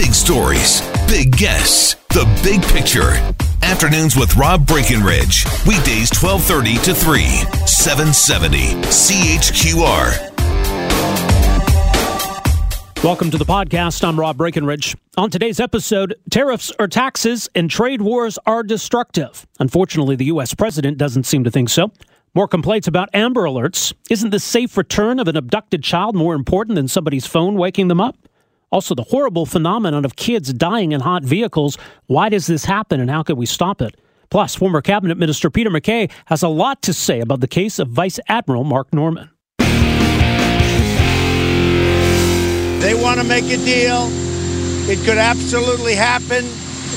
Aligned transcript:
Big 0.00 0.14
stories, 0.14 0.80
big 1.06 1.36
guests, 1.36 1.94
the 2.08 2.24
big 2.42 2.62
picture. 2.68 3.10
Afternoons 3.62 4.16
with 4.16 4.34
Rob 4.34 4.66
Breckenridge. 4.66 5.44
Weekdays 5.66 6.08
1230 6.10 6.76
to 6.84 6.94
3, 6.94 7.22
770 7.66 8.80
CHQR. 8.88 9.84
Welcome 13.04 13.30
to 13.30 13.36
the 13.36 13.44
podcast. 13.44 14.02
I'm 14.02 14.18
Rob 14.18 14.38
Breckenridge. 14.38 14.96
On 15.18 15.28
today's 15.28 15.60
episode, 15.60 16.14
tariffs 16.30 16.72
or 16.78 16.88
taxes 16.88 17.50
and 17.54 17.70
trade 17.70 18.00
wars 18.00 18.38
are 18.46 18.62
destructive. 18.62 19.46
Unfortunately, 19.58 20.16
the 20.16 20.24
U.S. 20.26 20.54
president 20.54 20.96
doesn't 20.96 21.24
seem 21.24 21.44
to 21.44 21.50
think 21.50 21.68
so. 21.68 21.92
More 22.34 22.48
complaints 22.48 22.88
about 22.88 23.10
Amber 23.12 23.42
Alerts. 23.42 23.92
Isn't 24.08 24.30
the 24.30 24.40
safe 24.40 24.78
return 24.78 25.20
of 25.20 25.28
an 25.28 25.36
abducted 25.36 25.82
child 25.82 26.14
more 26.14 26.34
important 26.34 26.76
than 26.76 26.88
somebody's 26.88 27.26
phone 27.26 27.56
waking 27.56 27.88
them 27.88 28.00
up? 28.00 28.16
Also, 28.72 28.94
the 28.94 29.02
horrible 29.04 29.46
phenomenon 29.46 30.04
of 30.04 30.14
kids 30.14 30.52
dying 30.52 30.92
in 30.92 31.00
hot 31.00 31.24
vehicles. 31.24 31.76
Why 32.06 32.28
does 32.28 32.46
this 32.46 32.64
happen 32.64 33.00
and 33.00 33.10
how 33.10 33.24
can 33.24 33.36
we 33.36 33.46
stop 33.46 33.82
it? 33.82 33.96
Plus, 34.30 34.54
former 34.54 34.80
Cabinet 34.80 35.18
Minister 35.18 35.50
Peter 35.50 35.70
MacKay 35.70 36.08
has 36.26 36.42
a 36.44 36.48
lot 36.48 36.82
to 36.82 36.92
say 36.92 37.20
about 37.20 37.40
the 37.40 37.48
case 37.48 37.80
of 37.80 37.88
Vice 37.88 38.20
Admiral 38.28 38.62
Mark 38.62 38.92
Norman. 38.94 39.30
They 42.80 42.94
want 42.94 43.20
to 43.20 43.26
make 43.26 43.44
a 43.46 43.56
deal. 43.56 44.08
It 44.88 45.04
could 45.04 45.18
absolutely 45.18 45.94
happen. 45.94 46.46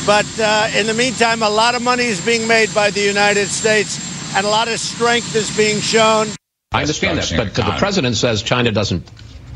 But 0.05 0.27
uh, 0.39 0.69
in 0.77 0.85
the 0.85 0.93
meantime, 0.93 1.41
a 1.41 1.49
lot 1.49 1.73
of 1.75 1.81
money 1.81 2.05
is 2.05 2.23
being 2.23 2.47
made 2.47 2.73
by 2.73 2.91
the 2.91 3.01
United 3.01 3.47
States 3.47 4.13
and 4.35 4.45
a 4.45 4.49
lot 4.49 4.67
of 4.67 4.79
strength 4.79 5.35
is 5.35 5.55
being 5.55 5.79
shown. 5.79 6.27
I 6.71 6.81
understand 6.81 7.19
that, 7.19 7.33
but 7.35 7.53
the 7.53 7.75
president 7.77 8.15
says 8.15 8.41
China 8.41 8.71
doesn't. 8.71 9.09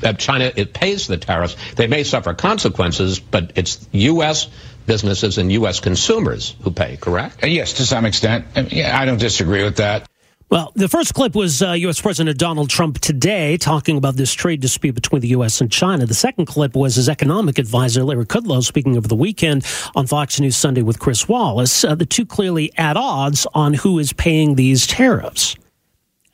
Uh, 0.04 0.14
China 0.14 0.52
it 0.56 0.74
pays 0.74 1.08
the 1.08 1.18
tariffs. 1.18 1.56
They 1.76 1.88
may 1.88 2.04
suffer 2.04 2.34
consequences, 2.34 3.20
but 3.20 3.52
it's 3.56 3.88
U.S. 3.92 4.50
businesses 4.86 5.38
and 5.38 5.52
U.S. 5.54 5.80
consumers 5.80 6.56
who 6.62 6.72
pay. 6.72 6.98
Correct? 6.98 7.44
Uh, 7.44 7.48
yes, 7.48 7.74
to 7.74 7.86
some 7.86 8.06
extent. 8.06 8.46
I 8.56 9.06
don't 9.06 9.20
disagree 9.20 9.64
with 9.64 9.78
that. 9.78 10.08
Well, 10.50 10.72
the 10.76 10.88
first 10.88 11.14
clip 11.14 11.36
was 11.36 11.62
uh, 11.62 11.74
U.S. 11.74 12.00
President 12.00 12.38
Donald 12.38 12.70
Trump 12.70 13.00
today 13.00 13.58
talking 13.58 13.98
about 13.98 14.16
this 14.16 14.32
trade 14.32 14.62
dispute 14.62 14.96
between 14.96 15.22
the 15.22 15.28
U.S. 15.30 15.60
and 15.60 15.70
China. 15.70 16.06
The 16.06 16.14
second 16.14 16.46
clip 16.46 16.74
was 16.74 16.96
his 16.96 17.10
economic 17.10 17.60
advisor, 17.60 18.06
Larry 18.06 18.26
Kudlow, 18.26 18.64
speaking 18.64 18.96
over 18.96 19.10
the 19.10 19.16
weekend 19.16 19.66
on 19.94 20.08
Fox 20.08 20.40
News 20.40 20.56
Sunday 20.56 20.84
with 20.84 21.00
Chris 21.00 21.28
Wallace. 21.28 21.84
Uh, 21.84 21.96
the 21.96 22.06
two 22.06 22.26
clearly 22.26 22.72
at 22.78 22.96
odds 22.96 23.46
on 23.54 23.74
who 23.74 24.00
is 24.00 24.14
paying 24.14 24.56
these 24.56 24.88
tariffs. 24.88 25.58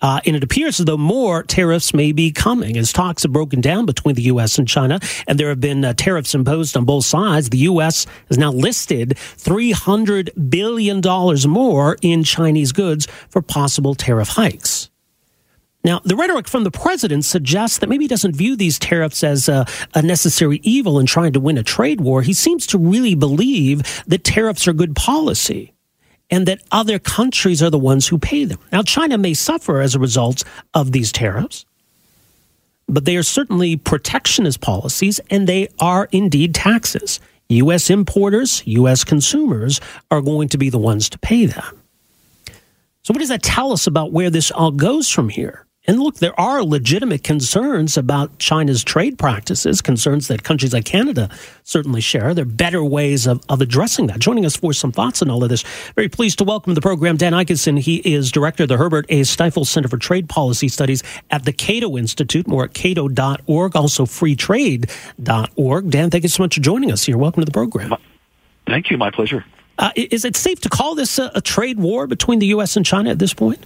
Uh, 0.03 0.19
and 0.25 0.35
it 0.35 0.43
appears 0.43 0.81
as 0.81 0.85
though 0.85 0.97
more 0.97 1.43
tariffs 1.43 1.93
may 1.93 2.11
be 2.11 2.29
coming 2.29 2.77
as 2.77 2.91
talks 2.91 3.23
have 3.23 3.31
broken 3.31 3.61
down 3.61 3.85
between 3.85 4.15
the 4.15 4.23
U.S. 4.23 4.59
and 4.59 4.67
China, 4.67 4.99
and 5.27 5.39
there 5.39 5.47
have 5.47 5.61
been 5.61 5.83
uh, 5.85 5.93
tariffs 5.93 6.35
imposed 6.35 6.75
on 6.75 6.83
both 6.83 7.05
sides. 7.05 7.49
The 7.49 7.59
U.S. 7.59 8.05
has 8.27 8.37
now 8.37 8.51
listed 8.51 9.11
$300 9.11 10.49
billion 10.49 11.01
more 11.49 11.97
in 12.01 12.23
Chinese 12.25 12.73
goods 12.73 13.07
for 13.29 13.41
possible 13.41 13.95
tariff 13.95 14.27
hikes. 14.27 14.89
Now, 15.85 16.01
the 16.03 16.15
rhetoric 16.15 16.47
from 16.47 16.65
the 16.65 16.71
president 16.71 17.25
suggests 17.25 17.79
that 17.79 17.89
maybe 17.89 18.05
he 18.05 18.09
doesn't 18.09 18.35
view 18.35 18.55
these 18.55 18.79
tariffs 18.79 19.23
as 19.23 19.49
a, 19.49 19.65
a, 19.93 20.01
necessary 20.01 20.61
evil 20.63 20.97
in 20.97 21.05
trying 21.05 21.33
to 21.33 21.41
win 21.41 21.57
a 21.57 21.63
trade 21.63 21.99
war. 21.99 22.21
He 22.21 22.31
seems 22.31 22.65
to 22.67 22.77
really 22.77 23.15
believe 23.15 24.03
that 24.07 24.23
tariffs 24.23 24.65
are 24.65 24.73
good 24.73 24.95
policy 24.95 25.72
and 26.33 26.47
that 26.47 26.63
other 26.71 26.97
countries 26.97 27.61
are 27.61 27.69
the 27.69 27.77
ones 27.77 28.07
who 28.07 28.17
pay 28.17 28.43
them. 28.43 28.57
Now, 28.71 28.81
China 28.81 29.19
may 29.19 29.35
suffer 29.35 29.81
as 29.81 29.93
a 29.93 29.99
result 29.99 30.43
of 30.73 30.91
these 30.91 31.11
tariffs, 31.11 31.63
but 32.87 33.05
they 33.05 33.15
are 33.17 33.21
certainly 33.23 33.75
protectionist 33.77 34.59
policies 34.59 35.19
and 35.29 35.45
they 35.45 35.67
are 35.77 36.09
indeed 36.11 36.55
taxes. 36.55 37.19
U.S. 37.49 37.91
importers, 37.91 38.63
U.S. 38.65 39.03
consumers 39.03 39.79
are 40.09 40.21
going 40.21 40.49
to 40.49 40.57
be 40.57 40.71
the 40.71 40.79
ones 40.79 41.07
to 41.09 41.19
pay 41.19 41.45
them. 41.45 41.79
So, 43.03 43.13
what 43.13 43.19
does 43.19 43.29
that 43.29 43.43
tell 43.43 43.71
us 43.71 43.85
about 43.85 44.11
where 44.11 44.31
this 44.31 44.49
all 44.49 44.71
goes 44.71 45.11
from 45.11 45.29
here? 45.29 45.67
And 45.85 45.99
look, 45.99 46.15
there 46.15 46.39
are 46.39 46.63
legitimate 46.63 47.25
concerns 47.25 47.97
about 47.97 48.39
China's 48.39 48.85
trade 48.85 49.17
practices, 49.17 49.81
concerns 49.81 50.29
that 50.29 50.43
countries 50.43 50.71
like 50.71 50.85
Canada 50.85 51.29
certainly 51.65 51.99
share. 51.99 52.33
There 52.33 52.43
are 52.43 52.45
better 52.45 52.81
ways 52.81 53.27
of, 53.27 53.43
of 53.49 53.59
addressing 53.59 54.07
that. 54.07 54.19
Joining 54.19 54.45
us 54.45 54.55
for 54.55 54.71
some 54.71 54.93
thoughts 54.93 55.21
on 55.21 55.29
all 55.29 55.43
of 55.43 55.49
this, 55.49 55.63
very 55.95 56.07
pleased 56.07 56.37
to 56.37 56.45
welcome 56.45 56.71
to 56.71 56.75
the 56.75 56.81
program 56.81 57.17
Dan 57.17 57.33
Ikenson. 57.33 57.77
He 57.77 57.97
is 57.97 58.31
director 58.31 58.63
of 58.63 58.69
the 58.69 58.77
Herbert 58.77 59.05
A. 59.09 59.25
Stiefel 59.25 59.65
Center 59.65 59.89
for 59.89 59.97
Trade 59.97 60.29
Policy 60.29 60.69
Studies 60.69 61.03
at 61.31 61.43
the 61.43 61.51
Cato 61.51 61.97
Institute, 61.97 62.47
more 62.47 62.63
at 62.63 62.73
cato.org, 62.73 63.75
also 63.75 64.05
freetrade.org. 64.05 65.89
Dan, 65.89 66.09
thank 66.09 66.23
you 66.23 66.29
so 66.29 66.43
much 66.43 66.55
for 66.55 66.61
joining 66.61 66.93
us 66.93 67.03
here. 67.03 67.17
Welcome 67.17 67.41
to 67.41 67.45
the 67.45 67.51
program. 67.51 67.93
Thank 68.67 68.89
you. 68.89 68.97
My 68.97 69.11
pleasure. 69.11 69.43
Uh, 69.77 69.91
is 69.97 70.23
it 70.23 70.37
safe 70.37 70.61
to 70.61 70.69
call 70.69 70.95
this 70.95 71.19
a, 71.19 71.29
a 71.35 71.41
trade 71.41 71.77
war 71.77 72.07
between 72.07 72.39
the 72.39 72.47
U.S. 72.47 72.77
and 72.77 72.85
China 72.85 73.09
at 73.09 73.19
this 73.19 73.33
point? 73.33 73.65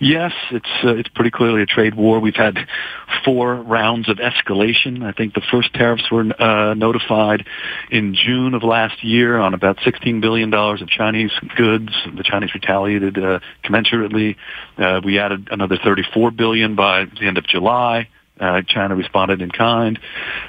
Yes, 0.00 0.32
it's 0.52 0.68
uh, 0.84 0.94
it's 0.94 1.08
pretty 1.08 1.32
clearly 1.32 1.62
a 1.62 1.66
trade 1.66 1.96
war. 1.96 2.20
We've 2.20 2.36
had 2.36 2.56
four 3.24 3.56
rounds 3.56 4.08
of 4.08 4.18
escalation. 4.18 5.02
I 5.02 5.10
think 5.10 5.34
the 5.34 5.42
first 5.50 5.74
tariffs 5.74 6.08
were 6.12 6.24
uh, 6.40 6.74
notified 6.74 7.44
in 7.90 8.14
June 8.14 8.54
of 8.54 8.62
last 8.62 9.02
year 9.02 9.38
on 9.38 9.54
about 9.54 9.78
16 9.84 10.20
billion 10.20 10.50
dollars 10.50 10.82
of 10.82 10.88
Chinese 10.88 11.32
goods. 11.56 11.88
The 12.16 12.22
Chinese 12.22 12.54
retaliated 12.54 13.18
uh, 13.18 13.40
commensurately. 13.64 14.36
Uh, 14.76 15.00
we 15.04 15.18
added 15.18 15.48
another 15.50 15.76
34 15.82 16.30
billion 16.30 16.76
by 16.76 17.06
the 17.06 17.26
end 17.26 17.36
of 17.36 17.44
July. 17.48 18.08
Uh, 18.40 18.62
China 18.66 18.94
responded 18.94 19.42
in 19.42 19.50
kind. 19.50 19.98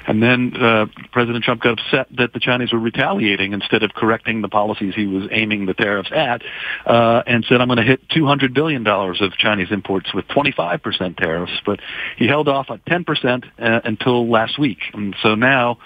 And 0.06 0.22
then 0.22 0.56
uh, 0.56 0.86
President 1.12 1.44
Trump 1.44 1.62
got 1.62 1.78
upset 1.78 2.08
that 2.16 2.32
the 2.32 2.40
Chinese 2.40 2.72
were 2.72 2.78
retaliating 2.78 3.52
instead 3.52 3.82
of 3.82 3.92
correcting 3.94 4.42
the 4.42 4.48
policies 4.48 4.94
he 4.94 5.06
was 5.06 5.28
aiming 5.30 5.66
the 5.66 5.74
tariffs 5.74 6.10
at 6.12 6.42
uh, 6.86 7.22
and 7.26 7.44
said, 7.48 7.60
I'm 7.60 7.68
going 7.68 7.78
to 7.78 7.84
hit 7.84 8.08
$200 8.08 8.54
billion 8.54 8.86
of 8.86 9.32
Chinese 9.38 9.68
imports 9.70 10.12
with 10.14 10.26
25% 10.28 11.16
tariffs. 11.16 11.52
But 11.64 11.80
he 12.16 12.26
held 12.26 12.48
off 12.48 12.70
at 12.70 12.84
10% 12.84 13.44
uh, 13.58 13.80
until 13.84 14.28
last 14.28 14.58
week. 14.58 14.78
And 14.92 15.14
so 15.22 15.34
now 15.34 15.78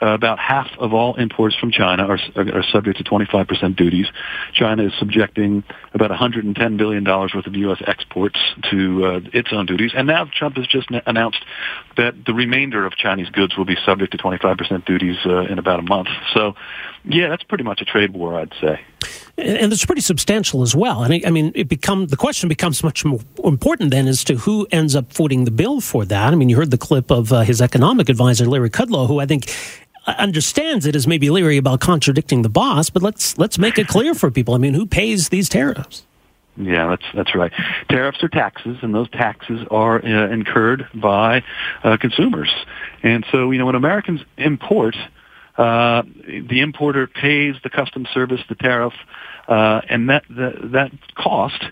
uh, 0.00 0.06
about 0.06 0.38
half 0.38 0.68
of 0.78 0.94
all 0.94 1.14
imports 1.14 1.56
from 1.56 1.70
China 1.70 2.06
are, 2.06 2.18
are 2.36 2.62
subject 2.62 2.98
to 2.98 3.04
25% 3.04 3.76
duties. 3.76 4.06
China 4.52 4.84
is 4.84 4.92
subjecting 4.98 5.64
about 5.94 6.10
$110 6.10 6.76
billion 6.76 7.04
worth 7.04 7.34
of 7.34 7.54
U.S. 7.54 7.82
exports 7.86 8.38
to 8.70 9.04
uh, 9.04 9.20
its 9.32 9.52
own 9.52 9.66
duties. 9.66 9.92
And 9.94 10.06
now 10.06 10.26
Trump 10.32 10.56
has 10.56 10.66
just 10.66 10.88
announced 11.06 11.44
that 11.96 12.24
the 12.24 12.34
remainder 12.34 12.86
of 12.86 12.96
Chinese 12.96 13.28
goods 13.30 13.56
will 13.56 13.64
be 13.64 13.76
subject 13.84 14.12
to 14.12 14.18
25% 14.18 14.84
duties 14.84 15.16
uh, 15.26 15.40
in 15.42 15.58
about 15.58 15.80
a 15.80 15.82
month. 15.82 16.08
So, 16.34 16.54
yeah, 17.04 17.28
that's 17.28 17.42
pretty 17.42 17.64
much 17.64 17.80
a 17.80 17.84
trade 17.84 18.12
war, 18.12 18.38
I'd 18.38 18.52
say 18.60 18.80
and 19.38 19.72
it's 19.72 19.84
pretty 19.86 20.00
substantial 20.00 20.62
as 20.62 20.74
well. 20.74 21.04
And 21.04 21.24
I 21.24 21.30
mean, 21.30 21.52
it 21.54 21.68
become 21.68 22.08
the 22.08 22.16
question 22.16 22.48
becomes 22.48 22.82
much 22.82 23.04
more 23.04 23.20
important 23.44 23.92
then 23.92 24.08
as 24.08 24.24
to 24.24 24.34
who 24.36 24.66
ends 24.72 24.96
up 24.96 25.12
footing 25.12 25.44
the 25.44 25.52
bill 25.52 25.80
for 25.80 26.04
that. 26.04 26.32
I 26.32 26.36
mean, 26.36 26.48
you 26.48 26.56
heard 26.56 26.72
the 26.72 26.78
clip 26.78 27.10
of 27.10 27.32
uh, 27.32 27.40
his 27.42 27.62
economic 27.62 28.08
advisor 28.08 28.46
Larry 28.46 28.70
Kudlow, 28.70 29.06
who 29.06 29.20
I 29.20 29.26
think 29.26 29.54
understands 30.16 30.86
it 30.86 30.96
as 30.96 31.06
maybe 31.06 31.30
leery 31.30 31.56
about 31.56 31.80
contradicting 31.80 32.42
the 32.42 32.48
boss, 32.48 32.90
but 32.90 33.02
let's 33.02 33.36
let's 33.38 33.58
make 33.58 33.78
it 33.78 33.88
clear 33.88 34.14
for 34.14 34.30
people. 34.30 34.54
I 34.54 34.58
mean, 34.58 34.74
who 34.74 34.86
pays 34.86 35.28
these 35.28 35.48
tariffs? 35.48 36.04
Yeah, 36.56 36.88
that's 36.88 37.04
that's 37.14 37.34
right. 37.34 37.52
Tariffs 37.88 38.22
are 38.22 38.28
taxes, 38.28 38.78
and 38.82 38.92
those 38.92 39.08
taxes 39.10 39.64
are 39.70 40.04
uh, 40.04 40.28
incurred 40.28 40.88
by 40.92 41.44
uh, 41.84 41.96
consumers. 41.98 42.52
And 43.02 43.24
so, 43.30 43.52
you 43.52 43.58
know, 43.58 43.66
when 43.66 43.76
Americans 43.76 44.20
import, 44.36 44.96
uh, 45.56 46.02
the 46.26 46.60
importer 46.60 47.06
pays 47.06 47.54
the 47.62 47.70
customs 47.70 48.08
service 48.08 48.40
the 48.48 48.56
tariff, 48.56 48.94
uh, 49.46 49.82
and 49.88 50.10
that, 50.10 50.24
that 50.30 50.72
that 50.72 50.92
cost 51.14 51.62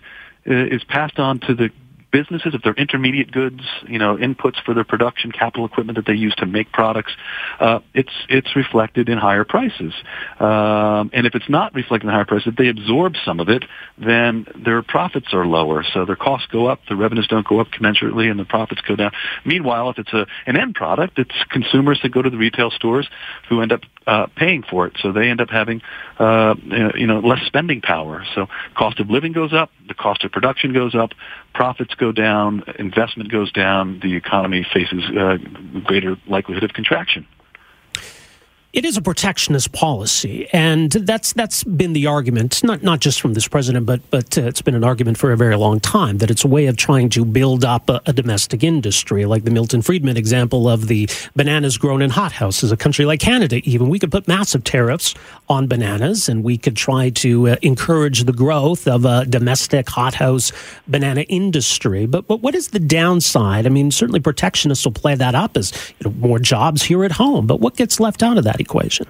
uh, 0.49 0.53
is 0.53 0.83
passed 0.85 1.19
on 1.19 1.39
to 1.41 1.53
the 1.53 1.69
businesses, 2.11 2.53
if 2.53 2.61
they're 2.61 2.73
intermediate 2.73 3.31
goods, 3.31 3.61
you 3.87 3.99
know, 3.99 4.17
inputs 4.17 4.61
for 4.63 4.73
their 4.73 4.83
production, 4.83 5.31
capital 5.31 5.65
equipment 5.65 5.97
that 5.97 6.05
they 6.05 6.13
use 6.13 6.33
to 6.35 6.45
make 6.45 6.71
products, 6.71 7.11
uh, 7.59 7.79
it's 7.93 8.11
it's 8.29 8.55
reflected 8.55 9.09
in 9.09 9.17
higher 9.17 9.43
prices. 9.43 9.93
Um, 10.39 11.09
and 11.13 11.25
if 11.25 11.35
it's 11.35 11.49
not 11.49 11.73
reflected 11.73 12.07
in 12.07 12.13
higher 12.13 12.25
prices, 12.25 12.47
if 12.47 12.55
they 12.55 12.67
absorb 12.69 13.15
some 13.25 13.39
of 13.39 13.49
it, 13.49 13.63
then 13.97 14.47
their 14.63 14.81
profits 14.81 15.33
are 15.33 15.45
lower. 15.45 15.83
So 15.93 16.05
their 16.05 16.15
costs 16.15 16.47
go 16.51 16.67
up, 16.67 16.79
the 16.89 16.95
revenues 16.95 17.27
don't 17.27 17.47
go 17.47 17.59
up 17.59 17.67
commensurately, 17.69 18.29
and 18.29 18.39
the 18.39 18.45
profits 18.45 18.81
go 18.81 18.95
down. 18.95 19.11
Meanwhile, 19.45 19.91
if 19.91 19.99
it's 19.99 20.13
a 20.13 20.25
an 20.45 20.57
end 20.57 20.75
product, 20.75 21.19
it's 21.19 21.35
consumers 21.49 21.99
that 22.03 22.09
go 22.09 22.21
to 22.21 22.29
the 22.29 22.37
retail 22.37 22.71
stores 22.71 23.07
who 23.49 23.61
end 23.61 23.71
up 23.71 23.81
uh, 24.05 24.27
paying 24.35 24.63
for 24.63 24.87
it. 24.87 24.93
So 25.01 25.11
they 25.11 25.29
end 25.29 25.41
up 25.41 25.49
having, 25.49 25.81
uh, 26.17 26.55
you 26.95 27.07
know, 27.07 27.19
less 27.19 27.45
spending 27.45 27.81
power. 27.81 28.25
So 28.33 28.47
cost 28.75 28.99
of 28.99 29.09
living 29.09 29.33
goes 29.33 29.53
up, 29.53 29.69
the 29.87 29.93
cost 29.93 30.23
of 30.23 30.31
production 30.31 30.73
goes 30.73 30.95
up, 30.95 31.11
profits 31.53 31.93
go 31.97 32.11
down, 32.11 32.63
investment 32.79 33.31
goes 33.31 33.51
down, 33.51 33.99
the 34.01 34.15
economy 34.15 34.65
faces 34.73 35.03
uh, 35.17 35.37
greater 35.83 36.15
likelihood 36.27 36.63
of 36.63 36.73
contraction. 36.73 37.25
It 38.73 38.83
is 38.83 38.97
a 38.97 39.01
protectionist 39.01 39.71
policy, 39.71 40.49
and 40.51 40.91
that's 40.91 41.31
that's 41.31 41.63
been 41.63 41.93
the 41.93 42.05
argument, 42.05 42.61
not 42.65 42.83
not 42.83 42.99
just 42.99 43.21
from 43.21 43.33
this 43.33 43.47
president, 43.47 43.85
but 43.85 44.01
but 44.11 44.37
uh, 44.37 44.41
it's 44.41 44.61
been 44.61 44.75
an 44.75 44.83
argument 44.83 45.17
for 45.17 45.31
a 45.31 45.37
very 45.37 45.55
long 45.55 45.79
time 45.79 46.17
that 46.17 46.29
it's 46.29 46.43
a 46.43 46.49
way 46.49 46.65
of 46.65 46.75
trying 46.75 47.07
to 47.11 47.23
build 47.23 47.63
up 47.63 47.89
a, 47.89 48.01
a 48.05 48.11
domestic 48.11 48.65
industry, 48.65 49.25
like 49.25 49.45
the 49.45 49.51
Milton 49.51 49.81
Friedman 49.81 50.17
example 50.17 50.67
of 50.67 50.89
the 50.89 51.09
bananas 51.33 51.77
grown 51.77 52.01
in 52.01 52.09
hothouses. 52.09 52.69
A 52.69 52.75
country 52.75 53.05
like 53.05 53.21
Canada, 53.21 53.61
even 53.63 53.87
we 53.87 53.99
could 53.99 54.11
put 54.11 54.27
massive 54.27 54.65
tariffs 54.65 55.15
on 55.47 55.67
bananas, 55.67 56.27
and 56.27 56.43
we 56.43 56.57
could 56.57 56.75
try 56.75 57.09
to 57.09 57.47
uh, 57.47 57.55
encourage 57.61 58.25
the 58.25 58.33
growth 58.33 58.85
of 58.85 59.05
a 59.05 59.25
domestic 59.25 59.87
hothouse 59.87 60.51
banana 60.89 61.21
industry. 61.21 62.05
But 62.05 62.27
but 62.27 62.41
what 62.41 62.53
is 62.53 62.67
the 62.67 62.79
downside? 62.79 63.65
I 63.65 63.69
mean, 63.69 63.91
certainly 63.91 64.19
protectionists 64.19 64.83
will 64.85 64.91
play 64.91 65.15
that 65.15 65.35
up 65.35 65.55
as 65.55 65.71
you 65.99 66.11
know, 66.11 66.15
more 66.17 66.37
jobs 66.37 66.83
here 66.83 67.05
at 67.05 67.13
home. 67.13 67.47
But 67.47 67.61
what 67.61 67.77
gets 67.77 68.01
left 68.01 68.21
out 68.21 68.37
of 68.37 68.43
that 68.43 68.56
equation? 68.59 69.07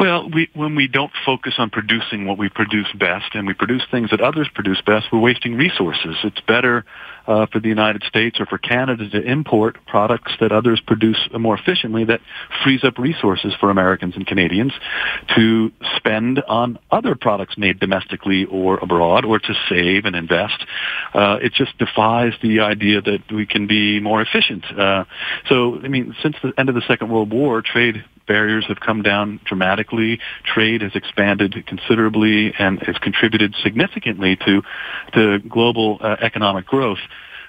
Well, 0.00 0.30
we, 0.30 0.48
when 0.54 0.76
we 0.76 0.88
don't 0.88 1.12
focus 1.26 1.56
on 1.58 1.68
producing 1.68 2.26
what 2.26 2.38
we 2.38 2.48
produce 2.48 2.86
best 2.98 3.34
and 3.34 3.46
we 3.46 3.52
produce 3.52 3.82
things 3.90 4.08
that 4.12 4.22
others 4.22 4.48
produce 4.54 4.80
best, 4.80 5.08
we're 5.12 5.18
wasting 5.18 5.56
resources. 5.56 6.16
It's 6.24 6.40
better 6.40 6.86
uh, 7.26 7.44
for 7.52 7.60
the 7.60 7.68
United 7.68 8.02
States 8.04 8.40
or 8.40 8.46
for 8.46 8.56
Canada 8.56 9.10
to 9.10 9.20
import 9.22 9.76
products 9.86 10.32
that 10.40 10.52
others 10.52 10.80
produce 10.80 11.18
more 11.38 11.54
efficiently 11.54 12.04
that 12.04 12.20
frees 12.64 12.82
up 12.82 12.96
resources 12.96 13.52
for 13.60 13.68
Americans 13.68 14.16
and 14.16 14.26
Canadians 14.26 14.72
to 15.36 15.70
spend 15.96 16.42
on 16.48 16.78
other 16.90 17.14
products 17.14 17.58
made 17.58 17.78
domestically 17.78 18.46
or 18.46 18.78
abroad 18.78 19.26
or 19.26 19.38
to 19.38 19.54
save 19.68 20.06
and 20.06 20.16
invest. 20.16 20.64
Uh, 21.12 21.36
it 21.42 21.52
just 21.52 21.76
defies 21.76 22.32
the 22.42 22.60
idea 22.60 23.02
that 23.02 23.20
we 23.30 23.44
can 23.44 23.66
be 23.66 24.00
more 24.00 24.22
efficient. 24.22 24.64
Uh, 24.64 25.04
so, 25.46 25.78
I 25.84 25.88
mean, 25.88 26.16
since 26.22 26.36
the 26.42 26.54
end 26.56 26.70
of 26.70 26.74
the 26.74 26.82
Second 26.88 27.10
World 27.10 27.30
War, 27.30 27.60
trade 27.60 28.02
barriers 28.30 28.64
have 28.68 28.78
come 28.78 29.02
down 29.02 29.40
dramatically. 29.44 30.20
Trade 30.44 30.82
has 30.82 30.92
expanded 30.94 31.66
considerably 31.66 32.54
and 32.56 32.78
has 32.82 32.96
contributed 32.98 33.56
significantly 33.60 34.36
to 34.46 34.62
to 35.14 35.40
global 35.40 35.98
uh, 36.00 36.14
economic 36.22 36.64
growth. 36.64 37.00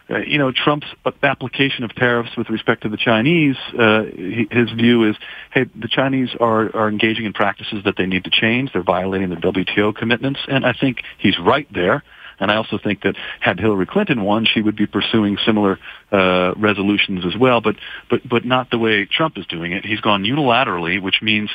Uh, 0.10 0.18
you 0.18 0.39
know, 0.39 0.51
Trump's 0.51 0.88
application 1.22 1.83
of 1.83 1.94
tariffs 1.94 2.31
with 2.36 2.50
respect 2.50 2.81
to 2.81 2.89
the 2.89 2.98
Chinese, 2.98 3.56
uh, 3.78 4.04
his 4.50 4.72
view 4.72 5.07
is, 5.07 5.16
hey, 5.54 5.66
the 5.75 5.88
Chinese 5.88 6.30
are, 6.39 6.75
are 6.75 6.89
engaging 6.89 7.25
in 7.25 7.34
practices 7.34 7.84
that 7.86 7.95
they 7.98 8.07
need 8.07 8.24
to 8.24 8.31
change. 8.31 8.74
They're 8.74 8.84
violating 8.84 9.30
the 9.30 9.36
WTO 9.36 9.95
commitments, 9.95 10.39
and 10.48 10.66
I 10.66 10.74
think 10.74 11.04
he's 11.19 11.38
right 11.39 11.68
there. 11.72 12.04
And 12.41 12.51
I 12.51 12.57
also 12.57 12.77
think 12.77 13.03
that 13.03 13.15
had 13.39 13.59
Hillary 13.59 13.85
Clinton 13.85 14.23
won, 14.23 14.45
she 14.51 14.61
would 14.61 14.75
be 14.75 14.88
pursuing 14.88 15.38
similar 15.45 15.79
uh, 16.11 16.53
resolutions 16.57 17.23
as 17.25 17.39
well, 17.39 17.61
but 17.61 17.75
but 18.09 18.27
but 18.27 18.43
not 18.43 18.69
the 18.71 18.79
way 18.79 19.05
Trump 19.05 19.38
is 19.38 19.45
doing 19.45 19.71
it. 19.71 19.85
He's 19.85 20.01
gone 20.01 20.23
unilaterally, 20.23 21.01
which 21.01 21.21
means 21.21 21.49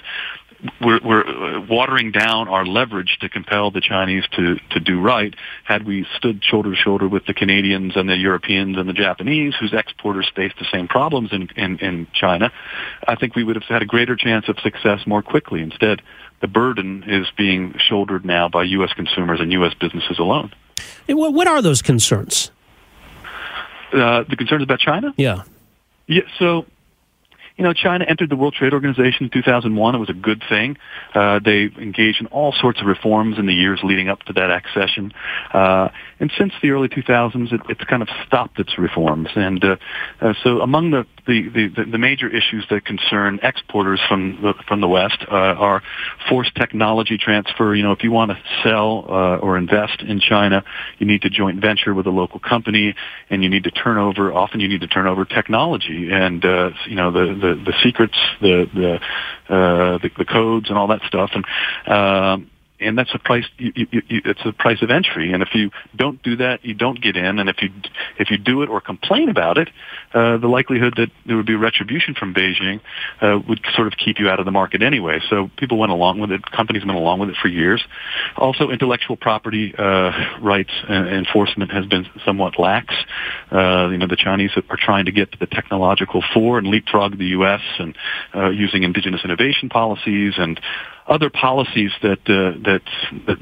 we're, 0.80 1.00
we're 1.04 1.26
uh, 1.26 1.60
watering 1.68 2.12
down 2.12 2.48
our 2.48 2.64
leverage 2.64 3.18
to 3.20 3.28
compel 3.28 3.70
the 3.70 3.80
Chinese 3.80 4.24
to, 4.36 4.56
to 4.70 4.80
do 4.80 5.00
right. 5.00 5.34
Had 5.64 5.86
we 5.86 6.06
stood 6.16 6.42
shoulder 6.42 6.70
to 6.70 6.76
shoulder 6.76 7.08
with 7.08 7.26
the 7.26 7.34
Canadians 7.34 7.94
and 7.96 8.08
the 8.08 8.16
Europeans 8.16 8.76
and 8.78 8.88
the 8.88 8.94
Japanese, 8.94 9.54
whose 9.58 9.72
exporters 9.72 10.30
face 10.34 10.52
the 10.58 10.66
same 10.72 10.88
problems 10.88 11.30
in, 11.32 11.48
in, 11.56 11.78
in 11.78 12.06
China, 12.14 12.52
I 13.06 13.16
think 13.16 13.34
we 13.34 13.44
would 13.44 13.56
have 13.56 13.64
had 13.64 13.82
a 13.82 13.86
greater 13.86 14.16
chance 14.16 14.48
of 14.48 14.58
success 14.60 15.00
more 15.06 15.22
quickly. 15.22 15.62
Instead, 15.62 16.02
the 16.40 16.48
burden 16.48 17.04
is 17.06 17.26
being 17.36 17.74
shouldered 17.78 18.24
now 18.24 18.48
by 18.48 18.64
U.S. 18.64 18.92
consumers 18.94 19.40
and 19.40 19.52
U.S. 19.52 19.74
businesses 19.74 20.18
alone. 20.18 20.52
What 21.08 21.46
are 21.46 21.62
those 21.62 21.82
concerns? 21.82 22.50
Uh, 23.92 24.24
the 24.28 24.36
concerns 24.36 24.62
about 24.62 24.80
China? 24.80 25.14
Yeah. 25.16 25.42
Yeah. 26.06 26.22
So 26.38 26.66
you 27.56 27.64
know, 27.64 27.72
China 27.72 28.04
entered 28.06 28.28
the 28.28 28.36
World 28.36 28.54
Trade 28.54 28.74
Organization 28.74 29.24
in 29.24 29.30
2001. 29.30 29.94
It 29.94 29.98
was 29.98 30.10
a 30.10 30.14
good 30.14 30.42
thing. 30.48 30.76
Uh, 31.14 31.40
they 31.42 31.70
engaged 31.78 32.20
in 32.20 32.26
all 32.26 32.52
sorts 32.52 32.80
of 32.80 32.86
reforms 32.86 33.38
in 33.38 33.46
the 33.46 33.54
years 33.54 33.80
leading 33.82 34.08
up 34.08 34.22
to 34.24 34.32
that 34.34 34.50
accession. 34.50 35.12
Uh, 35.52 35.88
and 36.20 36.30
since 36.36 36.52
the 36.60 36.70
early 36.70 36.88
2000s, 36.88 37.52
it, 37.52 37.60
it's 37.68 37.84
kind 37.84 38.02
of 38.02 38.08
stopped 38.26 38.58
its 38.58 38.78
reforms. 38.78 39.28
And 39.34 39.64
uh, 39.64 39.76
uh, 40.20 40.34
so 40.42 40.60
among 40.60 40.90
the, 40.90 41.06
the, 41.26 41.68
the, 41.76 41.84
the 41.90 41.98
major 41.98 42.28
issues 42.28 42.64
that 42.70 42.84
concern 42.84 43.40
exporters 43.42 44.00
from 44.08 44.40
the, 44.42 44.54
from 44.66 44.80
the 44.80 44.88
West 44.88 45.18
uh, 45.30 45.34
are 45.34 45.82
forced 46.28 46.54
technology 46.54 47.18
transfer. 47.18 47.74
You 47.74 47.82
know, 47.82 47.92
if 47.92 48.02
you 48.02 48.12
want 48.12 48.30
to 48.30 48.38
sell 48.62 49.06
uh, 49.08 49.36
or 49.38 49.56
invest 49.56 50.02
in 50.02 50.20
China, 50.20 50.64
you 50.98 51.06
need 51.06 51.22
to 51.22 51.30
joint 51.30 51.60
venture 51.60 51.94
with 51.94 52.06
a 52.06 52.10
local 52.10 52.40
company 52.40 52.94
and 53.30 53.42
you 53.42 53.48
need 53.48 53.64
to 53.64 53.70
turn 53.70 53.98
over, 53.98 54.32
often 54.32 54.60
you 54.60 54.68
need 54.68 54.80
to 54.80 54.88
turn 54.88 55.06
over 55.06 55.24
technology. 55.24 56.10
And, 56.10 56.44
uh, 56.44 56.70
you 56.88 56.96
know, 56.96 57.10
the, 57.10 57.26
the 57.34 57.62
the 57.64 57.74
secrets, 57.82 58.16
the 58.40 58.66
the 58.74 58.94
uh, 59.54 59.98
the, 59.98 60.10
the 60.16 60.24
codes, 60.24 60.68
and 60.68 60.78
all 60.78 60.88
that 60.88 61.02
stuff, 61.06 61.30
and 61.34 61.44
um, 61.86 62.50
and 62.80 62.98
that's 62.98 63.14
a 63.14 63.18
price. 63.18 63.44
You, 63.58 63.72
you, 63.74 64.02
you, 64.08 64.22
it's 64.24 64.40
a 64.44 64.52
price 64.52 64.82
of 64.82 64.90
entry. 64.90 65.32
And 65.32 65.42
if 65.42 65.54
you 65.54 65.70
don't 65.94 66.22
do 66.22 66.36
that, 66.36 66.64
you 66.64 66.74
don't 66.74 67.00
get 67.00 67.16
in. 67.16 67.38
And 67.38 67.48
if 67.48 67.62
you 67.62 67.70
if 68.18 68.30
you 68.30 68.38
do 68.38 68.62
it 68.62 68.68
or 68.68 68.80
complain 68.80 69.28
about 69.28 69.58
it, 69.58 69.68
uh, 70.14 70.36
the 70.38 70.48
likelihood 70.48 70.94
that 70.96 71.10
there 71.26 71.36
would 71.36 71.46
be 71.46 71.54
retribution 71.54 72.14
from 72.14 72.34
Beijing 72.34 72.80
uh, 73.20 73.38
would 73.48 73.60
sort 73.74 73.86
of 73.86 73.94
keep 73.96 74.18
you 74.18 74.28
out 74.28 74.38
of 74.38 74.44
the 74.44 74.52
market 74.52 74.82
anyway. 74.82 75.20
So 75.28 75.50
people 75.56 75.78
went 75.78 75.92
along 75.92 76.20
with 76.20 76.32
it. 76.32 76.50
Companies 76.50 76.84
went 76.84 76.98
along 76.98 77.20
with 77.20 77.30
it 77.30 77.36
for 77.40 77.48
years. 77.48 77.82
Also, 78.36 78.70
intellectual 78.70 79.16
property 79.16 79.74
uh, 79.76 80.38
rights 80.40 80.72
enforcement 80.88 81.70
has 81.70 81.86
been 81.86 82.06
somewhat 82.24 82.58
lax. 82.58 82.94
Uh, 83.50 83.88
you 83.90 83.98
know, 83.98 84.06
the 84.06 84.16
Chinese 84.16 84.50
are 84.56 84.76
trying 84.76 85.06
to 85.06 85.12
get 85.12 85.32
to 85.32 85.38
the 85.38 85.46
technological 85.46 86.22
fore 86.34 86.58
and 86.58 86.66
leapfrog 86.66 87.18
the 87.18 87.26
U.S. 87.26 87.60
and 87.78 87.96
uh, 88.34 88.50
using 88.50 88.82
indigenous 88.82 89.22
innovation 89.24 89.68
policies 89.68 90.34
and 90.36 90.60
other 91.08 91.30
policies 91.30 91.92
that, 92.02 92.18
uh, 92.26 92.58
that 92.64 92.82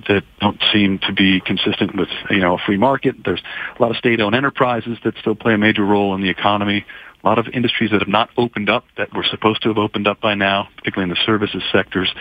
that 0.06 0.22
don't 0.40 0.62
seem 0.72 0.98
to 1.00 1.12
be 1.12 1.40
consistent 1.40 1.96
with 1.96 2.08
you 2.30 2.40
know 2.40 2.54
a 2.54 2.58
free 2.58 2.76
market. 2.76 3.16
There's 3.24 3.42
a 3.78 3.82
lot 3.82 3.90
of 3.90 3.96
state-owned 3.96 4.34
enterprises 4.34 4.98
that 5.04 5.16
still 5.18 5.34
play 5.34 5.54
a 5.54 5.58
major 5.58 5.84
role 5.84 6.14
in 6.14 6.20
the 6.20 6.28
economy. 6.28 6.84
A 7.22 7.26
lot 7.26 7.38
of 7.38 7.48
industries 7.48 7.90
that 7.90 8.00
have 8.00 8.08
not 8.08 8.28
opened 8.36 8.68
up 8.68 8.84
that 8.98 9.14
were 9.14 9.24
supposed 9.24 9.62
to 9.62 9.68
have 9.68 9.78
opened 9.78 10.06
up 10.06 10.20
by 10.20 10.34
now, 10.34 10.68
particularly 10.76 11.10
in 11.10 11.16
the 11.16 11.24
services 11.24 11.62
sectors. 11.72 12.12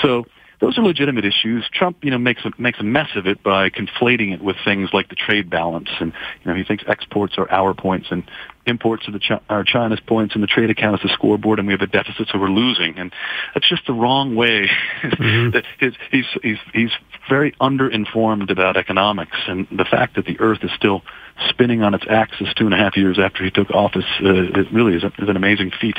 So 0.00 0.24
those 0.60 0.78
are 0.78 0.82
legitimate 0.82 1.24
issues. 1.24 1.68
Trump, 1.74 1.96
you 2.02 2.12
know, 2.12 2.18
makes 2.18 2.44
a, 2.44 2.52
makes 2.56 2.78
a 2.78 2.84
mess 2.84 3.08
of 3.16 3.26
it 3.26 3.42
by 3.42 3.70
conflating 3.70 4.32
it 4.32 4.40
with 4.40 4.54
things 4.64 4.90
like 4.92 5.08
the 5.08 5.16
trade 5.16 5.50
balance, 5.50 5.88
and 5.98 6.12
you 6.44 6.50
know, 6.50 6.56
he 6.56 6.62
thinks 6.62 6.84
exports 6.86 7.34
are 7.36 7.50
our 7.50 7.74
points 7.74 8.06
and 8.12 8.22
imports 8.66 9.08
are, 9.08 9.12
the 9.12 9.40
are 9.48 9.64
China's 9.64 10.00
points, 10.00 10.34
and 10.34 10.42
the 10.42 10.46
trade 10.46 10.70
account 10.70 10.96
is 10.96 11.02
the 11.02 11.12
scoreboard, 11.14 11.58
and 11.58 11.66
we 11.66 11.74
have 11.74 11.80
a 11.80 11.86
deficit, 11.86 12.28
so 12.30 12.38
we're 12.38 12.48
losing, 12.48 12.98
and 12.98 13.12
that's 13.54 13.68
just 13.68 13.86
the 13.86 13.92
wrong 13.92 14.34
way. 14.34 14.70
Mm-hmm. 15.22 15.58
he's, 15.78 15.92
he's 16.10 16.24
he's 16.42 16.58
he's 16.72 16.90
very 17.28 17.52
underinformed 17.60 18.50
about 18.50 18.76
economics, 18.76 19.36
and 19.46 19.66
the 19.70 19.84
fact 19.84 20.16
that 20.16 20.24
the 20.24 20.38
Earth 20.40 20.60
is 20.62 20.70
still 20.76 21.02
spinning 21.48 21.82
on 21.82 21.94
its 21.94 22.04
axis 22.08 22.48
two 22.56 22.64
and 22.64 22.74
a 22.74 22.76
half 22.76 22.96
years 22.96 23.18
after 23.18 23.44
he 23.44 23.50
took 23.50 23.70
office, 23.70 24.04
uh, 24.20 24.58
it 24.58 24.72
really 24.72 24.96
is, 24.96 25.04
a, 25.04 25.08
is 25.18 25.28
an 25.28 25.36
amazing 25.36 25.70
feat. 25.80 25.98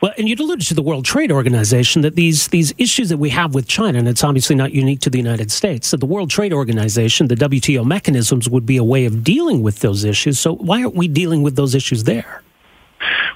Well, 0.00 0.12
and 0.16 0.28
you'd 0.28 0.38
alluded 0.38 0.64
to 0.68 0.74
the 0.74 0.82
World 0.82 1.04
Trade 1.04 1.32
Organization 1.32 2.02
that 2.02 2.14
these 2.14 2.48
these 2.48 2.72
issues 2.78 3.08
that 3.08 3.18
we 3.18 3.30
have 3.30 3.52
with 3.52 3.66
China, 3.66 3.98
and 3.98 4.08
it's 4.08 4.22
obviously 4.22 4.54
not 4.54 4.70
unique 4.72 5.00
to 5.00 5.10
the 5.10 5.18
United 5.18 5.50
States, 5.50 5.90
that 5.90 5.96
the 5.98 6.06
World 6.06 6.30
Trade 6.30 6.52
Organization, 6.52 7.26
the 7.26 7.34
WTO 7.34 7.84
mechanisms 7.84 8.48
would 8.48 8.64
be 8.64 8.76
a 8.76 8.84
way 8.84 9.06
of 9.06 9.24
dealing 9.24 9.60
with 9.60 9.80
those 9.80 10.04
issues. 10.04 10.38
So 10.38 10.54
why 10.54 10.82
aren't 10.82 10.94
we 10.94 11.08
dealing 11.08 11.42
with 11.42 11.56
those 11.56 11.74
issues 11.74 12.04
there? 12.04 12.42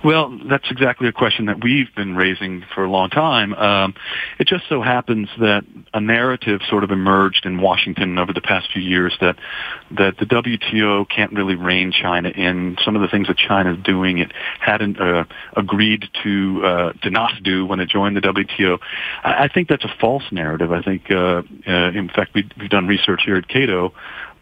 Well, 0.04 0.38
that's 0.48 0.68
exactly 0.70 1.08
a 1.08 1.12
question 1.12 1.46
that 1.46 1.62
we've 1.62 1.94
been 1.94 2.16
raising 2.16 2.64
for 2.74 2.84
a 2.84 2.90
long 2.90 3.10
time. 3.10 3.54
Um, 3.54 3.94
it 4.38 4.46
just 4.46 4.64
so 4.68 4.82
happens 4.82 5.28
that 5.38 5.64
a 5.94 6.00
narrative 6.00 6.60
sort 6.68 6.84
of 6.84 6.90
emerged 6.90 7.46
in 7.46 7.60
Washington 7.60 8.18
over 8.18 8.32
the 8.32 8.40
past 8.40 8.68
few 8.72 8.82
years 8.82 9.16
that 9.20 9.36
that 9.92 10.16
the 10.18 10.26
WTO 10.26 11.08
can't 11.08 11.32
really 11.32 11.54
rein 11.54 11.92
China 11.92 12.30
in. 12.30 12.76
Some 12.84 12.96
of 12.96 13.02
the 13.02 13.08
things 13.08 13.28
that 13.28 13.36
China 13.36 13.74
is 13.74 13.82
doing, 13.84 14.18
it 14.18 14.32
hadn't 14.60 15.00
uh, 15.00 15.24
agreed 15.56 16.08
to 16.22 16.62
uh, 16.64 16.92
to 17.02 17.10
not 17.10 17.32
do 17.42 17.66
when 17.66 17.80
it 17.80 17.88
joined 17.88 18.16
the 18.16 18.20
WTO. 18.20 18.78
I, 19.22 19.44
I 19.44 19.48
think 19.48 19.68
that's 19.68 19.84
a 19.84 19.94
false 20.00 20.24
narrative. 20.32 20.72
I 20.72 20.82
think, 20.82 21.10
uh, 21.10 21.42
uh, 21.66 21.90
in 21.92 22.10
fact, 22.14 22.34
we've 22.34 22.70
done 22.70 22.86
research 22.86 23.22
here 23.24 23.36
at 23.36 23.48
Cato 23.48 23.92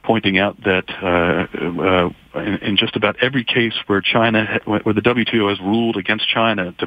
pointing 0.03 0.39
out 0.39 0.63
that 0.65 0.85
uh, 1.03 1.47
uh, 2.37 2.41
in, 2.41 2.57
in, 2.59 2.77
just 2.77 2.97
about 2.97 3.17
every 3.21 3.45
case 3.45 3.75
where 3.87 4.01
China, 4.01 4.61
where 4.65 4.95
the 4.95 5.03
WTO 5.03 5.49
has 5.49 5.61
ruled 5.61 5.97
against 5.97 6.29
China 6.29 6.73
to 6.79 6.87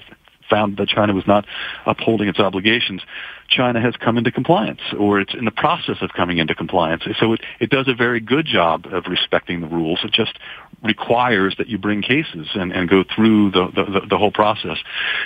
found 0.49 0.77
that 0.77 0.87
China 0.87 1.13
was 1.13 1.25
not 1.25 1.45
upholding 1.85 2.27
its 2.27 2.39
obligations, 2.39 3.01
China 3.49 3.81
has 3.81 3.95
come 3.95 4.17
into 4.17 4.31
compliance, 4.31 4.81
or 4.97 5.19
it's 5.19 5.33
in 5.33 5.45
the 5.45 5.51
process 5.51 5.97
of 6.01 6.11
coming 6.15 6.37
into 6.37 6.55
compliance. 6.55 7.03
So 7.19 7.33
it, 7.33 7.41
it 7.59 7.69
does 7.69 7.87
a 7.87 7.93
very 7.93 8.19
good 8.19 8.45
job 8.45 8.85
of 8.91 9.05
respecting 9.07 9.61
the 9.61 9.67
rules. 9.67 9.99
It 10.03 10.11
just 10.11 10.37
requires 10.83 11.55
that 11.57 11.67
you 11.67 11.77
bring 11.77 12.01
cases 12.01 12.47
and, 12.53 12.71
and 12.71 12.89
go 12.89 13.03
through 13.15 13.51
the, 13.51 13.67
the, 13.73 14.07
the 14.09 14.17
whole 14.17 14.31
process. 14.31 14.77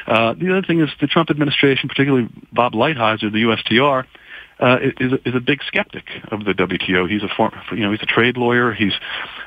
Uh, 0.06 0.34
the 0.34 0.51
other 0.51 0.65
thing 0.65 0.82
is 0.82 0.89
the 1.01 1.08
Trump 1.08 1.29
administration, 1.29 1.89
particularly 1.89 2.29
Bob 2.51 2.74
Lighthizer, 2.74 3.32
the 3.32 3.44
USTR, 3.44 4.06
uh, 4.60 4.78
is, 5.00 5.14
is 5.26 5.36
a 5.36 5.40
big 5.40 5.62
skeptic 5.64 6.06
of 6.32 6.46
the 6.46 6.54
WTO. 6.54 7.10
He's 7.10 7.24
a 7.24 7.30
form, 7.36 7.54
you 7.72 7.82
know, 7.82 7.92
he's 7.92 8.02
a 8.02 8.08
trade 8.08 8.38
lawyer. 8.38 8.74
He's 8.74 8.94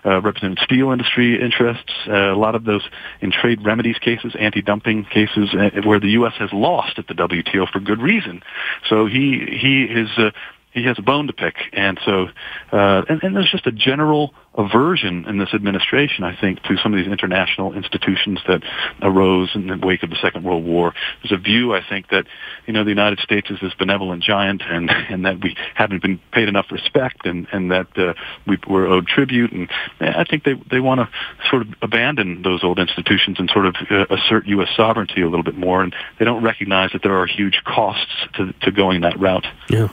uh, 0.04 0.20
represented 0.20 0.58
steel 0.62 0.90
industry 0.90 1.40
interests. 1.42 1.92
Uh, 2.06 2.32
a 2.32 2.36
lot 2.36 2.54
of 2.54 2.64
those 2.64 2.82
in 3.20 3.32
trade 3.32 3.64
remedies 3.64 3.98
cases, 3.98 4.34
anti-dumping 4.38 5.06
cases, 5.06 5.54
uh, 5.54 5.80
where 5.84 6.00
the 6.00 6.10
U.S. 6.10 6.34
has 6.38 6.50
lost 6.52 6.98
at 6.98 7.06
the 7.06 7.14
WTO 7.14 7.68
for 7.70 7.80
good 7.80 8.00
reason. 8.00 8.42
So 8.88 9.06
he 9.06 9.46
he 9.60 9.84
is. 9.84 10.08
Uh, 10.16 10.30
he 10.72 10.84
has 10.84 10.96
a 11.00 11.02
bone 11.02 11.26
to 11.26 11.32
pick, 11.32 11.56
and 11.72 11.98
so 12.04 12.28
uh, 12.72 13.02
and, 13.08 13.20
and 13.24 13.34
there's 13.34 13.50
just 13.50 13.66
a 13.66 13.72
general 13.72 14.32
aversion 14.54 15.26
in 15.26 15.38
this 15.38 15.54
administration, 15.54 16.24
I 16.24 16.34
think, 16.38 16.62
to 16.64 16.76
some 16.78 16.92
of 16.92 16.98
these 16.98 17.06
international 17.06 17.72
institutions 17.72 18.40
that 18.48 18.62
arose 19.00 19.50
in 19.54 19.68
the 19.68 19.78
wake 19.78 20.02
of 20.02 20.10
the 20.10 20.16
Second 20.20 20.42
World 20.44 20.64
War. 20.64 20.92
There's 21.22 21.38
a 21.38 21.42
view, 21.42 21.72
I 21.72 21.82
think, 21.88 22.08
that 22.08 22.26
you 22.66 22.72
know 22.72 22.82
the 22.82 22.90
United 22.90 23.20
States 23.20 23.48
is 23.50 23.58
this 23.62 23.72
benevolent 23.74 24.24
giant, 24.24 24.62
and 24.68 24.90
and 24.90 25.24
that 25.24 25.40
we 25.40 25.56
haven't 25.74 26.02
been 26.02 26.20
paid 26.32 26.48
enough 26.48 26.66
respect, 26.72 27.26
and 27.26 27.46
and 27.52 27.70
that 27.70 27.96
uh, 27.96 28.14
we 28.46 28.58
were 28.66 28.86
owed 28.86 29.06
tribute, 29.06 29.52
and 29.52 29.70
I 30.00 30.24
think 30.24 30.42
they 30.42 30.54
they 30.68 30.80
want 30.80 31.00
to 31.00 31.08
sort 31.48 31.62
of 31.62 31.68
abandon 31.80 32.42
those 32.42 32.64
old 32.64 32.80
institutions 32.80 33.38
and 33.38 33.48
sort 33.50 33.66
of 33.66 33.76
uh, 33.88 34.06
assert 34.10 34.46
U.S. 34.46 34.68
sovereignty 34.76 35.22
a 35.22 35.28
little 35.28 35.44
bit 35.44 35.56
more, 35.56 35.82
and 35.82 35.94
they 36.18 36.24
don't 36.24 36.42
recognize 36.42 36.90
that 36.92 37.02
there 37.02 37.16
are 37.20 37.26
huge 37.26 37.62
costs 37.64 38.12
to 38.34 38.52
to 38.62 38.72
going 38.72 39.02
that 39.02 39.18
route. 39.20 39.46
Yeah, 39.68 39.88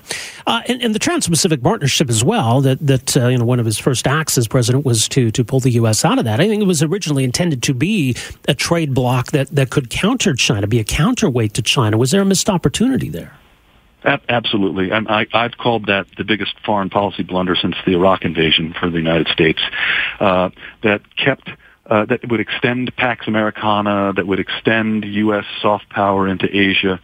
uh, 0.47 0.61
and, 0.67 0.81
and 0.81 0.95
the 0.95 0.99
Trans-Pacific 0.99 1.61
Partnership 1.61 2.09
as 2.09 2.23
well. 2.23 2.61
That 2.61 2.79
that 2.87 3.15
uh, 3.15 3.27
you 3.27 3.37
know 3.37 3.45
one 3.45 3.59
of 3.59 3.65
his 3.67 3.77
first 3.77 4.07
acts 4.07 4.37
as 4.37 4.46
president 4.47 4.85
was 4.85 5.07
to 5.09 5.31
to 5.31 5.43
pull 5.43 5.59
the 5.59 5.71
U.S. 5.71 6.03
out 6.05 6.19
of 6.19 6.25
that. 6.25 6.39
I 6.39 6.47
think 6.47 6.61
it 6.61 6.65
was 6.65 6.83
originally 6.83 7.23
intended 7.23 7.63
to 7.63 7.73
be 7.73 8.15
a 8.47 8.53
trade 8.53 8.93
bloc 8.93 9.31
that 9.31 9.49
that 9.49 9.69
could 9.69 9.89
counter 9.89 10.33
China, 10.33 10.67
be 10.67 10.79
a 10.79 10.83
counterweight 10.83 11.53
to 11.55 11.61
China. 11.61 11.97
Was 11.97 12.11
there 12.11 12.21
a 12.21 12.25
missed 12.25 12.49
opportunity 12.49 13.09
there? 13.09 13.33
Absolutely. 14.03 14.91
I, 14.91 15.25
have 15.33 15.57
called 15.57 15.87
that 15.87 16.05
the 16.17 16.23
biggest 16.23 16.53
foreign 16.65 16.89
policy 16.89 17.23
blunder 17.23 17.55
since 17.55 17.75
the 17.85 17.93
Iraq 17.93 18.23
invasion 18.23 18.73
for 18.79 18.89
the 18.89 18.99
United 18.99 19.27
States. 19.27 19.59
Uh, 20.19 20.49
that 20.83 21.01
kept 21.17 21.49
uh, 21.89 22.05
that 22.05 22.27
would 22.29 22.39
extend 22.39 22.95
Pax 22.95 23.27
Americana, 23.27 24.13
that 24.15 24.27
would 24.27 24.39
extend 24.39 25.05
U.S. 25.05 25.45
soft 25.61 25.89
power 25.89 26.27
into 26.27 26.45
Asia. 26.45 26.99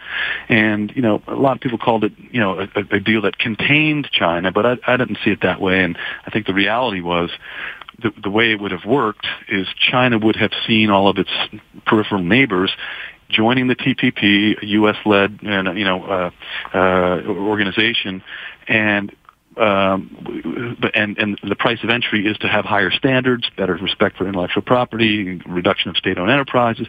And, 0.49 0.91
you 0.95 1.01
know, 1.01 1.21
a 1.27 1.35
lot 1.35 1.55
of 1.55 1.61
people 1.61 1.77
called 1.77 2.03
it, 2.03 2.11
you 2.31 2.39
know, 2.39 2.59
a, 2.59 2.95
a 2.95 2.99
deal 2.99 3.21
that 3.21 3.37
contained 3.37 4.09
China, 4.11 4.51
but 4.51 4.65
I, 4.65 4.77
I 4.85 4.97
didn't 4.97 5.19
see 5.23 5.31
it 5.31 5.41
that 5.41 5.61
way. 5.61 5.83
And 5.83 5.97
I 6.25 6.31
think 6.31 6.47
the 6.47 6.53
reality 6.53 7.01
was 7.01 7.29
the, 8.01 8.11
the 8.21 8.29
way 8.29 8.51
it 8.51 8.59
would 8.59 8.71
have 8.71 8.85
worked 8.85 9.25
is 9.47 9.67
China 9.79 10.17
would 10.17 10.35
have 10.35 10.51
seen 10.67 10.89
all 10.89 11.07
of 11.07 11.17
its 11.17 11.31
peripheral 11.85 12.23
neighbors 12.23 12.71
joining 13.29 13.67
the 13.67 13.75
TPP, 13.75 14.57
U.S.-led, 14.61 15.45
and 15.45 15.77
you 15.77 15.85
know, 15.85 16.03
uh, 16.03 16.29
uh, 16.73 17.21
organization, 17.25 18.23
and 18.67 19.11
um, 19.57 20.91
and, 20.93 21.17
and 21.17 21.39
the 21.47 21.55
price 21.55 21.79
of 21.83 21.89
entry 21.89 22.25
is 22.25 22.37
to 22.39 22.47
have 22.47 22.65
higher 22.65 22.91
standards, 22.91 23.49
better 23.55 23.73
respect 23.75 24.17
for 24.17 24.27
intellectual 24.27 24.63
property, 24.63 25.41
reduction 25.45 25.89
of 25.89 25.97
state-owned 25.97 26.31
enterprises. 26.31 26.87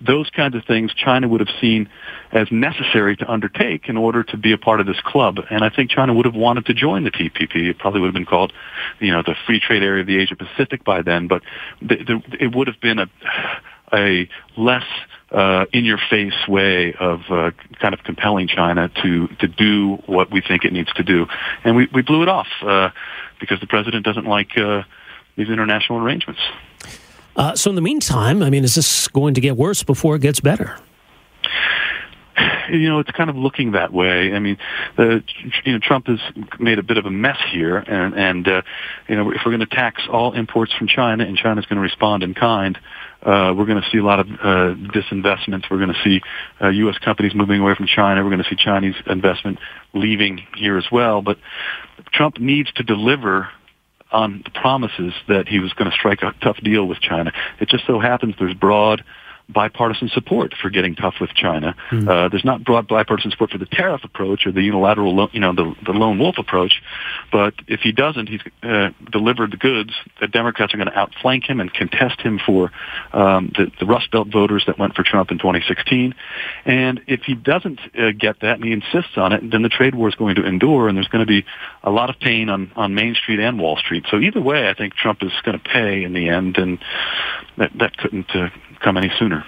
Those 0.00 0.30
kinds 0.30 0.54
of 0.54 0.64
things 0.64 0.92
China 0.94 1.28
would 1.28 1.40
have 1.40 1.54
seen 1.60 1.88
as 2.32 2.48
necessary 2.50 3.16
to 3.16 3.30
undertake 3.30 3.88
in 3.88 3.96
order 3.96 4.22
to 4.24 4.36
be 4.36 4.52
a 4.52 4.58
part 4.58 4.80
of 4.80 4.86
this 4.86 5.00
club. 5.04 5.38
And 5.50 5.64
I 5.64 5.70
think 5.70 5.90
China 5.90 6.14
would 6.14 6.26
have 6.26 6.34
wanted 6.34 6.66
to 6.66 6.74
join 6.74 7.04
the 7.04 7.10
TPP. 7.10 7.68
It 7.70 7.78
probably 7.78 8.00
would 8.00 8.08
have 8.08 8.14
been 8.14 8.26
called, 8.26 8.52
you 9.00 9.12
know, 9.12 9.22
the 9.22 9.34
free 9.46 9.60
trade 9.60 9.82
area 9.82 10.00
of 10.00 10.06
the 10.06 10.18
Asia 10.18 10.36
Pacific 10.36 10.84
by 10.84 11.02
then, 11.02 11.28
but 11.28 11.42
the, 11.80 11.96
the, 11.96 12.22
it 12.40 12.54
would 12.54 12.66
have 12.66 12.80
been 12.80 12.98
a, 12.98 13.06
a 13.92 14.28
less 14.56 14.84
uh, 15.30 15.66
in-your-face 15.72 16.48
way 16.48 16.94
of 16.94 17.20
uh, 17.30 17.50
kind 17.80 17.94
of 17.94 18.02
compelling 18.04 18.48
China 18.48 18.90
to 19.02 19.28
to 19.40 19.48
do 19.48 19.96
what 20.06 20.30
we 20.30 20.40
think 20.40 20.64
it 20.64 20.72
needs 20.72 20.92
to 20.94 21.02
do, 21.02 21.26
and 21.64 21.76
we 21.76 21.88
we 21.92 22.02
blew 22.02 22.22
it 22.22 22.28
off 22.28 22.48
uh, 22.62 22.90
because 23.40 23.60
the 23.60 23.66
president 23.66 24.04
doesn't 24.04 24.26
like 24.26 24.56
uh, 24.56 24.82
these 25.36 25.48
international 25.48 25.98
arrangements. 25.98 26.40
Uh, 27.34 27.54
so, 27.54 27.70
in 27.70 27.76
the 27.76 27.82
meantime, 27.82 28.42
I 28.42 28.50
mean, 28.50 28.64
is 28.64 28.76
this 28.76 29.08
going 29.08 29.34
to 29.34 29.40
get 29.40 29.56
worse 29.56 29.82
before 29.82 30.16
it 30.16 30.22
gets 30.22 30.40
better? 30.40 30.78
you 32.70 32.88
know, 32.88 32.98
it's 32.98 33.10
kind 33.10 33.30
of 33.30 33.36
looking 33.36 33.72
that 33.72 33.92
way. 33.92 34.32
I 34.32 34.38
mean, 34.38 34.58
the, 34.96 35.22
you 35.64 35.72
know, 35.72 35.78
Trump 35.78 36.06
has 36.06 36.20
made 36.58 36.78
a 36.78 36.82
bit 36.82 36.98
of 36.98 37.06
a 37.06 37.10
mess 37.10 37.38
here, 37.52 37.76
and 37.76 38.14
and 38.14 38.48
uh, 38.48 38.62
you 39.08 39.16
know, 39.16 39.30
if 39.30 39.42
we're 39.44 39.52
going 39.52 39.60
to 39.60 39.66
tax 39.66 40.02
all 40.10 40.32
imports 40.32 40.72
from 40.72 40.86
China, 40.86 41.24
and 41.24 41.36
China's 41.36 41.66
going 41.66 41.76
to 41.76 41.82
respond 41.82 42.22
in 42.22 42.34
kind, 42.34 42.78
uh, 43.26 43.52
we're 43.52 43.66
going 43.66 43.82
to 43.82 43.90
see 43.90 43.98
a 43.98 44.04
lot 44.04 44.20
of 44.20 44.28
uh, 44.28 44.74
disinvestment. 44.94 45.64
We're 45.68 45.78
going 45.78 45.92
to 45.92 46.02
see 46.04 46.20
uh, 46.62 46.68
U.S. 46.68 46.96
companies 46.98 47.34
moving 47.34 47.60
away 47.60 47.74
from 47.74 47.86
China. 47.86 48.22
We're 48.22 48.30
going 48.30 48.42
to 48.42 48.48
see 48.48 48.56
Chinese 48.56 48.94
investment 49.06 49.58
leaving 49.94 50.46
here 50.56 50.78
as 50.78 50.86
well. 50.92 51.22
But 51.22 51.38
Trump 52.12 52.38
needs 52.38 52.72
to 52.74 52.84
deliver 52.84 53.48
on 54.12 54.42
the 54.44 54.50
promises 54.50 55.12
that 55.28 55.48
he 55.48 55.58
was 55.58 55.72
going 55.72 55.90
to 55.90 55.96
strike 55.96 56.22
a 56.22 56.32
tough 56.40 56.58
deal 56.58 56.86
with 56.86 57.00
China. 57.00 57.32
It 57.60 57.68
just 57.68 57.84
so 57.86 57.98
happens 57.98 58.36
there's 58.38 58.54
broad 58.54 59.02
bipartisan 59.48 60.08
support 60.08 60.54
for 60.60 60.70
getting 60.70 60.94
tough 60.94 61.14
with 61.20 61.30
China. 61.30 61.74
Mm. 61.90 62.08
Uh, 62.08 62.28
there's 62.28 62.44
not 62.44 62.64
broad 62.64 62.88
bipartisan 62.88 63.30
support 63.30 63.50
for 63.50 63.58
the 63.58 63.66
tariff 63.66 64.02
approach 64.04 64.46
or 64.46 64.52
the 64.52 64.62
unilateral, 64.62 65.28
you 65.32 65.40
know, 65.40 65.54
the, 65.54 65.74
the 65.84 65.92
lone 65.92 66.18
wolf 66.18 66.36
approach. 66.38 66.82
But 67.30 67.54
if 67.68 67.80
he 67.80 67.92
doesn't, 67.92 68.28
he's 68.28 68.40
uh, 68.62 68.90
delivered 69.10 69.52
the 69.52 69.56
goods. 69.56 69.92
The 70.20 70.26
Democrats 70.26 70.74
are 70.74 70.76
going 70.76 70.88
to 70.88 70.98
outflank 70.98 71.44
him 71.44 71.60
and 71.60 71.72
contest 71.72 72.20
him 72.20 72.40
for 72.44 72.72
um, 73.12 73.52
the, 73.56 73.70
the 73.78 73.86
Rust 73.86 74.10
Belt 74.10 74.28
voters 74.28 74.64
that 74.66 74.78
went 74.78 74.94
for 74.94 75.04
Trump 75.04 75.30
in 75.30 75.38
2016. 75.38 76.14
And 76.64 77.00
if 77.06 77.22
he 77.22 77.34
doesn't 77.34 77.80
uh, 77.96 78.10
get 78.18 78.40
that 78.40 78.56
and 78.56 78.64
he 78.64 78.72
insists 78.72 79.16
on 79.16 79.32
it, 79.32 79.48
then 79.50 79.62
the 79.62 79.68
trade 79.68 79.94
war 79.94 80.08
is 80.08 80.14
going 80.14 80.34
to 80.36 80.44
endure, 80.44 80.88
and 80.88 80.96
there's 80.96 81.08
going 81.08 81.24
to 81.24 81.26
be 81.26 81.44
a 81.82 81.90
lot 81.90 82.10
of 82.10 82.18
pain 82.18 82.48
on 82.48 82.72
on 82.76 82.94
Main 82.94 83.14
Street 83.14 83.40
and 83.40 83.58
Wall 83.58 83.76
Street. 83.76 84.04
So 84.10 84.18
either 84.18 84.40
way, 84.40 84.68
I 84.68 84.74
think 84.74 84.94
Trump 84.94 85.22
is 85.22 85.32
going 85.44 85.58
to 85.58 85.64
pay 85.64 86.02
in 86.02 86.12
the 86.12 86.28
end, 86.28 86.56
and 86.56 86.78
that 87.56 87.70
that 87.78 87.96
couldn't 87.96 88.30
uh, 88.34 88.48
come 88.80 88.96
any 88.96 89.10
sooner. 89.18 89.44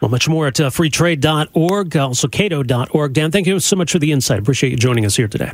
Well, 0.00 0.10
much 0.10 0.28
more 0.28 0.46
at 0.46 0.60
uh, 0.60 0.70
freetrade.org, 0.70 1.96
also 1.96 2.28
cato.org. 2.28 3.12
Dan, 3.12 3.30
thank 3.30 3.46
you 3.46 3.58
so 3.60 3.76
much 3.76 3.92
for 3.92 3.98
the 3.98 4.12
insight. 4.12 4.38
Appreciate 4.38 4.70
you 4.70 4.76
joining 4.76 5.04
us 5.04 5.16
here 5.16 5.28
today. 5.28 5.52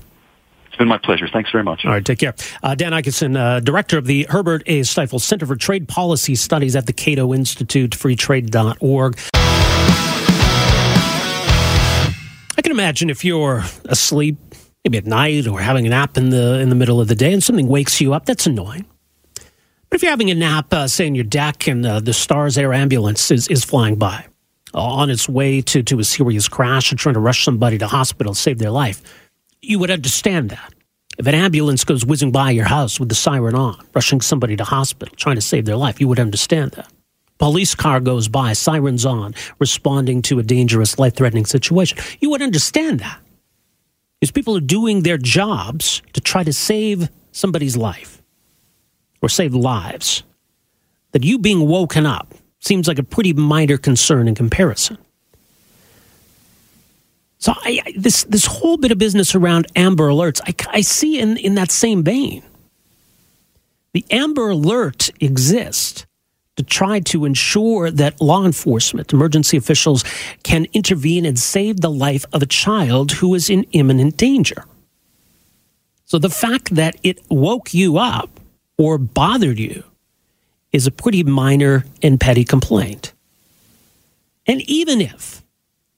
It's 0.67 0.77
been 0.77 0.89
my 0.89 0.99
pleasure. 0.99 1.29
Thanks 1.33 1.53
very 1.53 1.63
much. 1.63 1.85
All 1.85 1.93
right, 1.93 2.05
take 2.05 2.19
care. 2.19 2.35
Uh, 2.63 2.75
Dan 2.75 2.91
Ikenson, 2.93 3.37
uh, 3.39 3.61
director 3.61 3.97
of 3.97 4.07
the 4.07 4.27
Herbert 4.29 4.65
A. 4.67 4.83
Stiefel 4.83 5.21
Center 5.21 5.47
for 5.47 5.55
Trade 5.55 5.87
Policy 5.87 6.35
Studies 6.35 6.75
at 6.75 6.87
the 6.87 6.93
Cato 6.93 7.33
Institute, 7.33 7.93
freetrade.org. 7.93 9.19
I 12.57 12.63
can 12.63 12.73
imagine 12.73 13.09
if 13.09 13.25
you're 13.25 13.63
asleep, 13.85 14.37
maybe 14.85 14.99
at 14.99 15.07
night, 15.07 15.47
or 15.47 15.61
having 15.61 15.87
a 15.87 15.91
nap 15.91 16.17
in 16.17 16.31
the 16.31 16.59
in 16.59 16.71
the 16.71 16.75
middle 16.75 17.01
of 17.01 17.07
the 17.07 17.15
day, 17.15 17.33
and 17.33 17.43
something 17.43 17.69
wakes 17.69 18.01
you 18.01 18.13
up. 18.13 18.27
That's 18.27 18.47
annoying. 18.47 18.85
But 19.95 19.99
if 19.99 20.03
you're 20.03 20.11
having 20.11 20.33
a 20.33 20.35
nap, 20.35 20.75
uh, 20.75 20.89
say, 20.89 21.07
in 21.07 21.15
your 21.15 21.23
deck 21.23 21.69
and 21.69 21.87
uh, 21.87 22.01
the 22.01 22.13
Stars 22.13 22.59
Air 22.59 22.75
ambulance 22.75 23.31
is, 23.31 23.47
is 23.47 23.65
flying 23.65 23.95
by 23.95 24.27
uh, 24.75 24.83
on 24.83 25.09
its 25.09 25.29
way 25.29 25.61
to, 25.61 25.85
to 25.85 26.01
a 26.01 26.05
serious 26.05 26.49
crash 26.49 26.93
or 26.93 26.97
trying 26.97 27.15
to 27.15 27.21
rush 27.21 27.45
somebody 27.45 27.79
to 27.79 27.87
hospital, 27.87 28.35
save 28.35 28.59
their 28.59 28.73
life, 28.73 29.01
you 29.63 29.79
would 29.79 29.93
understand 29.93 30.51
that. 30.51 30.75
If 31.17 31.29
an 31.29 31.37
ambulance 31.37 31.85
goes 31.85 32.05
whizzing 32.05 32.33
by 32.33 32.51
your 32.51 32.65
house 32.65 32.99
with 32.99 33.09
the 33.09 33.15
siren 33.15 33.55
on, 33.55 33.79
rushing 33.95 34.21
somebody 34.21 34.57
to 34.57 34.65
hospital, 34.65 35.15
trying 35.15 35.37
to 35.37 35.41
save 35.41 35.65
their 35.65 35.77
life, 35.77 36.01
you 36.01 36.09
would 36.09 36.19
understand 36.19 36.73
that. 36.73 36.93
Police 37.39 37.77
car 37.77 38.01
goes 38.01 38.27
by, 38.27 38.53
sirens 38.53 39.07
on, 39.07 39.33
responding 39.61 40.23
to 40.23 40.41
a 40.41 40.43
dangerous, 40.43 40.99
life 40.99 41.15
threatening 41.15 41.47
situation. 41.47 41.99
You 42.19 42.31
would 42.31 42.43
understand 42.43 42.99
that. 42.99 43.21
Because 44.19 44.33
people 44.33 44.57
are 44.57 44.61
doing 44.61 45.05
their 45.05 45.19
jobs 45.19 46.03
to 46.15 46.21
try 46.21 46.43
to 46.43 46.53
save 46.53 47.11
somebody's 47.31 47.77
life 47.77 48.24
or 49.25 49.29
save 49.29 49.55
lives, 49.55 50.23
that 51.13 51.25
you 51.25 51.39
being 51.39 51.67
woken 51.67 52.05
up 52.05 52.35
seems 52.61 52.87
like 52.87 52.99
a 52.99 53.03
pretty 53.03 53.33
minor 53.33 53.79
concern 53.79 54.29
in 54.29 54.35
comparison. 54.35 54.99
So 57.39 57.53
I, 57.57 57.81
this 57.97 58.25
this 58.25 58.47
whole 58.47 58.77
bit 58.77 58.91
of 58.91 58.99
business 58.99 59.35
around 59.35 59.67
Amber 59.77 60.09
Alerts, 60.09 60.41
I, 60.47 60.79
I 60.79 60.81
see 60.83 61.19
in, 61.19 61.37
in 61.39 61.55
that 61.55 61.71
same 61.71 62.03
vein. 62.03 62.43
The 63.93 64.05
Amber 64.11 64.51
Alert 64.51 65.11
exists 65.21 66.07
to 66.57 66.63
try 66.63 67.01
to 67.01 67.25
ensure 67.25 67.91
that 67.91 68.21
law 68.21 68.45
enforcement, 68.45 69.13
emergency 69.13 69.57
officials 69.57 70.05
can 70.43 70.67
intervene 70.73 71.25
and 71.25 71.39
save 71.39 71.81
the 71.81 71.91
life 71.91 72.25
of 72.33 72.43
a 72.43 72.47
child 72.47 73.13
who 73.13 73.35
is 73.35 73.51
in 73.51 73.65
imminent 73.73 74.17
danger. 74.17 74.65
So 76.05 76.19
the 76.19 76.31
fact 76.31 76.75
that 76.75 76.97
it 77.03 77.21
woke 77.29 77.75
you 77.75 77.99
up 77.99 78.34
or 78.79 78.99
bothered 78.99 79.59
you 79.59 79.85
is 80.73 80.87
a 80.87 80.91
pretty 80.91 81.23
minor 81.23 81.85
and 82.03 82.21
petty 82.21 82.45
complaint. 82.45 83.13
And 84.47 84.61
even 84.63 85.01
if, 85.01 85.43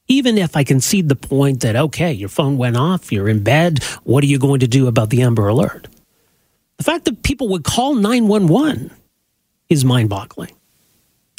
even 0.09 0.39
if 0.39 0.57
I 0.57 0.65
concede 0.65 1.09
the 1.09 1.17
point 1.17 1.61
that, 1.61 1.77
okay, 1.77 2.13
your 2.13 2.29
phone 2.29 2.59
went 2.59 2.77
off, 2.77 3.11
you're 3.11 3.29
in 3.29 3.43
bed, 3.43 3.83
what 4.05 4.23
are 4.23 4.29
you 4.29 4.39
going 4.39 4.61
to 4.61 4.69
do 4.69 4.87
about 4.87 5.11
the 5.11 5.23
Amber 5.23 5.49
Alert? 5.49 5.89
The 6.77 6.85
fact 6.85 7.07
that 7.07 7.23
people 7.23 7.49
would 7.49 7.65
call 7.65 7.95
911 7.95 8.91
is 9.69 9.85
mind 9.85 10.11
boggling. 10.11 10.53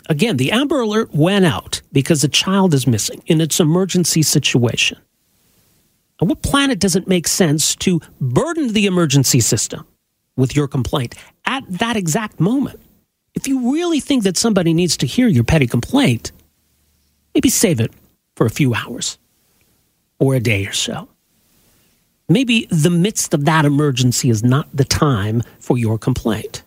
Again, 0.10 0.38
the 0.38 0.51
Amber 0.51 0.79
Alert 0.79 1.13
went 1.13 1.46
out 1.46 1.82
because 1.91 2.24
a 2.24 2.29
child 2.29 2.74
is 2.74 2.88
missing 2.88 3.22
in 3.27 3.39
its 3.39 3.60
emergency 3.60 4.24
situation. 4.24 4.98
On 6.20 6.27
what 6.27 6.41
planet 6.41 6.79
does 6.79 6.96
it 6.96 7.08
make 7.08 7.27
sense 7.27 7.75
to 7.77 8.01
burden 8.20 8.74
the 8.74 8.88
emergency 8.88 9.39
system 9.39 9.86
with 10.38 10.56
your 10.56 10.67
complaint 10.70 11.15
at 11.46 11.63
that 11.67 11.98
exact 11.98 12.39
moment? 12.39 12.79
If 13.36 13.48
you 13.48 13.74
really 13.74 14.00
think 14.00 14.24
that 14.24 14.38
somebody 14.38 14.74
needs 14.74 14.96
to 14.98 15.06
hear 15.06 15.27
your 15.27 15.44
petty 15.44 15.67
complaint, 15.67 16.32
maybe 17.36 17.50
save 17.50 17.79
it 17.82 17.91
for 18.36 18.46
a 18.46 18.50
few 18.50 18.74
hours 18.74 19.17
or 20.20 20.36
a 20.36 20.39
day 20.39 20.65
or 20.65 20.72
so. 20.72 21.10
Maybe 22.29 22.67
the 22.70 22.89
midst 22.89 23.34
of 23.34 23.46
that 23.46 23.65
emergency 23.65 24.29
is 24.29 24.44
not 24.44 24.67
the 24.74 24.84
time 24.84 25.44
for 25.60 25.77
your 25.77 25.98
complaint. 25.98 26.63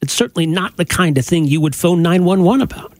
It's 0.00 0.12
certainly 0.12 0.46
not 0.46 0.76
the 0.76 0.84
kind 0.84 1.16
of 1.18 1.24
thing 1.24 1.44
you 1.44 1.60
would 1.60 1.74
phone 1.74 2.02
911 2.02 2.62
about. 2.62 2.92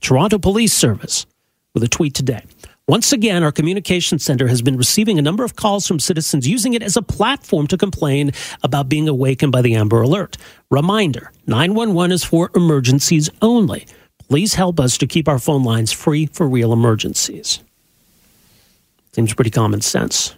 Toronto 0.00 0.38
Police 0.38 0.72
Service 0.72 1.26
with 1.74 1.82
a 1.82 1.88
tweet 1.88 2.14
today. 2.14 2.42
Once 2.88 3.12
again, 3.12 3.44
our 3.44 3.52
communication 3.52 4.18
center 4.18 4.48
has 4.48 4.60
been 4.60 4.76
receiving 4.76 5.16
a 5.16 5.22
number 5.22 5.44
of 5.44 5.54
calls 5.54 5.86
from 5.86 6.00
citizens 6.00 6.48
using 6.48 6.74
it 6.74 6.82
as 6.82 6.96
a 6.96 7.02
platform 7.02 7.66
to 7.68 7.78
complain 7.78 8.32
about 8.64 8.88
being 8.88 9.08
awakened 9.08 9.52
by 9.52 9.62
the 9.62 9.74
Amber 9.76 10.02
Alert. 10.02 10.36
Reminder 10.68 11.30
911 11.46 12.10
is 12.10 12.24
for 12.24 12.50
emergencies 12.56 13.30
only. 13.40 13.86
Please 14.28 14.54
help 14.54 14.80
us 14.80 14.98
to 14.98 15.06
keep 15.06 15.28
our 15.28 15.38
phone 15.38 15.62
lines 15.62 15.92
free 15.92 16.26
for 16.26 16.48
real 16.48 16.72
emergencies. 16.72 17.60
Seems 19.12 19.32
pretty 19.32 19.50
common 19.50 19.80
sense. 19.80 20.34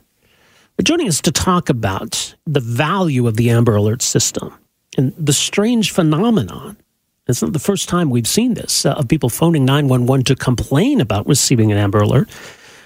But 0.76 0.84
joining 0.84 1.08
us 1.08 1.22
to 1.22 1.32
talk 1.32 1.70
about 1.70 2.34
the 2.44 2.60
value 2.60 3.26
of 3.26 3.36
the 3.36 3.48
Amber 3.48 3.76
Alert 3.76 4.02
system 4.02 4.52
and 4.98 5.14
the 5.16 5.32
strange 5.32 5.92
phenomenon 5.92 6.76
it's 7.26 7.40
not 7.40 7.52
the 7.52 7.58
first 7.58 7.88
time 7.88 8.10
we've 8.10 8.26
seen 8.26 8.54
this 8.54 8.84
uh, 8.84 8.92
of 8.92 9.08
people 9.08 9.28
phoning 9.28 9.64
911 9.64 10.24
to 10.24 10.36
complain 10.36 11.00
about 11.00 11.26
receiving 11.26 11.72
an 11.72 11.78
Amber 11.78 12.00
Alert. 12.00 12.28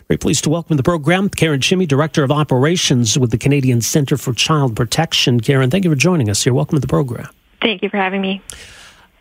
Very 0.07 0.19
pleased 0.19 0.45
to 0.45 0.51
welcome 0.51 0.77
to 0.77 0.77
the 0.77 0.83
program 0.83 1.29
Karen 1.29 1.61
Chimmy, 1.61 1.89
Director 1.89 2.23
of 2.23 2.31
Operations 2.31 3.19
with 3.19 3.31
the 3.31 3.39
Canadian 3.39 3.81
Centre 3.81 4.17
for 4.17 4.33
Child 4.33 4.77
Protection. 4.77 5.41
Karen, 5.41 5.71
thank 5.71 5.85
you 5.85 5.91
for 5.91 5.97
joining 5.97 6.31
us 6.31 6.45
here. 6.45 6.55
Welcome 6.55 6.77
to 6.77 6.81
the 6.81 6.87
program. 6.87 7.29
Thank 7.61 7.83
you 7.83 7.89
for 7.89 7.97
having 7.97 8.21
me. 8.21 8.41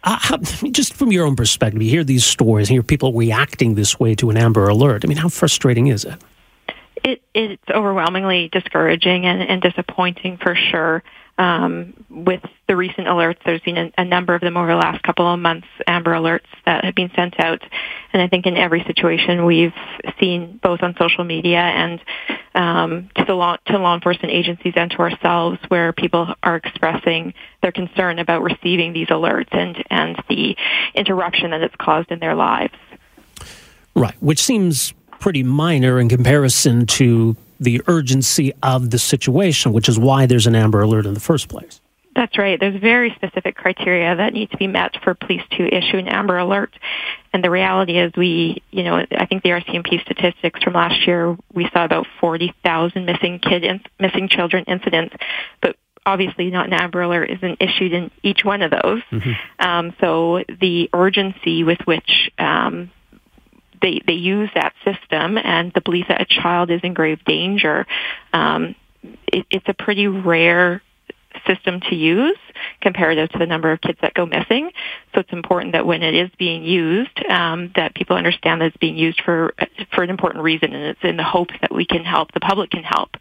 Uh, 0.03 0.17
how, 0.19 0.37
just 0.37 0.93
from 0.93 1.11
your 1.11 1.25
own 1.25 1.35
perspective, 1.35 1.81
you 1.81 1.89
hear 1.89 2.03
these 2.03 2.23
stories, 2.23 2.69
and 2.69 2.75
hear 2.75 2.83
people 2.83 3.11
reacting 3.11 3.73
this 3.73 3.99
way 3.99 4.13
to 4.15 4.29
an 4.29 4.37
Amber 4.37 4.67
Alert. 4.69 5.03
I 5.03 5.07
mean, 5.07 5.17
how 5.17 5.29
frustrating 5.29 5.87
is 5.87 6.05
it? 6.05 6.21
It, 7.03 7.21
it's 7.33 7.69
overwhelmingly 7.73 8.49
discouraging 8.51 9.25
and, 9.25 9.41
and 9.41 9.61
disappointing 9.61 10.37
for 10.37 10.55
sure 10.55 11.03
um, 11.37 11.93
with 12.09 12.41
the 12.67 12.75
recent 12.75 13.07
alerts, 13.07 13.37
there's 13.45 13.61
been 13.61 13.77
a, 13.77 13.91
a, 13.99 14.05
number 14.05 14.33
of 14.33 14.41
them 14.41 14.57
over 14.57 14.67
the 14.67 14.75
last 14.75 15.03
couple 15.03 15.31
of 15.31 15.39
months, 15.39 15.67
Amber 15.85 16.13
alerts 16.13 16.47
that 16.65 16.83
have 16.83 16.95
been 16.95 17.11
sent 17.15 17.39
out. 17.39 17.61
And 18.11 18.21
I 18.21 18.27
think 18.27 18.47
in 18.47 18.57
every 18.57 18.83
situation 18.85 19.45
we've 19.45 19.73
seen 20.19 20.59
both 20.63 20.81
on 20.81 20.95
social 20.99 21.23
media 21.23 21.59
and 21.59 22.01
um, 22.55 23.09
to 23.25 23.35
law 23.35 23.57
to 23.67 23.77
law 23.77 23.93
enforcement 23.93 24.33
agencies 24.33 24.73
and 24.75 24.89
to 24.91 24.97
ourselves, 24.97 25.59
where 25.67 25.93
people 25.93 26.33
are 26.41 26.55
expressing 26.55 27.35
their 27.61 27.71
concern 27.71 28.17
about 28.17 28.41
receiving 28.41 28.93
these 28.93 29.07
alerts 29.07 29.49
and 29.51 29.83
and 29.91 30.15
the 30.27 30.55
interruption 30.95 31.51
that 31.51 31.61
it's 31.61 31.75
caused 31.75 32.11
in 32.11 32.19
their 32.19 32.33
lives. 32.33 32.73
Right, 33.95 34.15
which 34.21 34.39
seems 34.39 34.93
pretty 35.19 35.43
minor 35.43 35.99
in 35.99 36.09
comparison 36.09 36.87
to 36.87 37.35
the 37.59 37.81
urgency 37.87 38.53
of 38.63 38.89
the 38.89 38.99
situation, 38.99 39.73
which 39.73 39.89
is 39.89 39.99
why 39.99 40.25
there's 40.25 40.47
an 40.47 40.55
Amber 40.55 40.81
Alert 40.81 41.05
in 41.05 41.13
the 41.13 41.19
first 41.19 41.49
place. 41.49 41.81
That's 42.17 42.35
right. 42.35 42.59
There's 42.59 42.81
very 42.81 43.13
specific 43.15 43.55
criteria 43.55 44.15
that 44.15 44.33
need 44.33 44.49
to 44.49 44.57
be 44.57 44.65
met 44.65 44.95
for 45.03 45.13
police 45.13 45.43
to 45.51 45.67
issue 45.67 45.97
an 45.97 46.07
Amber 46.07 46.39
Alert. 46.39 46.73
And 47.31 47.43
the 47.43 47.51
reality 47.51 47.99
is 47.99 48.11
we, 48.17 48.63
you 48.71 48.83
know, 48.83 48.95
I 48.95 49.27
think 49.27 49.43
the 49.43 49.49
RCMP 49.49 50.01
statistics 50.01 50.63
from 50.63 50.73
last 50.73 51.05
year, 51.05 51.37
we 51.53 51.69
saw 51.71 51.85
about 51.85 52.07
40,000 52.19 53.05
missing 53.05 53.37
kid, 53.37 53.63
in, 53.63 53.81
missing 53.99 54.29
children 54.29 54.63
incidents, 54.65 55.15
but 55.61 55.75
obviously 56.07 56.49
not 56.49 56.65
an 56.65 56.73
Amber 56.73 57.03
Alert 57.03 57.29
isn't 57.29 57.61
issued 57.61 57.93
in 57.93 58.09
each 58.23 58.43
one 58.43 58.63
of 58.63 58.71
those. 58.71 59.03
Mm-hmm. 59.11 59.31
Um, 59.59 59.93
so 60.01 60.43
the 60.59 60.89
urgency 60.93 61.63
with 61.63 61.81
which 61.85 62.31
um, 62.39 62.89
they 63.81 64.01
they 64.05 64.13
use 64.13 64.49
that 64.55 64.73
system 64.83 65.37
and 65.37 65.71
the 65.73 65.81
belief 65.81 66.07
that 66.09 66.21
a 66.21 66.25
child 66.25 66.71
is 66.71 66.81
in 66.83 66.93
grave 66.93 67.23
danger. 67.25 67.85
Um, 68.33 68.75
it, 69.27 69.45
it's 69.51 69.67
a 69.67 69.73
pretty 69.73 70.07
rare 70.07 70.81
system 71.45 71.79
to 71.81 71.95
use 71.95 72.37
comparative 72.81 73.29
to 73.29 73.37
the 73.37 73.45
number 73.45 73.71
of 73.71 73.79
kids 73.81 73.99
that 74.01 74.13
go 74.13 74.25
missing. 74.25 74.71
So 75.13 75.21
it's 75.21 75.31
important 75.31 75.73
that 75.73 75.85
when 75.85 76.01
it 76.01 76.15
is 76.15 76.29
being 76.37 76.63
used, 76.63 77.23
um, 77.29 77.71
that 77.75 77.93
people 77.95 78.15
understand 78.15 78.61
that 78.61 78.67
it's 78.67 78.77
being 78.77 78.97
used 78.97 79.21
for 79.23 79.53
for 79.93 80.03
an 80.03 80.09
important 80.09 80.43
reason, 80.43 80.73
and 80.73 80.85
it's 80.85 81.03
in 81.03 81.17
the 81.17 81.23
hope 81.23 81.49
that 81.61 81.73
we 81.73 81.85
can 81.85 82.03
help, 82.03 82.31
the 82.31 82.39
public 82.39 82.71
can 82.71 82.83
help 82.83 83.11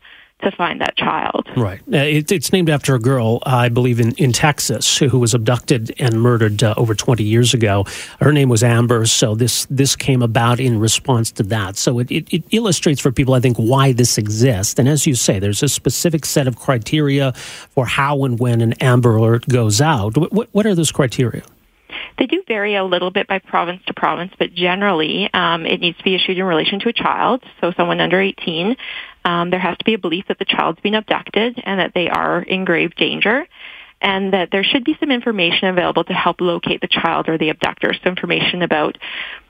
to 0.42 0.50
find 0.50 0.80
that 0.80 0.96
child. 0.96 1.48
Right. 1.56 1.80
Uh, 1.90 1.96
it, 1.96 2.30
it's 2.30 2.52
named 2.52 2.68
after 2.68 2.94
a 2.94 2.98
girl, 2.98 3.42
I 3.44 3.68
believe, 3.68 4.00
in, 4.00 4.12
in 4.12 4.32
Texas 4.32 4.98
who 4.98 5.18
was 5.18 5.32
abducted 5.32 5.94
and 5.98 6.20
murdered 6.20 6.62
uh, 6.62 6.74
over 6.76 6.94
20 6.94 7.24
years 7.24 7.54
ago. 7.54 7.84
Her 8.20 8.32
name 8.32 8.48
was 8.48 8.62
Amber, 8.62 9.06
so 9.06 9.34
this, 9.34 9.66
this 9.70 9.96
came 9.96 10.22
about 10.22 10.60
in 10.60 10.78
response 10.78 11.30
to 11.32 11.42
that. 11.44 11.76
So 11.76 11.98
it, 11.98 12.10
it, 12.10 12.32
it 12.32 12.44
illustrates 12.50 13.00
for 13.00 13.10
people, 13.10 13.34
I 13.34 13.40
think, 13.40 13.56
why 13.56 13.92
this 13.92 14.18
exists. 14.18 14.78
And 14.78 14.88
as 14.88 15.06
you 15.06 15.14
say, 15.14 15.38
there's 15.38 15.62
a 15.62 15.68
specific 15.68 16.26
set 16.26 16.46
of 16.46 16.56
criteria 16.56 17.32
for 17.32 17.86
how 17.86 18.24
and 18.24 18.38
when 18.38 18.60
an 18.60 18.74
Amber 18.74 19.16
Alert 19.16 19.48
goes 19.48 19.80
out. 19.80 20.16
What, 20.16 20.48
what 20.52 20.66
are 20.66 20.74
those 20.74 20.92
criteria? 20.92 21.42
They 22.18 22.26
do 22.26 22.42
vary 22.46 22.76
a 22.76 22.84
little 22.84 23.10
bit 23.10 23.26
by 23.26 23.38
province 23.38 23.82
to 23.86 23.94
province, 23.94 24.32
but 24.38 24.54
generally 24.54 25.28
um, 25.34 25.66
it 25.66 25.80
needs 25.80 25.98
to 25.98 26.04
be 26.04 26.14
issued 26.14 26.38
in 26.38 26.44
relation 26.44 26.80
to 26.80 26.88
a 26.88 26.92
child, 26.92 27.42
so 27.60 27.72
someone 27.76 28.00
under 28.00 28.20
18. 28.20 28.76
Um, 29.26 29.50
there 29.50 29.58
has 29.58 29.76
to 29.76 29.84
be 29.84 29.94
a 29.94 29.98
belief 29.98 30.26
that 30.28 30.38
the 30.38 30.44
child's 30.44 30.80
been 30.80 30.94
abducted 30.94 31.60
and 31.64 31.80
that 31.80 31.92
they 31.94 32.08
are 32.08 32.40
in 32.40 32.64
grave 32.64 32.94
danger 32.94 33.44
and 34.00 34.32
that 34.32 34.50
there 34.52 34.62
should 34.62 34.84
be 34.84 34.96
some 35.00 35.10
information 35.10 35.68
available 35.68 36.04
to 36.04 36.12
help 36.12 36.40
locate 36.40 36.80
the 36.80 36.86
child 36.86 37.28
or 37.28 37.36
the 37.36 37.48
abductor. 37.48 37.92
So 37.92 38.08
information 38.08 38.62
about 38.62 38.96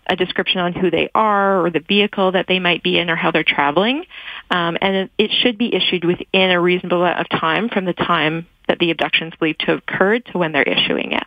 a 0.06 0.16
description 0.16 0.60
on 0.60 0.72
who 0.72 0.90
they 0.90 1.10
are 1.14 1.66
or 1.66 1.70
the 1.70 1.80
vehicle 1.80 2.32
that 2.32 2.46
they 2.48 2.58
might 2.58 2.82
be 2.82 2.98
in 2.98 3.10
or 3.10 3.16
how 3.16 3.32
they're 3.32 3.44
traveling. 3.44 4.06
Um, 4.50 4.78
and 4.80 4.96
it, 4.96 5.10
it 5.18 5.30
should 5.42 5.58
be 5.58 5.74
issued 5.74 6.04
within 6.04 6.50
a 6.50 6.60
reasonable 6.60 7.02
amount 7.02 7.20
of 7.20 7.28
time 7.28 7.68
from 7.68 7.84
the 7.84 7.92
time 7.92 8.46
that 8.68 8.78
the 8.78 8.90
abduction 8.90 9.28
is 9.28 9.34
believed 9.38 9.60
to 9.60 9.66
have 9.66 9.82
occurred 9.86 10.24
to 10.26 10.38
when 10.38 10.52
they're 10.52 10.62
issuing 10.62 11.12
it. 11.12 11.26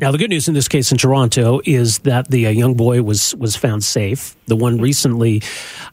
Now, 0.00 0.10
the 0.10 0.16
good 0.16 0.30
news 0.30 0.48
in 0.48 0.54
this 0.54 0.66
case 0.66 0.90
in 0.90 0.96
Toronto 0.96 1.60
is 1.66 1.98
that 2.00 2.30
the 2.30 2.46
uh, 2.46 2.50
young 2.50 2.72
boy 2.72 3.02
was 3.02 3.34
was 3.34 3.54
found 3.54 3.84
safe. 3.84 4.34
The 4.46 4.56
one 4.56 4.80
recently 4.80 5.42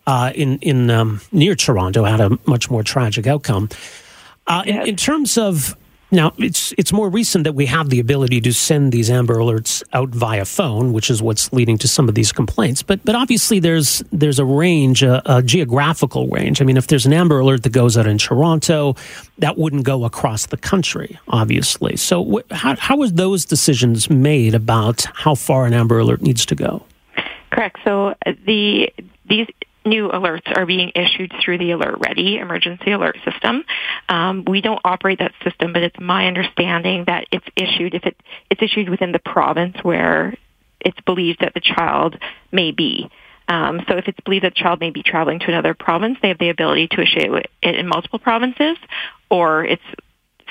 uh, 0.06 0.32
in 0.34 0.60
in 0.60 0.89
um, 0.89 1.20
near 1.34 1.56
Toronto 1.56 2.06
had 2.06 2.22
a 2.22 2.39
much 2.46 2.72
more 2.72 2.84
tragic 2.84 3.28
outcome. 3.28 3.67
Uh, 4.48 4.63
in, 4.65 4.88
in 4.88 4.96
terms 4.96 5.38
of 5.38 5.76
now, 6.10 6.32
it's 6.38 6.74
it's 6.78 6.93
more 6.93 7.10
recent 7.10 7.43
that 7.43 7.54
we 7.54 7.65
have 7.65 7.89
the 7.89 8.00
ability 8.00 8.39
to 8.41 8.54
send 8.54 8.93
these 8.93 9.10
Amber 9.10 9.36
Alerts 9.36 9.84
out 9.91 10.10
via 10.10 10.46
phone, 10.46 10.93
which 10.93 11.10
is 11.10 11.22
what's 11.22 11.52
leading 11.52 11.78
to 11.80 11.88
some 11.88 12.08
of 12.08 12.15
these 12.15 12.32
complaints. 12.32 12.82
But 12.82 13.04
but 13.04 13.13
obviously, 13.13 13.60
there's 13.60 14.02
there's 14.13 14.39
a 14.39 14.46
range, 14.46 15.04
a, 15.04 15.22
a 15.26 15.43
geographical 15.43 16.30
range. 16.30 16.62
I 16.62 16.65
mean, 16.65 16.78
if 16.78 16.88
there's 16.88 17.06
an 17.06 17.12
Amber 17.12 17.39
Alert 17.39 17.63
that 17.63 17.74
goes 17.74 17.98
out 17.98 18.08
in 18.08 18.17
Toronto, 18.17 18.96
that 19.39 19.58
wouldn't 19.58 19.84
go 19.84 20.06
across 20.06 20.46
the 20.46 20.58
country, 20.58 21.20
obviously. 21.28 21.98
So 21.98 22.24
wh- 22.24 22.54
how 22.54 22.78
how 22.78 22.98
was 22.98 23.13
those 23.13 23.43
decisions 23.43 24.10
made 24.10 24.56
about 24.56 25.06
how 25.13 25.36
far 25.36 25.65
an 25.65 25.74
Amber 25.74 26.00
Alert 26.00 26.22
needs 26.22 26.46
to 26.46 26.56
go? 26.56 26.84
Correct. 27.52 27.80
So 27.84 28.13
uh, 28.26 28.32
the 28.46 28.93
these 29.28 29.48
new 29.88 30.10
alerts 30.10 30.56
are 30.56 30.65
being 30.65 30.91
issued 30.93 31.34
through 31.43 31.58
the 31.58 31.71
Alert 31.71 31.97
Ready 32.00 32.38
emergency 32.38 32.91
alert 32.91 33.17
system. 33.26 33.63
Um, 34.10 34.45
we 34.45 34.62
don't 34.62 34.82
operate 34.84 35.19
that 35.19 35.34
system, 35.43 35.73
but 35.73 35.84
it's 35.84 36.00
my 36.00 36.28
understanding 36.28 37.06
that 37.08 37.28
it's 37.32 37.47
issued 37.56 37.95
if 37.95 38.04
it 38.04 38.15
it's 38.52 38.62
issued 38.62 38.89
within 38.89 39.12
the 39.12 39.19
province 39.19 39.78
where 39.82 40.36
it's 40.80 41.00
believed 41.02 41.39
that 41.41 41.54
the 41.54 41.62
child 41.62 42.17
may 42.52 42.71
be. 42.71 43.10
Um, 43.47 43.82
so 43.88 43.97
if 43.97 44.08
it's 44.08 44.19
believed 44.21 44.43
that 44.43 44.56
the 44.56 44.62
child 44.62 44.80
may 44.80 44.89
be 44.89 45.04
traveling 45.04 45.39
to 45.39 45.47
another 45.47 45.73
province, 45.73 46.17
they 46.21 46.28
have 46.28 46.38
the 46.38 46.50
ability 46.50 46.89
to 46.89 47.02
issue 47.02 47.36
it 47.36 47.50
in 47.63 47.88
multiple 47.88 48.19
provinces, 48.19 48.78
or 49.30 49.63
it's 49.63 49.82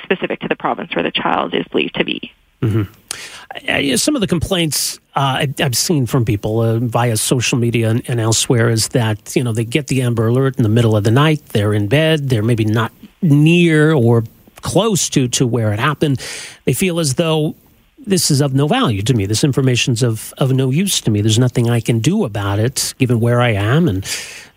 specific 0.03 0.41
to 0.41 0.49
the 0.49 0.57
province 0.57 0.95
where 0.95 1.03
the 1.03 1.11
child 1.11 1.55
is 1.55 1.67
believed 1.71 1.95
to 1.97 2.05
be. 2.05 2.33
Mm-hmm. 2.63 3.93
Uh, 3.93 3.97
some 3.97 4.15
of 4.15 4.21
the 4.21 4.27
complaints 4.27 4.99
uh, 5.15 5.47
I've 5.61 5.77
seen 5.77 6.07
from 6.07 6.25
people 6.25 6.61
uh, 6.61 6.79
via 6.79 7.17
social 7.17 7.59
media 7.59 7.91
and, 7.91 8.03
and, 8.09 8.21
elsewhere 8.21 8.69
is 8.69 8.89
that 8.89 9.35
you 9.35 9.43
know 9.43 9.53
they 9.53 9.65
get 9.65 9.87
the 9.87 10.03
Amber 10.03 10.27
Alert 10.27 10.57
in 10.57 10.63
the 10.63 10.69
middle 10.69 10.97
of 10.97 11.05
the 11.05 11.11
night. 11.11 11.45
They're 11.47 11.73
in 11.73 11.89
bed. 11.89 12.29
They're 12.29 12.43
maybe 12.43 12.65
not 12.65 12.93
near 13.23 13.93
or 13.93 14.25
close 14.63 15.09
to 15.11 15.29
to 15.29 15.47
where 15.47 15.73
it 15.73 15.79
happened. 15.79 16.21
They 16.65 16.73
feel 16.73 16.99
as 16.99 17.15
though 17.15 17.55
this 17.99 18.31
is 18.31 18.41
of 18.41 18.55
no 18.55 18.69
value 18.69 19.03
to 19.03 19.15
me. 19.15 19.27
This 19.27 19.45
information's 19.45 20.03
of 20.03 20.35
of 20.39 20.53
no 20.53 20.71
use 20.71 21.01
to 21.03 21.11
me. 21.11 21.21
There's 21.21 21.39
nothing 21.39 21.71
I 21.71 21.81
can 21.81 22.01
do 22.01 22.25
about 22.25 22.59
it, 22.59 22.95
given 22.99 23.21
where 23.21 23.41
I 23.41 23.51
am 23.51 23.89
and 23.89 24.05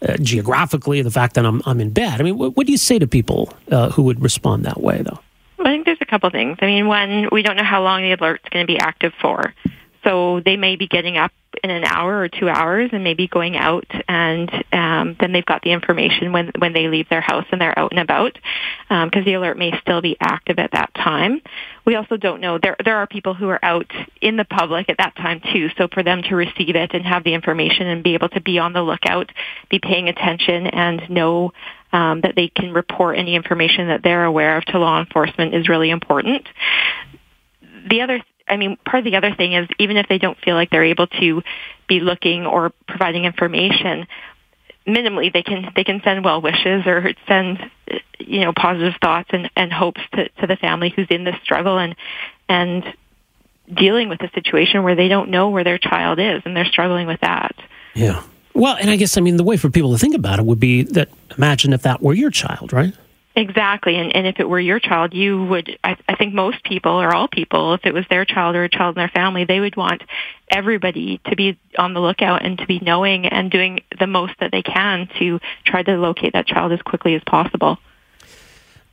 uh, 0.08 0.18
geographically, 0.18 1.02
the 1.02 1.12
fact 1.12 1.36
that 1.36 1.46
I'm 1.46 1.62
I'm 1.66 1.80
in 1.80 1.92
bed. 1.92 2.20
I 2.20 2.24
mean, 2.24 2.38
what, 2.38 2.56
what 2.56 2.66
do 2.66 2.72
you 2.72 2.78
say 2.78 3.00
to 3.00 3.08
people 3.08 3.54
uh, 3.72 3.90
who 3.90 4.04
would 4.04 4.22
respond 4.22 4.66
that 4.66 4.82
way, 4.82 5.02
though? 5.02 5.20
I 5.60 5.72
think 5.72 5.86
there's 5.86 5.98
a 6.02 6.06
couple 6.06 6.30
things. 6.30 6.58
I 6.62 6.66
mean, 6.66 6.88
one, 6.88 7.30
we 7.32 7.44
don't 7.44 7.58
know 7.58 7.64
how 7.64 7.84
long 7.84 8.02
the 8.02 8.14
alert's 8.14 8.48
going 8.50 8.66
to 8.66 8.72
be 8.72 8.80
active 8.80 9.14
for. 9.22 9.54
So 10.04 10.42
they 10.44 10.58
may 10.58 10.76
be 10.76 10.88
getting 10.88 11.18
up 11.18 11.32
in 11.64 11.70
an 11.70 11.84
hour 11.84 12.20
or 12.20 12.30
two 12.30 12.48
hours 12.48 12.90
and 12.94 13.04
maybe 13.04 13.28
going 13.28 13.58
out 13.58 13.88
and 14.08 14.50
um, 14.72 15.16
then 15.20 15.32
they've 15.32 15.46
got 15.46 15.62
the 15.62 15.72
information 15.72 16.32
when 16.32 16.52
when 16.60 16.74
they 16.74 16.88
leave 16.88 17.10
their 17.10 17.22
house 17.22 17.46
and 17.52 17.60
they're 17.60 17.78
out 17.78 17.92
and 17.92 18.00
about 18.00 18.34
because 18.88 19.14
um, 19.14 19.26
the 19.26 19.34
alert 19.34 19.58
may 19.58 19.72
still 19.82 20.02
be 20.02 20.16
active 20.20 20.60
at 20.60 20.72
that 20.72 20.94
time. 20.94 21.42
We 21.86 21.96
also 21.96 22.18
don't 22.18 22.40
know 22.40 22.60
there 22.60 22.78
there 22.84 22.98
are 22.98 23.08
people 23.08 23.34
who 23.34 23.50
are 23.50 23.64
out 23.64 23.92
in 24.22 24.38
the 24.38 24.46
public 24.46 24.90
at 24.90 24.98
that 25.00 25.16
time 25.16 25.42
too. 25.52 25.70
So 25.78 25.88
for 25.92 26.04
them 26.04 26.22
to 26.24 26.36
receive 26.36 26.76
it 26.76 26.94
and 26.94 27.06
have 27.06 27.24
the 27.24 27.34
information 27.34 27.88
and 27.88 28.04
be 28.04 28.14
able 28.14 28.30
to 28.30 28.42
be 28.42 28.60
on 28.60 28.74
the 28.74 28.82
lookout, 28.82 29.32
be 29.70 29.80
paying 29.80 30.08
attention 30.08 30.68
and 30.68 31.10
know 31.10 31.52
um, 31.92 32.22
that 32.22 32.36
they 32.36 32.48
can 32.48 32.74
report 32.74 33.18
any 33.18 33.36
information 33.36 33.88
that 33.88 34.04
they're 34.04 34.26
aware 34.26 34.58
of 34.58 34.66
to 34.66 34.80
law 34.80 35.00
enforcement 35.00 35.56
is 35.56 35.68
really 35.68 35.90
important. 35.90 36.48
The 37.90 38.02
other 38.02 38.22
I 38.50 38.58
mean, 38.58 38.78
part 38.86 39.06
of 39.06 39.12
the 39.12 39.18
other 39.18 39.34
thing 39.36 39.54
is 39.54 39.68
even 39.78 39.98
if 39.98 40.08
they 40.08 40.18
don't 40.18 40.38
feel 40.40 40.56
like 40.56 40.70
they're 40.70 40.84
able 40.84 41.08
to 41.08 41.42
be 41.88 42.00
looking 42.00 42.46
or 42.46 42.72
providing 42.88 43.26
information, 43.26 44.08
minimally 44.88 45.32
they 45.32 45.44
can 45.44 45.72
they 45.76 45.84
can 45.84 46.02
send 46.04 46.24
well 46.24 46.42
wishes 46.42 46.86
or 46.86 47.12
send 47.28 47.60
you 48.20 48.42
know 48.42 48.54
positive 48.54 48.94
thoughts 49.02 49.30
and, 49.32 49.50
and 49.56 49.72
hopes 49.72 50.02
to, 50.14 50.30
to 50.30 50.48
the 50.48 50.56
family 50.56 50.92
who's 50.96 51.08
in 51.10 51.24
this 51.24 51.36
struggle 51.44 51.78
and 51.78 51.96
and 52.48 52.84
dealing 53.72 54.10
with 54.10 54.22
a 54.22 54.30
situation 54.32 54.84
where 54.84 54.96
they 54.96 55.08
don't 55.08 55.30
know 55.30 55.50
where 55.50 55.64
their 55.64 55.78
child 55.78 56.20
is 56.20 56.42
and 56.46 56.58
they're 56.58 56.66
struggling 56.66 57.06
with 57.06 57.22
that. 57.22 57.56
Yeah. 57.94 58.24
Well, 58.56 58.76
and 58.80 58.90
I 58.90 58.96
guess 58.96 59.18
I 59.18 59.22
mean 59.22 59.38
the 59.38 59.44
way 59.44 59.58
for 59.58 59.70
people 59.70 59.92
to 59.92 59.98
think 59.98 60.16
about 60.16 60.40
it 60.40 60.46
would 60.46 60.60
be 60.60 60.84
that 60.84 61.10
imagine 61.38 61.74
if 61.74 61.84
that 61.84 62.02
were 62.02 62.14
your 62.14 62.32
child, 62.32 62.74
right? 62.74 62.94
Exactly. 63.40 63.96
And, 63.96 64.14
and 64.14 64.28
if 64.28 64.38
it 64.42 64.50
were 64.50 64.60
your 64.60 64.80
child, 64.80 65.14
you 65.14 65.46
would, 65.46 65.80
I, 65.82 65.96
I 66.10 66.16
think 66.16 66.34
most 66.34 66.62
people 66.66 66.92
or 66.92 67.16
all 67.16 67.30
people, 67.30 67.74
if 67.74 67.86
it 67.86 67.94
was 67.94 68.04
their 68.10 68.26
child 68.26 68.58
or 68.58 68.66
a 68.66 68.70
child 68.70 68.98
in 68.98 69.00
their 69.00 69.08
family, 69.08 69.46
they 69.46 69.62
would 69.62 69.78
want 69.78 70.04
everybody 70.52 71.22
to 71.26 71.38
be 71.38 71.58
on 71.78 71.94
the 71.94 72.02
lookout 72.02 72.44
and 72.44 72.58
to 72.58 72.66
be 72.66 72.80
knowing 72.82 73.28
and 73.28 73.50
doing 73.50 73.80
the 73.98 74.08
most 74.08 74.34
that 74.42 74.52
they 74.52 74.62
can 74.62 75.08
to 75.20 75.40
try 75.66 75.82
to 75.82 75.94
locate 75.94 76.34
that 76.34 76.48
child 76.48 76.74
as 76.74 76.82
quickly 76.82 77.16
as 77.16 77.22
possible. 77.26 77.78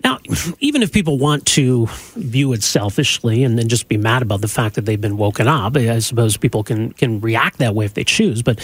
Now, 0.05 0.19
even 0.61 0.81
if 0.81 0.93
people 0.93 1.19
want 1.19 1.45
to 1.47 1.87
view 2.15 2.53
it 2.53 2.63
selfishly 2.63 3.43
and 3.43 3.59
then 3.59 3.67
just 3.67 3.89
be 3.89 3.97
mad 3.97 4.23
about 4.23 4.43
the 4.43 4.49
fact 4.49 4.77
that 4.77 4.85
they've 4.85 5.01
been 5.01 5.17
woken 5.17 5.49
up, 5.49 5.77
I 5.77 5.99
suppose 5.99 6.37
people 6.37 6.63
can, 6.63 6.93
can 6.93 7.21
react 7.21 7.59
that 7.59 7.75
way 7.75 7.85
if 7.85 7.95
they 7.95 8.05
choose. 8.05 8.43
But 8.43 8.61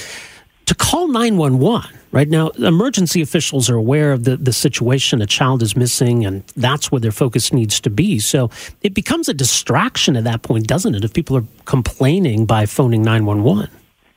to 0.66 0.76
call 0.76 1.08
911 1.08 1.98
right 2.12 2.28
now 2.28 2.48
emergency 2.50 3.20
officials 3.20 3.68
are 3.68 3.76
aware 3.76 4.12
of 4.12 4.24
the, 4.24 4.36
the 4.36 4.52
situation 4.52 5.20
a 5.20 5.26
child 5.26 5.62
is 5.62 5.74
missing 5.74 6.24
and 6.24 6.44
that's 6.56 6.92
where 6.92 7.00
their 7.00 7.12
focus 7.12 7.52
needs 7.52 7.80
to 7.80 7.90
be. 7.90 8.18
So 8.20 8.50
it 8.82 8.94
becomes 8.94 9.28
a 9.28 9.34
distraction 9.34 10.16
at 10.16 10.24
that 10.24 10.42
point 10.42 10.68
doesn't 10.68 10.94
it 10.94 11.04
if 11.04 11.12
people 11.12 11.36
are 11.36 11.44
complaining 11.64 12.46
by 12.46 12.66
phoning 12.66 13.02
911 13.02 13.70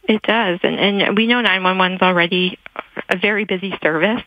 it 0.08 0.22
does. 0.22 0.60
And, 0.64 0.80
and 0.80 1.18
we 1.18 1.28
know 1.28 1.42
911 1.42 1.96
is 1.96 2.02
already 2.02 2.60
a 3.10 3.18
very 3.18 3.46
busy 3.46 3.74
service 3.82 4.22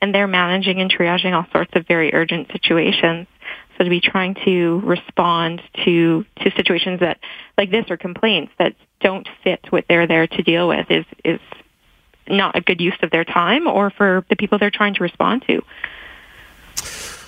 and 0.00 0.14
they're 0.14 0.26
managing 0.26 0.80
and 0.80 0.92
triaging 0.92 1.32
all 1.32 1.46
sorts 1.52 1.70
of 1.74 1.86
very 1.86 2.12
urgent 2.12 2.50
situations. 2.52 3.26
So 3.78 3.84
to 3.84 3.90
be 3.90 4.00
trying 4.00 4.36
to 4.44 4.80
respond 4.84 5.62
to 5.84 6.24
to 6.40 6.50
situations 6.56 7.00
that 7.00 7.18
like 7.56 7.70
this 7.70 7.86
or 7.88 7.96
complaints 7.96 8.52
that 8.58 8.74
don't 9.00 9.26
fit 9.42 9.60
what 9.70 9.86
they're 9.88 10.06
there 10.06 10.26
to 10.26 10.42
deal 10.42 10.68
with 10.68 10.90
is 10.90 11.04
is 11.24 11.40
not 12.32 12.56
a 12.56 12.60
good 12.60 12.80
use 12.80 12.96
of 13.02 13.10
their 13.10 13.24
time 13.24 13.66
or 13.66 13.90
for 13.90 14.24
the 14.28 14.36
people 14.36 14.58
they're 14.58 14.70
trying 14.70 14.94
to 14.94 15.02
respond 15.02 15.44
to. 15.46 15.62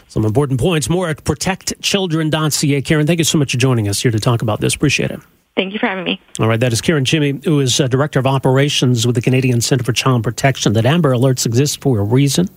Some 0.08 0.24
important 0.24 0.60
points. 0.60 0.88
More 0.88 1.08
at 1.08 1.24
protectchildren.ca. 1.24 2.82
Karen, 2.82 3.06
thank 3.06 3.18
you 3.18 3.24
so 3.24 3.38
much 3.38 3.52
for 3.52 3.58
joining 3.58 3.88
us 3.88 4.00
here 4.00 4.12
to 4.12 4.20
talk 4.20 4.42
about 4.42 4.60
this. 4.60 4.74
Appreciate 4.74 5.10
it. 5.10 5.20
Thank 5.56 5.72
you 5.72 5.78
for 5.78 5.86
having 5.86 6.04
me. 6.04 6.20
All 6.40 6.48
right, 6.48 6.58
that 6.58 6.72
is 6.72 6.80
Karen 6.80 7.04
Jimmy, 7.04 7.40
who 7.44 7.60
is 7.60 7.80
uh, 7.80 7.86
Director 7.86 8.18
of 8.18 8.26
Operations 8.26 9.06
with 9.06 9.14
the 9.14 9.22
Canadian 9.22 9.60
Centre 9.60 9.84
for 9.84 9.92
Child 9.92 10.24
Protection. 10.24 10.72
That 10.72 10.84
Amber 10.84 11.12
Alerts 11.12 11.46
exist 11.46 11.80
for 11.80 11.98
a 12.00 12.02
reason. 12.02 12.48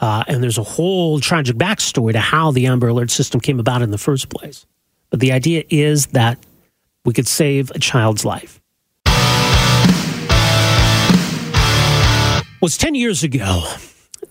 Uh, 0.00 0.24
and 0.26 0.42
there's 0.42 0.56
a 0.58 0.62
whole 0.62 1.20
tragic 1.20 1.56
backstory 1.56 2.12
to 2.12 2.20
how 2.20 2.50
the 2.50 2.66
Amber 2.66 2.88
Alert 2.88 3.10
system 3.10 3.40
came 3.40 3.60
about 3.60 3.82
in 3.82 3.90
the 3.90 3.98
first 3.98 4.30
place. 4.30 4.64
But 5.10 5.20
the 5.20 5.32
idea 5.32 5.64
is 5.68 6.06
that 6.08 6.38
we 7.04 7.12
could 7.12 7.26
save 7.28 7.70
a 7.72 7.78
child's 7.78 8.24
life. 8.24 8.59
Was 12.60 12.76
10 12.76 12.94
years 12.94 13.22
ago. 13.22 13.64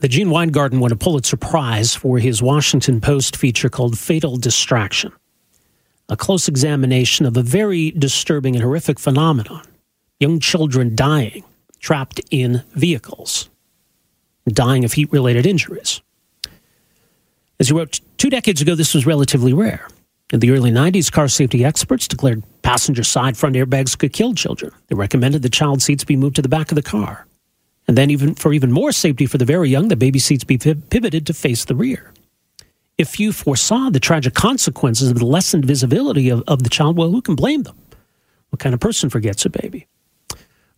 The 0.01 0.07
Gene 0.07 0.29
Weingarten 0.29 0.79
won 0.79 0.91
a 0.91 0.95
Pulitzer 0.95 1.35
Prize 1.35 1.95
for 1.95 2.19
his 2.19 2.43
Washington 2.43 3.01
Post 3.01 3.35
feature 3.35 3.69
called 3.69 3.97
Fatal 3.97 4.37
Distraction, 4.37 5.11
a 6.09 6.15
close 6.15 6.47
examination 6.47 7.25
of 7.25 7.35
a 7.35 7.41
very 7.41 7.89
disturbing 7.91 8.55
and 8.55 8.63
horrific 8.63 8.99
phenomenon 8.99 9.63
young 10.19 10.39
children 10.39 10.95
dying 10.95 11.43
trapped 11.79 12.19
in 12.29 12.61
vehicles, 12.73 13.49
dying 14.47 14.83
of 14.83 14.93
heat 14.93 15.11
related 15.11 15.45
injuries. 15.45 16.01
As 17.59 17.69
he 17.69 17.73
wrote, 17.73 18.01
two 18.17 18.29
decades 18.29 18.61
ago, 18.61 18.75
this 18.75 18.93
was 18.93 19.05
relatively 19.05 19.53
rare. 19.53 19.87
In 20.31 20.39
the 20.39 20.51
early 20.51 20.71
90s, 20.71 21.11
car 21.11 21.29
safety 21.29 21.65
experts 21.65 22.07
declared 22.07 22.43
passenger 22.61 23.03
side 23.03 23.37
front 23.37 23.55
airbags 23.55 23.97
could 23.97 24.13
kill 24.13 24.35
children. 24.35 24.71
They 24.87 24.95
recommended 24.95 25.41
the 25.41 25.49
child 25.49 25.81
seats 25.81 26.03
be 26.03 26.17
moved 26.17 26.35
to 26.35 26.41
the 26.41 26.49
back 26.49 26.69
of 26.69 26.75
the 26.75 26.83
car. 26.83 27.25
And 27.89 27.97
then, 27.97 28.11
even 28.11 28.35
for 28.35 28.53
even 28.53 28.71
more 28.71 28.91
safety 28.91 29.25
for 29.25 29.39
the 29.39 29.45
very 29.45 29.67
young, 29.67 29.87
the 29.87 29.95
baby 29.95 30.19
seats 30.19 30.43
be 30.43 30.59
pivoted 30.59 31.25
to 31.25 31.33
face 31.33 31.65
the 31.65 31.73
rear. 31.73 32.13
If 32.99 33.19
you 33.19 33.33
foresaw 33.33 33.89
the 33.89 33.99
tragic 33.99 34.35
consequences 34.35 35.09
of 35.09 35.17
the 35.17 35.25
lessened 35.25 35.65
visibility 35.65 36.29
of, 36.29 36.43
of 36.47 36.61
the 36.61 36.69
child, 36.69 36.97
well, 36.97 37.09
who 37.09 37.23
can 37.23 37.33
blame 37.33 37.63
them? 37.63 37.75
What 38.51 38.59
kind 38.59 38.75
of 38.75 38.79
person 38.79 39.09
forgets 39.09 39.43
a 39.43 39.49
baby? 39.49 39.87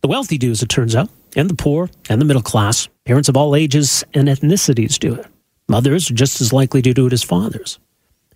The 0.00 0.08
wealthy 0.08 0.38
do, 0.38 0.52
as 0.52 0.62
it 0.62 0.70
turns 0.70 0.96
out, 0.96 1.10
and 1.36 1.50
the 1.50 1.54
poor 1.54 1.90
and 2.08 2.18
the 2.18 2.24
middle 2.24 2.40
class. 2.40 2.88
Parents 3.04 3.28
of 3.28 3.36
all 3.36 3.54
ages 3.54 4.02
and 4.14 4.26
ethnicities 4.26 4.98
do 4.98 5.14
it. 5.14 5.26
Mothers 5.68 6.10
are 6.10 6.14
just 6.14 6.40
as 6.40 6.50
likely 6.50 6.80
to 6.80 6.94
do 6.94 7.08
it 7.08 7.12
as 7.12 7.22
fathers. 7.22 7.78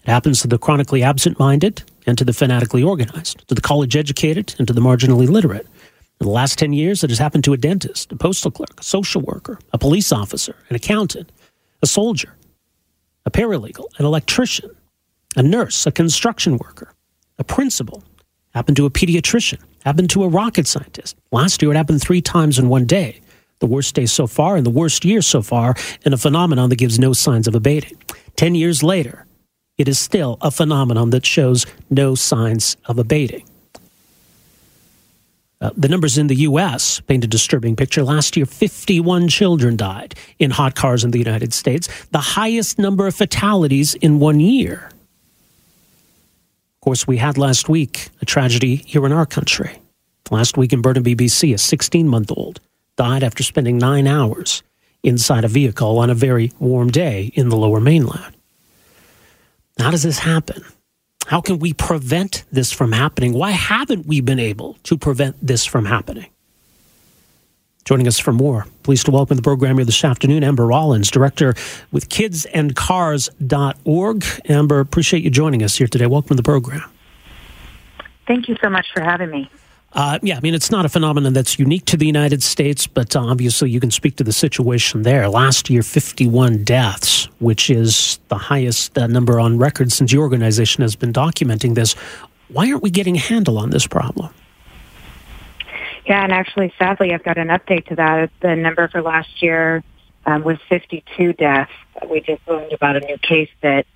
It 0.05 0.11
happens 0.11 0.43
to 0.43 0.49
the 0.49 0.59
chronically 0.59 1.03
absent 1.03 1.39
minded 1.39 1.83
and 2.07 2.19
to 2.19 2.27
the 2.27 2.35
fanatically 2.35 2.83
organized, 2.83 3.49
to 3.49 3.55
the 3.55 3.63
college 3.63 3.97
educated 3.97 4.55
and 4.59 4.69
to 4.69 4.75
the 4.75 4.83
marginally 4.83 5.27
literate. 5.27 5.67
In 6.21 6.27
the 6.27 6.33
last 6.33 6.59
10 6.59 6.73
years, 6.73 7.05
it 7.05 7.11
has 7.11 7.19
happened 7.19 7.45
to 7.45 7.53
a 7.53 7.59
dentist, 7.59 8.11
a 8.11 8.17
postal 8.17 8.51
clerk, 8.51 8.81
a 8.81 8.83
social 8.83 9.21
worker, 9.21 9.59
a 9.73 9.79
police 9.79 10.13
officer, 10.13 10.57
an 10.71 10.77
accountant, 10.77 11.31
a 11.83 11.87
soldier, 11.87 12.37
a 13.27 13.31
paralegal, 13.31 13.85
an 13.99 14.07
electrician, 14.07 14.71
a 15.37 15.43
nurse, 15.43 15.87
a 15.87 15.93
construction 15.93 16.57
worker, 16.57 16.95
a 17.39 17.45
principal, 17.45 18.03
happened 18.55 18.79
to 18.79 18.87
a 18.87 18.91
pediatrician, 18.91 19.61
happened 19.85 20.09
to 20.09 20.25
a 20.25 20.29
rocket 20.29 20.67
scientist. 20.67 21.17
Last 21.33 21.61
year, 21.61 21.71
it 21.71 21.77
happened 21.77 22.01
three 22.01 22.23
times 22.23 22.59
in 22.59 22.71
one 22.71 22.87
day. 22.87 23.21
The 23.59 23.67
worst 23.67 23.95
day 23.95 24.07
so 24.07 24.27
far 24.27 24.57
and 24.57 24.65
the 24.65 24.71
worst 24.71 25.05
year 25.05 25.21
so 25.21 25.43
far, 25.43 25.75
in 26.05 26.15
a 26.15 26.19
phenomenon 26.19 26.71
that 26.71 26.77
gives 26.77 26.99
no 26.99 27.13
signs 27.13 27.47
of 27.47 27.55
abating. 27.55 27.99
Ten 28.37 28.55
years 28.55 28.83
later, 28.83 29.27
it 29.77 29.89
is 29.89 29.99
still 29.99 30.39
a 30.41 30.51
phenomenon 30.51 31.11
that 31.11 31.27
shows 31.27 31.67
no 31.91 32.15
signs 32.15 32.79
of 32.87 32.99
abating. 32.99 33.47
Uh, 35.61 35.71
the 35.75 35.89
numbers 35.89 36.19
in 36.19 36.27
the 36.27 36.35
U.S. 36.35 37.01
paint 37.01 37.25
a 37.25 37.27
disturbing 37.27 37.77
picture. 37.77 38.05
Last 38.05 38.37
year, 38.37 38.45
51 38.45 39.29
children 39.29 39.77
died 39.77 40.15
in 40.39 40.51
hot 40.51 40.75
cars 40.75 41.03
in 41.03 41.13
the 41.13 41.19
United 41.19 41.55
States, 41.55 41.89
the 42.11 42.19
highest 42.19 42.79
number 42.79 43.07
of 43.07 43.15
fatalities 43.15 43.95
in 43.95 44.19
one 44.19 44.39
year. 44.39 44.91
Of 46.75 46.81
course, 46.83 47.07
we 47.07 47.17
had 47.17 47.39
last 47.39 47.69
week 47.71 48.11
a 48.21 48.27
tragedy 48.27 48.77
here 48.77 49.07
in 49.07 49.13
our 49.13 49.25
country. 49.25 49.81
Last 50.31 50.59
week 50.59 50.73
in 50.73 50.83
Burnaby, 50.83 51.17
BC, 51.17 51.55
a 51.55 51.59
16 51.59 52.07
month 52.07 52.31
old 52.31 52.61
died 52.97 53.23
after 53.23 53.43
spending 53.43 53.79
nine 53.79 54.07
hours 54.07 54.63
inside 55.03 55.45
a 55.45 55.49
vehicle 55.49 55.99
on 55.99 56.11
a 56.11 56.15
very 56.15 56.53
warm 56.59 56.91
day 56.91 57.31
in 57.35 57.49
the 57.49 57.57
lower 57.57 57.81
mainland. 57.81 58.35
How 59.79 59.91
does 59.91 60.03
this 60.03 60.19
happen? 60.19 60.65
How 61.27 61.41
can 61.41 61.59
we 61.59 61.73
prevent 61.73 62.45
this 62.53 62.71
from 62.71 62.93
happening? 62.93 63.33
Why 63.33 63.51
haven't 63.51 64.07
we 64.07 64.21
been 64.21 64.39
able 64.39 64.75
to 64.85 64.97
prevent 64.97 65.45
this 65.45 65.65
from 65.65 65.87
happening? 65.87 66.27
Joining 67.85 68.07
us 68.07 68.17
for 68.19 68.33
more, 68.33 68.67
pleased 68.85 69.07
to 69.07 69.13
welcome 69.13 69.37
the 69.37 69.43
program 69.43 69.77
here 69.77 69.85
this 69.85 70.05
afternoon, 70.05 70.45
Amber 70.45 70.67
Rollins, 70.67 71.11
director 71.11 71.55
with 71.93 72.09
kidsandcars.org. 72.09 74.25
Amber, 74.49 74.81
appreciate 74.81 75.25
you 75.25 75.31
joining 75.31 75.63
us 75.63 75.77
here 75.77 75.89
today. 75.89 76.07
Welcome 76.07 76.31
to 76.31 76.37
the 76.37 76.43
program. 76.43 76.83
Thank 78.27 78.49
you 78.49 78.57
so 78.63 78.69
much 78.69 78.87
for 78.95 79.03
having 79.03 79.31
me. 79.31 79.51
Uh, 79.97 80.19
yeah, 80.23 80.37
I 80.37 80.41
mean, 80.41 80.55
it's 80.55 80.71
not 80.71 80.85
a 80.85 80.91
phenomenon 80.91 81.33
that's 81.33 81.59
unique 81.59 81.87
to 81.87 81.97
the 81.97 82.05
United 82.05 82.43
States, 82.43 82.87
but 82.87 83.17
obviously 83.17 83.71
you 83.71 83.81
can 83.81 83.91
speak 83.91 84.17
to 84.17 84.25
the 84.25 84.33
situation 84.33 85.05
there. 85.05 85.27
Last 85.27 85.71
year, 85.71 85.83
51 85.83 86.65
deaths, 86.65 87.31
which 87.39 87.71
is 87.71 88.21
the 88.29 88.37
highest 88.37 88.99
uh, 88.99 89.07
number 89.07 89.41
on 89.41 89.57
record 89.57 89.91
since 89.91 90.13
your 90.13 90.23
organization 90.23 90.83
has 90.83 90.97
been 90.97 91.15
documenting 91.15 91.75
this. 91.75 91.95
Why 92.49 92.71
aren't 92.71 92.83
we 92.83 92.91
getting 92.91 93.17
a 93.17 93.21
handle 93.21 93.57
on 93.57 93.71
this 93.71 93.87
problem? 93.87 94.29
Yeah, 96.05 96.23
and 96.23 96.31
actually, 96.31 96.75
sadly, 96.79 97.15
I've 97.15 97.25
got 97.25 97.39
an 97.39 97.49
update 97.49 97.87
to 97.87 97.97
that. 97.97 98.31
The 98.41 98.55
number 98.55 98.89
for 98.89 99.01
last 99.01 99.43
year 99.43 99.83
um, 100.27 100.45
was 100.45 100.59
52 100.69 101.33
deaths. 101.33 101.73
We 102.11 102.21
just 102.21 102.47
learned 102.47 102.75
about 102.75 102.97
a 102.97 103.01
new 103.01 103.17
case 103.17 103.49
that 103.63 103.87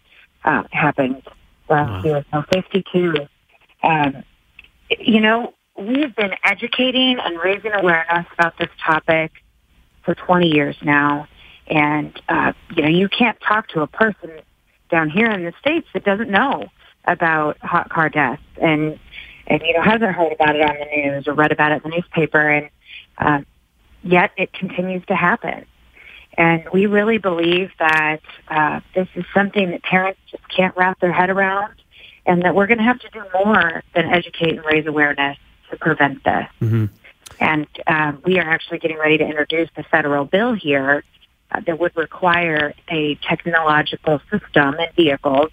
uh, 0.47 0.63
happened 0.73 1.23
last 1.69 2.05
wow. 2.07 2.11
year. 2.11 2.25
So 2.33 2.43
52. 2.51 3.15
Um, 3.83 4.25
you 4.99 5.21
know, 5.21 5.53
we've 5.77 6.15
been 6.15 6.35
educating 6.45 7.19
and 7.19 7.39
raising 7.39 7.73
awareness 7.73 8.27
about 8.33 8.59
this 8.59 8.69
topic 8.85 9.33
for 10.03 10.15
20 10.15 10.49
years 10.49 10.77
now. 10.83 11.27
And, 11.67 12.21
uh, 12.29 12.53
you 12.75 12.83
know, 12.83 12.89
you 12.89 13.09
can't 13.09 13.39
talk 13.41 13.69
to 13.69 13.83
a 13.83 13.87
person 13.87 14.31
down 14.91 15.09
here 15.09 15.31
in 15.31 15.45
the 15.45 15.53
States 15.61 15.87
that 15.95 16.05
doesn't 16.05 16.31
know 16.31 16.67
about 17.05 17.59
hot 17.59 17.89
car 17.89 18.09
deaths 18.09 18.43
and, 18.61 18.99
and, 19.47 19.63
you 19.63 19.73
know, 19.75 19.83
hasn't 19.83 20.13
heard 20.13 20.33
about 20.33 20.57
it 20.57 20.63
on 20.63 20.77
the 20.79 20.97
news 20.97 21.29
or 21.29 21.35
read 21.35 21.53
about 21.53 21.73
it 21.73 21.83
in 21.85 21.91
the 21.91 21.97
newspaper. 21.97 22.49
And, 22.49 22.71
uh, 23.19 23.41
yet 24.03 24.33
it 24.37 24.53
continues 24.53 25.05
to 25.07 25.15
happen. 25.15 25.65
And 26.37 26.65
we 26.73 26.87
really 26.87 27.19
believe 27.19 27.71
that 27.79 28.21
uh, 28.49 28.81
this 28.95 29.09
is 29.15 29.25
something 29.35 29.71
that 29.71 29.83
parents 29.83 30.21
just 30.31 30.43
can't 30.49 30.77
wrap 30.77 31.01
their 31.01 31.13
head 31.13 31.31
around 31.31 31.75
and 32.27 32.43
that 32.43 32.55
we're 32.55 32.67
going 32.67 32.79
to 32.79 32.85
have 32.85 33.01
to 33.01 33.09
do 33.11 33.23
more 33.45 33.83
than 33.95 34.07
educate 34.07 34.57
and 34.57 34.65
raise 34.65 34.87
awareness 34.87 35.37
to 35.71 35.77
prevent 35.77 36.23
this. 36.25 36.47
Mm-hmm. 36.61 36.87
And 37.39 37.67
um, 37.87 38.23
we 38.25 38.39
are 38.39 38.49
actually 38.49 38.79
getting 38.79 38.99
ready 38.99 39.19
to 39.19 39.25
introduce 39.25 39.71
a 39.77 39.83
federal 39.85 40.25
bill 40.25 40.53
here 40.53 41.05
uh, 41.53 41.61
that 41.61 41.79
would 41.79 41.97
require 41.97 42.75
a 42.89 43.15
technological 43.17 44.21
system 44.31 44.75
in 44.75 44.89
vehicles 44.95 45.51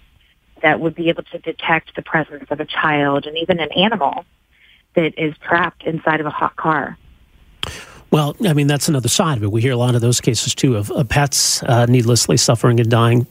that 0.62 0.80
would 0.80 0.94
be 0.94 1.08
able 1.08 1.22
to 1.22 1.38
detect 1.38 1.94
the 1.96 2.02
presence 2.02 2.46
of 2.50 2.60
a 2.60 2.66
child 2.66 3.26
and 3.26 3.36
even 3.38 3.60
an 3.60 3.70
animal 3.72 4.24
that 4.94 5.14
is 5.16 5.34
trapped 5.38 5.84
inside 5.84 6.20
of 6.20 6.26
a 6.26 6.30
hot 6.30 6.56
car. 6.56 6.98
Well, 8.10 8.36
I 8.44 8.54
mean, 8.54 8.66
that's 8.66 8.88
another 8.88 9.08
side 9.08 9.36
of 9.36 9.44
it. 9.44 9.52
We 9.52 9.60
hear 9.60 9.72
a 9.72 9.76
lot 9.76 9.94
of 9.94 10.00
those 10.00 10.20
cases 10.20 10.54
too 10.54 10.76
of, 10.76 10.90
of 10.90 11.08
pets 11.08 11.62
uh, 11.62 11.86
needlessly 11.86 12.36
suffering 12.36 12.80
and 12.80 12.90
dying 12.90 13.26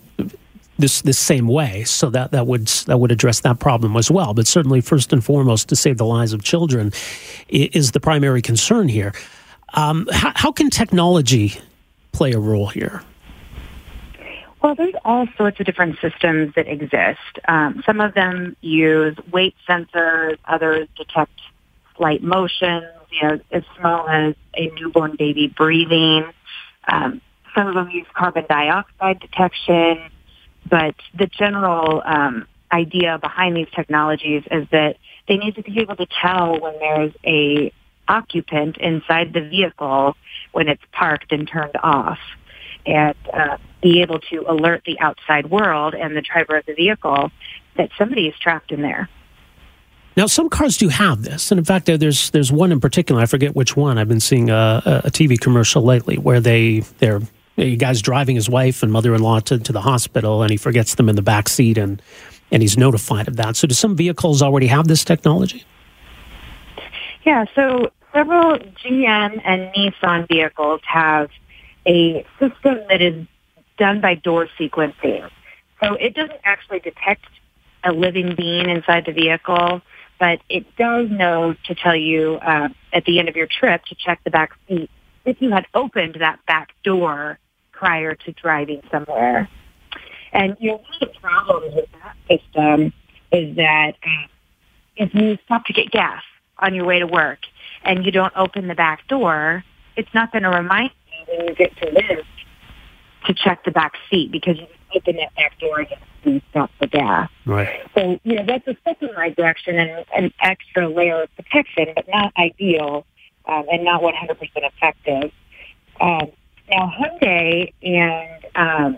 this 0.77 1.01
this 1.01 1.17
same 1.17 1.47
way. 1.47 1.83
So 1.83 2.09
that 2.09 2.31
that 2.31 2.47
would 2.47 2.67
that 2.87 2.99
would 2.99 3.11
address 3.11 3.41
that 3.41 3.59
problem 3.59 3.95
as 3.95 4.09
well. 4.11 4.33
But 4.33 4.47
certainly, 4.47 4.81
first 4.81 5.13
and 5.13 5.23
foremost, 5.23 5.69
to 5.69 5.75
save 5.75 5.97
the 5.97 6.05
lives 6.05 6.33
of 6.33 6.43
children 6.43 6.91
is 7.49 7.91
the 7.91 7.99
primary 7.99 8.41
concern 8.41 8.87
here. 8.87 9.13
Um, 9.73 10.07
how, 10.11 10.31
how 10.35 10.51
can 10.51 10.69
technology 10.69 11.59
play 12.11 12.31
a 12.31 12.39
role 12.39 12.67
here? 12.67 13.03
Well, 14.61 14.75
there's 14.75 14.95
all 15.05 15.27
sorts 15.37 15.59
of 15.59 15.65
different 15.65 15.99
systems 16.01 16.55
that 16.55 16.67
exist. 16.67 17.19
Um, 17.47 17.83
some 17.85 18.01
of 18.01 18.13
them 18.13 18.55
use 18.61 19.15
weight 19.31 19.55
sensors. 19.69 20.37
Others 20.45 20.87
detect 20.97 21.39
slight 21.95 22.23
motions. 22.23 22.85
You 23.11 23.27
know, 23.27 23.39
as 23.51 23.63
small 23.79 24.07
as 24.09 24.35
a 24.55 24.69
newborn 24.71 25.15
baby 25.17 25.47
breathing. 25.47 26.25
Um, 26.87 27.21
some 27.55 27.67
of 27.67 27.75
them 27.75 27.89
use 27.89 28.05
carbon 28.13 28.45
dioxide 28.49 29.19
detection. 29.19 30.11
But 30.69 30.95
the 31.17 31.27
general 31.27 32.01
um, 32.05 32.47
idea 32.71 33.17
behind 33.19 33.55
these 33.55 33.69
technologies 33.75 34.43
is 34.51 34.67
that 34.71 34.97
they 35.27 35.37
need 35.37 35.55
to 35.55 35.63
be 35.63 35.79
able 35.79 35.95
to 35.95 36.07
tell 36.21 36.59
when 36.59 36.77
there's 36.79 37.13
a 37.25 37.73
occupant 38.07 38.77
inside 38.77 39.33
the 39.33 39.41
vehicle 39.41 40.15
when 40.53 40.67
it's 40.69 40.81
parked 40.91 41.31
and 41.31 41.47
turned 41.47 41.75
off 41.83 42.19
and 42.85 43.15
uh, 43.33 43.57
be 43.81 44.01
able 44.01 44.19
to 44.19 44.45
alert 44.49 44.81
the 44.85 44.97
outside 44.99 45.49
world 45.49 45.93
and 45.93 46.15
the 46.15 46.21
driver 46.21 46.57
of 46.57 46.65
the 46.65 46.73
vehicle 46.73 47.31
that 47.75 47.89
somebody 47.97 48.27
is 48.27 48.35
trapped 48.39 48.71
in 48.71 48.81
there. 48.81 49.09
Now, 50.15 50.25
some 50.25 50.49
cars 50.49 50.77
do 50.77 50.87
have 50.89 51.21
this, 51.21 51.51
and 51.51 51.59
in 51.59 51.65
fact, 51.65 51.85
there's 51.85 52.31
there's 52.31 52.51
one 52.51 52.71
in 52.71 52.79
particular. 52.79 53.21
I 53.21 53.27
forget 53.27 53.55
which 53.55 53.77
one. 53.77 53.99
I've 53.99 54.07
been 54.07 54.19
seeing 54.19 54.49
a, 54.49 54.81
a 55.05 55.11
TV 55.11 55.39
commercial 55.39 55.83
lately 55.83 56.17
where 56.17 56.39
they 56.39 56.79
they're 56.97 57.21
a 57.57 57.75
guy's 57.75 58.01
driving 58.01 58.35
his 58.35 58.49
wife 58.49 58.83
and 58.83 58.91
mother-in-law 58.91 59.39
to, 59.41 59.57
to 59.57 59.73
the 59.73 59.81
hospital 59.81 60.43
and 60.43 60.51
he 60.51 60.57
forgets 60.57 60.95
them 60.95 61.09
in 61.09 61.15
the 61.15 61.21
back 61.21 61.49
seat 61.49 61.77
and 61.77 62.01
and 62.49 62.61
he's 62.61 62.77
notified 62.77 63.27
of 63.27 63.35
that. 63.35 63.57
So 63.57 63.67
do 63.67 63.73
some 63.73 63.97
vehicles 63.97 64.41
already 64.41 64.67
have 64.67 64.87
this 64.87 65.03
technology? 65.03 65.65
Yeah 67.25 67.45
so 67.55 67.91
several 68.13 68.57
gm 68.57 69.41
and 69.43 69.73
nissan 69.73 70.27
vehicles 70.27 70.81
have 70.85 71.29
a 71.85 72.25
system 72.39 72.79
that 72.89 73.01
is 73.01 73.25
done 73.77 74.01
by 74.01 74.15
door 74.15 74.47
sequencing. 74.59 75.29
So 75.81 75.93
it 75.93 76.13
doesn't 76.15 76.41
actually 76.43 76.79
detect 76.79 77.25
a 77.83 77.91
living 77.91 78.35
being 78.35 78.69
inside 78.69 79.05
the 79.05 79.13
vehicle 79.13 79.81
but 80.19 80.39
it 80.49 80.65
does 80.77 81.11
know 81.11 81.55
to 81.65 81.75
tell 81.75 81.95
you 81.95 82.35
uh, 82.35 82.69
at 82.91 83.05
the 83.05 83.19
end 83.19 83.29
of 83.29 83.35
your 83.35 83.45
trip 83.47 83.83
to 83.85 83.95
check 83.95 84.19
the 84.23 84.31
back 84.31 84.51
seat 84.67 84.89
if 85.25 85.41
you 85.41 85.51
had 85.51 85.67
opened 85.73 86.17
that 86.19 86.39
back 86.45 86.69
door 86.83 87.37
prior 87.77 88.15
to 88.15 88.31
driving 88.31 88.81
somewhere. 88.91 89.47
And 90.33 90.57
you 90.59 90.71
know, 90.71 90.77
one 90.77 90.85
of 91.01 91.13
the 91.13 91.19
problems 91.19 91.75
with 91.75 91.85
that 92.03 92.15
system 92.27 92.93
is 93.31 93.55
that 93.55 93.93
uh, 94.03 94.27
if 94.95 95.13
you 95.13 95.37
stop 95.45 95.65
to 95.65 95.73
get 95.73 95.91
gas 95.91 96.23
on 96.59 96.73
your 96.73 96.85
way 96.85 96.99
to 96.99 97.07
work 97.07 97.39
and 97.83 98.05
you 98.05 98.11
don't 98.11 98.33
open 98.35 98.67
the 98.67 98.75
back 98.75 99.07
door, 99.07 99.63
it's 99.95 100.13
not 100.13 100.31
going 100.31 100.43
to 100.43 100.49
remind 100.49 100.91
you 101.11 101.37
when 101.37 101.47
you 101.47 101.55
get 101.55 101.75
to 101.77 101.89
live 101.89 102.25
to 103.25 103.33
check 103.33 103.63
the 103.63 103.71
back 103.71 103.93
seat 104.09 104.31
because 104.31 104.57
you 104.57 104.67
open 104.95 105.17
that 105.17 105.35
back 105.35 105.59
door 105.59 105.81
again 105.81 105.99
and 106.23 106.41
stop 106.49 106.71
the 106.79 106.87
gas. 106.87 107.29
Right. 107.45 107.81
So, 107.95 108.19
you 108.23 108.35
know, 108.35 108.45
that's 108.45 108.67
a 108.67 108.75
step 108.81 109.01
in 109.01 109.09
the 109.09 109.13
right 109.13 109.35
direction 109.35 109.77
and 109.77 110.05
an 110.15 110.33
extra 110.41 110.87
layer 110.87 111.23
of 111.23 111.35
protection, 111.35 111.87
but 111.95 112.05
not 112.07 112.33
ideal 112.37 113.05
um, 113.45 113.65
and 113.71 113.83
not 113.83 114.01
100% 114.01 114.39
effective. 114.55 115.31
Um, 115.99 116.31
now, 116.69 116.91
Hyundai 116.99 117.73
and 117.81 118.45
um, 118.55 118.97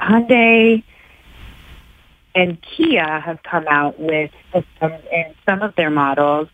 Hyundai 0.00 0.82
and 2.34 2.58
Kia 2.62 3.20
have 3.20 3.42
come 3.42 3.66
out 3.68 3.98
with 3.98 4.30
systems 4.52 5.02
in 5.12 5.34
some 5.46 5.62
of 5.62 5.74
their 5.76 5.90
models 5.90 6.48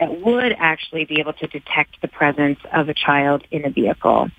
that 0.00 0.20
would 0.20 0.54
actually 0.58 1.04
be 1.04 1.20
able 1.20 1.32
to 1.34 1.46
detect 1.46 2.00
the 2.02 2.08
presence 2.08 2.58
of 2.72 2.88
a 2.88 2.94
child 2.94 3.44
in 3.50 3.64
a 3.64 3.70
vehicle. 3.70 4.30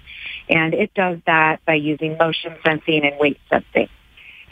And 0.49 0.73
it 0.73 0.93
does 0.93 1.19
that 1.25 1.63
by 1.65 1.75
using 1.75 2.17
motion 2.17 2.55
sensing 2.63 3.03
and 3.03 3.19
weight 3.19 3.39
sensing. 3.49 3.89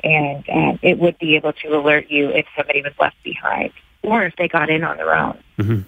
And 0.04 0.80
it 0.82 1.00
would 1.00 1.18
be 1.18 1.36
able 1.36 1.54
to 1.54 1.68
alert 1.70 2.10
you 2.10 2.30
if 2.30 2.46
somebody 2.56 2.82
was 2.82 2.94
left 3.00 3.16
behind 3.24 3.72
or 4.04 4.24
if 4.24 4.36
they 4.36 4.48
got 4.48 4.70
in 4.70 4.84
on 4.84 4.98
their 4.98 5.16
own. 5.16 5.40
Mm-hmm. 5.58 5.82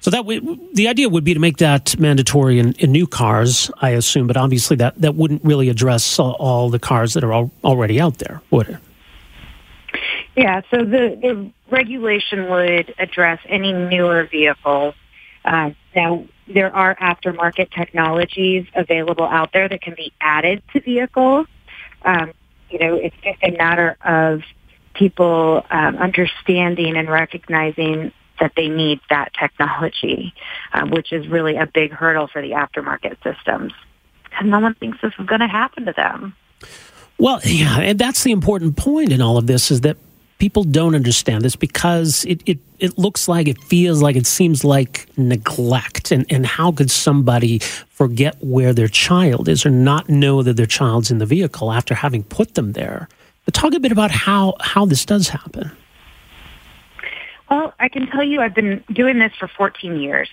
So 0.00 0.10
that 0.10 0.24
the 0.72 0.88
idea 0.88 1.08
would 1.08 1.24
be 1.24 1.34
to 1.34 1.40
make 1.40 1.58
that 1.58 1.98
mandatory 1.98 2.58
in, 2.58 2.72
in, 2.74 2.90
new 2.90 3.06
cars, 3.06 3.70
I 3.82 3.90
assume, 3.90 4.26
but 4.26 4.36
obviously 4.36 4.76
that, 4.76 4.98
that 5.00 5.14
wouldn't 5.14 5.44
really 5.44 5.68
address 5.68 6.18
all, 6.18 6.32
all 6.38 6.70
the 6.70 6.78
cars 6.78 7.12
that 7.14 7.24
are 7.24 7.32
all, 7.32 7.50
already 7.62 8.00
out 8.00 8.16
there, 8.18 8.40
would 8.50 8.68
it? 8.68 8.78
Yeah, 10.36 10.62
so 10.70 10.78
the, 10.78 11.18
the 11.20 11.50
regulation 11.70 12.48
would 12.48 12.94
address 12.98 13.40
any 13.46 13.72
newer 13.72 14.24
vehicles. 14.24 14.94
Uh, 15.44 15.72
now, 15.94 16.24
there 16.46 16.74
are 16.74 16.94
aftermarket 16.96 17.70
technologies 17.70 18.66
available 18.74 19.26
out 19.26 19.52
there 19.52 19.68
that 19.68 19.82
can 19.82 19.94
be 19.94 20.12
added 20.20 20.62
to 20.72 20.80
vehicles. 20.80 21.46
Um, 22.02 22.32
you 22.70 22.78
know, 22.78 22.94
it's 22.94 23.16
just 23.22 23.38
a 23.42 23.50
matter 23.50 23.96
of 24.04 24.42
people 24.94 25.64
um, 25.70 25.96
understanding 25.96 26.96
and 26.96 27.08
recognizing 27.08 28.12
that 28.40 28.52
they 28.56 28.68
need 28.68 29.00
that 29.10 29.32
technology, 29.38 30.34
uh, 30.72 30.86
which 30.86 31.12
is 31.12 31.28
really 31.28 31.56
a 31.56 31.66
big 31.66 31.92
hurdle 31.92 32.26
for 32.26 32.42
the 32.42 32.52
aftermarket 32.52 33.22
systems. 33.22 33.72
Because 34.24 34.46
no 34.46 34.58
one 34.58 34.74
thinks 34.74 34.98
this 35.02 35.12
is 35.18 35.26
going 35.26 35.40
to 35.40 35.48
happen 35.48 35.84
to 35.84 35.92
them. 35.92 36.34
Well, 37.18 37.40
yeah, 37.44 37.80
and 37.80 37.98
that's 37.98 38.24
the 38.24 38.32
important 38.32 38.76
point 38.76 39.12
in 39.12 39.20
all 39.20 39.36
of 39.36 39.46
this 39.46 39.70
is 39.70 39.82
that 39.82 39.98
people 40.38 40.64
don't 40.64 40.94
understand 40.94 41.44
this 41.44 41.54
because 41.54 42.24
it, 42.24 42.42
it, 42.46 42.58
it 42.78 42.96
looks 42.96 43.28
like, 43.28 43.46
it 43.46 43.62
feels 43.64 44.00
like, 44.00 44.16
it 44.16 44.26
seems 44.26 44.64
like 44.64 45.06
neglect. 45.18 46.10
And, 46.12 46.24
and 46.30 46.46
how 46.46 46.72
could 46.72 46.90
somebody 46.90 47.58
forget 47.58 48.36
where 48.40 48.72
their 48.72 48.88
child 48.88 49.48
is 49.48 49.66
or 49.66 49.70
not 49.70 50.08
know 50.08 50.42
that 50.42 50.56
their 50.56 50.64
child's 50.64 51.10
in 51.10 51.18
the 51.18 51.26
vehicle 51.26 51.70
after 51.70 51.94
having 51.94 52.22
put 52.22 52.54
them 52.54 52.72
there? 52.72 53.06
But 53.44 53.52
talk 53.52 53.74
a 53.74 53.80
bit 53.80 53.92
about 53.92 54.10
how, 54.10 54.54
how 54.60 54.86
this 54.86 55.04
does 55.04 55.28
happen. 55.28 55.70
Well, 57.50 57.74
I 57.80 57.88
can 57.88 58.06
tell 58.06 58.22
you 58.22 58.40
I've 58.40 58.54
been 58.54 58.84
doing 58.92 59.18
this 59.18 59.32
for 59.38 59.48
14 59.48 60.00
years, 60.00 60.28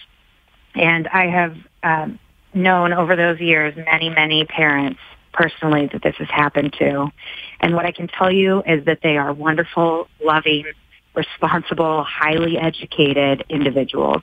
and 0.76 1.08
I 1.08 1.28
have 1.28 1.58
um, 1.82 2.20
known 2.54 2.94
over 2.94 3.16
those 3.16 3.40
years 3.40 3.76
many, 3.76 4.10
many 4.10 4.46
parents 4.46 5.00
personally 5.34 5.88
that 5.94 6.04
this 6.04 6.16
has 6.18 6.30
happened 6.30 6.74
to. 6.80 7.12
And 7.60 7.76
what 7.76 7.86
I 7.86 7.92
can 7.92 8.08
tell 8.08 8.32
you 8.32 8.62
is 8.66 8.86
that 8.86 9.00
they 9.02 9.18
are 9.18 9.34
wonderful, 9.34 10.08
loving, 10.24 10.66
responsible, 11.16 12.04
highly 12.04 12.58
educated 12.58 13.44
individuals. 13.50 14.22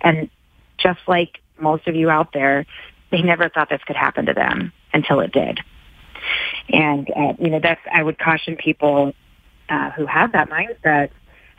And 0.00 0.30
just 0.78 1.00
like 1.08 1.40
most 1.58 1.88
of 1.88 1.96
you 1.96 2.08
out 2.08 2.32
there, 2.32 2.66
they 3.10 3.22
never 3.22 3.48
thought 3.48 3.68
this 3.68 3.82
could 3.84 3.96
happen 3.96 4.26
to 4.26 4.34
them 4.34 4.72
until 4.92 5.20
it 5.20 5.32
did. 5.32 5.60
And, 6.68 7.10
uh, 7.10 7.32
you 7.38 7.50
know, 7.50 7.60
that's, 7.60 7.80
I 7.92 8.02
would 8.02 8.18
caution 8.18 8.56
people 8.56 9.14
uh, 9.68 9.90
who 9.90 10.06
have 10.06 10.32
that 10.32 10.50
mindset 10.50 11.10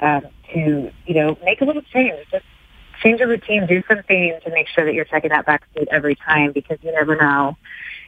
um, 0.01 0.23
to, 0.53 0.91
you 1.05 1.13
know, 1.13 1.37
make 1.43 1.61
a 1.61 1.65
little 1.65 1.81
change. 1.93 2.25
Just 2.31 2.45
change 3.01 3.19
your 3.19 3.29
routine, 3.29 3.65
do 3.65 3.81
something 3.87 4.39
to 4.43 4.51
make 4.51 4.67
sure 4.67 4.85
that 4.85 4.93
you're 4.93 5.05
checking 5.05 5.29
that 5.29 5.45
back 5.45 5.63
seat 5.73 5.87
every 5.91 6.15
time 6.15 6.51
because 6.51 6.77
you 6.81 6.91
never 6.91 7.15
know. 7.15 7.57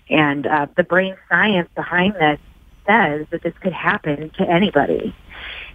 And 0.10 0.46
uh, 0.46 0.68
the 0.76 0.84
brain 0.84 1.16
science 1.30 1.70
behind 1.76 2.16
this 2.16 2.40
says 2.88 3.28
that 3.32 3.42
this 3.44 3.54
could 3.62 3.74
happen 3.74 4.32
to 4.38 4.50
anybody. 4.50 5.16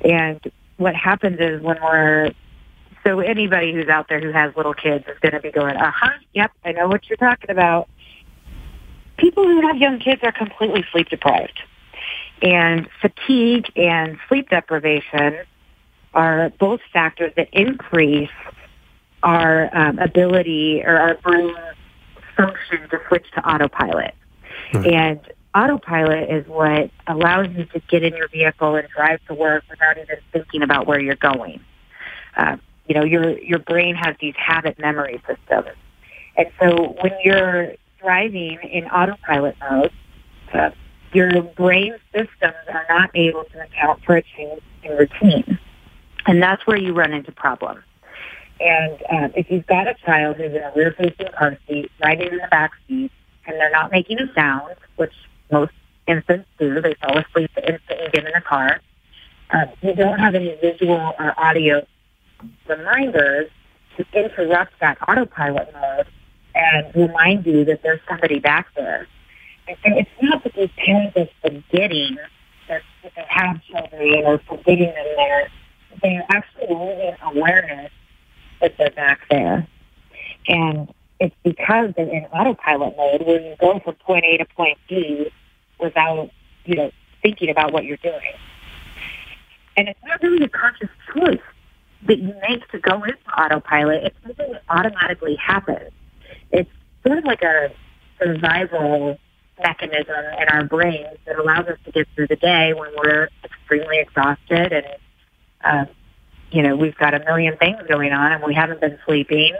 And 0.03 0.41
what 0.77 0.95
happens 0.95 1.39
is 1.41 1.63
when 1.63 1.79
we're 1.83 2.33
So 3.05 3.21
anybody 3.21 3.73
who's 3.73 3.89
out 3.89 4.09
there 4.09 4.21
who 4.21 4.33
has 4.33 4.55
little 4.57 4.75
kids 4.75 5.05
is 5.09 5.19
going 5.21 5.33
to 5.33 5.41
be 5.41 5.51
going, 5.51 5.77
uh 5.77 5.93
huh, 5.95 6.19
yep, 6.35 6.53
I 6.65 6.73
know 6.73 6.89
what 6.89 7.09
you're 7.09 7.17
talking 7.17 7.51
about. 7.51 7.89
People 9.17 9.45
who 9.45 9.67
have 9.67 9.77
young 9.77 9.99
kids 9.99 10.21
are 10.25 10.33
completely 10.33 10.85
sleep 10.93 11.09
deprived. 11.09 11.63
And 12.43 12.89
fatigue 13.01 13.73
and 13.77 14.19
sleep 14.29 14.51
deprivation 14.51 15.39
are 16.15 16.51
both 16.59 16.81
factors 16.93 17.33
that 17.37 17.49
increase 17.53 18.31
our 19.23 19.71
um, 19.77 19.99
ability 19.99 20.83
or 20.85 20.97
our 20.97 21.15
brain 21.17 21.55
function 22.37 22.89
to 22.91 23.01
switch 23.09 23.27
to 23.35 23.49
autopilot. 23.49 24.15
Mm-hmm. 24.73 24.91
And 24.95 25.21
autopilot 25.55 26.31
is 26.31 26.47
what 26.47 26.91
allows 27.07 27.49
you 27.57 27.65
to 27.65 27.81
get 27.89 28.03
in 28.03 28.15
your 28.15 28.29
vehicle 28.29 28.77
and 28.77 28.87
drive 28.89 29.21
to 29.27 29.35
work 29.35 29.65
without 29.71 29.97
even 29.99 30.17
thinking 30.33 30.63
about 30.63 30.87
where 30.87 31.01
you're 31.01 31.17
going. 31.17 31.61
Uh, 32.37 32.57
you 32.87 32.95
know, 32.95 33.05
your 33.05 33.39
your 33.39 33.59
brain 33.59 33.95
has 33.95 34.15
these 34.21 34.35
habit 34.37 34.79
memory 34.79 35.21
systems, 35.27 35.75
and 36.37 36.47
so 36.61 36.97
when 37.01 37.13
you're 37.25 37.73
driving 38.01 38.59
in 38.63 38.85
autopilot 38.85 39.57
mode, 39.69 39.93
uh, 40.53 40.71
your 41.13 41.43
brain 41.43 41.97
systems 42.13 42.55
are 42.69 42.87
not 42.89 43.11
able 43.15 43.45
to 43.45 43.63
account 43.63 44.05
for 44.05 44.17
a 44.17 44.23
change 44.23 44.63
in 44.85 44.97
routine, 44.97 45.59
and 46.27 46.43
that's 46.43 46.67
where 46.67 46.77
you 46.77 46.93
run 46.93 47.13
into 47.13 47.33
problems. 47.33 47.83
And 48.59 49.03
um, 49.11 49.33
if 49.37 49.51
you've 49.51 49.67
got 49.67 49.87
a 49.87 49.95
child 50.05 50.37
who's 50.37 50.53
in 50.53 50.63
a 50.63 50.73
rear-facing 50.75 51.29
car 51.39 51.59
seat, 51.69 51.91
riding 52.03 52.29
in 52.29 52.39
the 52.39 52.49
back 52.51 52.73
seat, 52.89 53.13
and 53.47 53.61
they're 53.61 53.71
not 53.71 53.91
making 53.93 54.19
a 54.19 54.33
sound, 54.35 54.75
which 54.97 55.13
most 55.53 55.73
infants 56.07 56.49
do, 56.59 56.81
they 56.81 56.95
fall 56.95 57.19
asleep 57.19 57.51
the 57.55 57.73
instant 57.73 58.01
you 58.03 58.11
get 58.11 58.25
in 58.25 58.33
the 58.35 58.41
car. 58.41 58.81
Um, 59.51 59.67
you 59.83 59.95
don't 59.95 60.19
have 60.19 60.35
any 60.35 60.57
visual 60.61 61.15
or 61.19 61.35
audio 61.39 61.87
reminders 62.67 63.51
to 63.97 64.07
interrupt 64.13 64.73
that 64.81 64.99
autopilot 65.07 65.73
mode 65.73 66.07
and 66.55 66.95
remind 66.95 67.47
you 67.47 67.65
that 67.67 67.83
there's 67.83 68.01
somebody 68.09 68.39
back 68.39 68.69
there. 68.75 69.07
And 69.69 69.77
so 69.85 69.99
it's 69.99 70.11
not 70.23 70.43
that 70.45 70.55
these 70.55 70.71
parents 70.77 71.17
are 71.17 71.29
forgetting 71.43 72.17
that, 72.69 72.83
they 73.03 73.25
have 73.29 73.63
children 73.65 74.25
or 74.25 74.41
forgetting 74.49 74.87
them 74.87 75.07
there. 75.17 75.49
They're 76.03 76.27
actually 76.31 76.75
losing 76.75 77.17
awareness 77.23 77.91
that 78.61 78.75
they're 78.79 78.91
back 78.91 79.21
there. 79.31 79.67
And 80.49 80.93
it's 81.21 81.35
because 81.43 81.93
they're 81.97 82.09
in 82.09 82.25
autopilot 82.27 82.97
mode 82.97 83.27
where 83.27 83.41
you 83.41 83.57
go 83.61 83.81
from 83.81 83.95
point 83.97 84.25
A 84.25 84.39
to 84.39 84.45
point 84.45 84.79
B 84.89 85.31
without, 85.81 86.31
you 86.65 86.77
know, 86.77 86.91
thinking 87.23 87.51
about 87.51 87.73
what 87.73 87.85
you're 87.85 87.97
doing. 87.99 88.35
And 89.77 89.89
it's 89.89 90.01
not 90.05 90.23
really 90.23 90.45
a 90.45 90.49
conscious 90.49 90.89
choice 91.15 91.41
that 92.07 92.19
you 92.19 92.35
make 92.49 92.69
to 92.71 92.79
go 92.79 93.03
into 93.03 93.17
autopilot. 93.37 94.05
It's 94.05 94.17
something 94.23 94.53
that 94.53 94.63
automatically 94.69 95.37
happens. 95.37 95.91
It's 96.53 96.71
sort 97.07 97.19
of 97.19 97.25
like 97.25 97.43
a 97.43 97.73
survival 98.23 99.19
mechanism 99.63 100.25
in 100.41 100.49
our 100.49 100.65
brains 100.65 101.19
that 101.27 101.39
allows 101.39 101.67
us 101.67 101.79
to 101.85 101.93
get 101.93 102.07
through 102.15 102.27
the 102.29 102.37
day 102.37 102.75
when 102.75 102.91
we're 103.03 103.29
extremely 103.45 103.99
exhausted 103.99 104.73
and, 104.73 104.87
uh, 105.67 105.87
you 106.51 106.63
know, 106.63 106.77
we've 106.77 106.97
got 106.97 107.15
a 107.15 107.19
million 107.21 107.57
things 107.57 107.79
going 107.89 108.13
on 108.13 108.33
and 108.33 108.43
we 108.45 108.55
haven't 108.55 108.81
been 108.81 108.99
sleeping. 109.05 109.57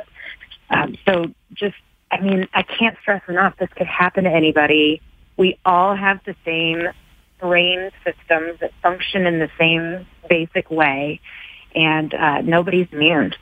Um, 0.71 0.97
so 1.07 1.27
just, 1.53 1.77
I 2.11 2.21
mean, 2.21 2.49
I 2.55 2.63
can't 2.63 2.97
stress 3.01 3.23
enough, 3.29 3.55
this 3.59 3.69
could 3.77 3.87
happen 3.87 4.25
to 4.25 4.31
anybody. 4.31 5.03
We 5.37 5.59
all 5.65 5.95
have 5.95 6.21
the 6.25 6.35
same 6.45 6.89
brain 7.41 7.91
systems 8.05 8.61
that 8.61 8.73
function 8.83 9.27
in 9.27 9.39
the 9.39 9.51
same 9.59 10.07
basic 10.29 10.71
way, 10.71 11.21
and 11.75 12.15
uh, 12.15 12.41
nobody's 12.41 12.89
immune. 12.93 13.35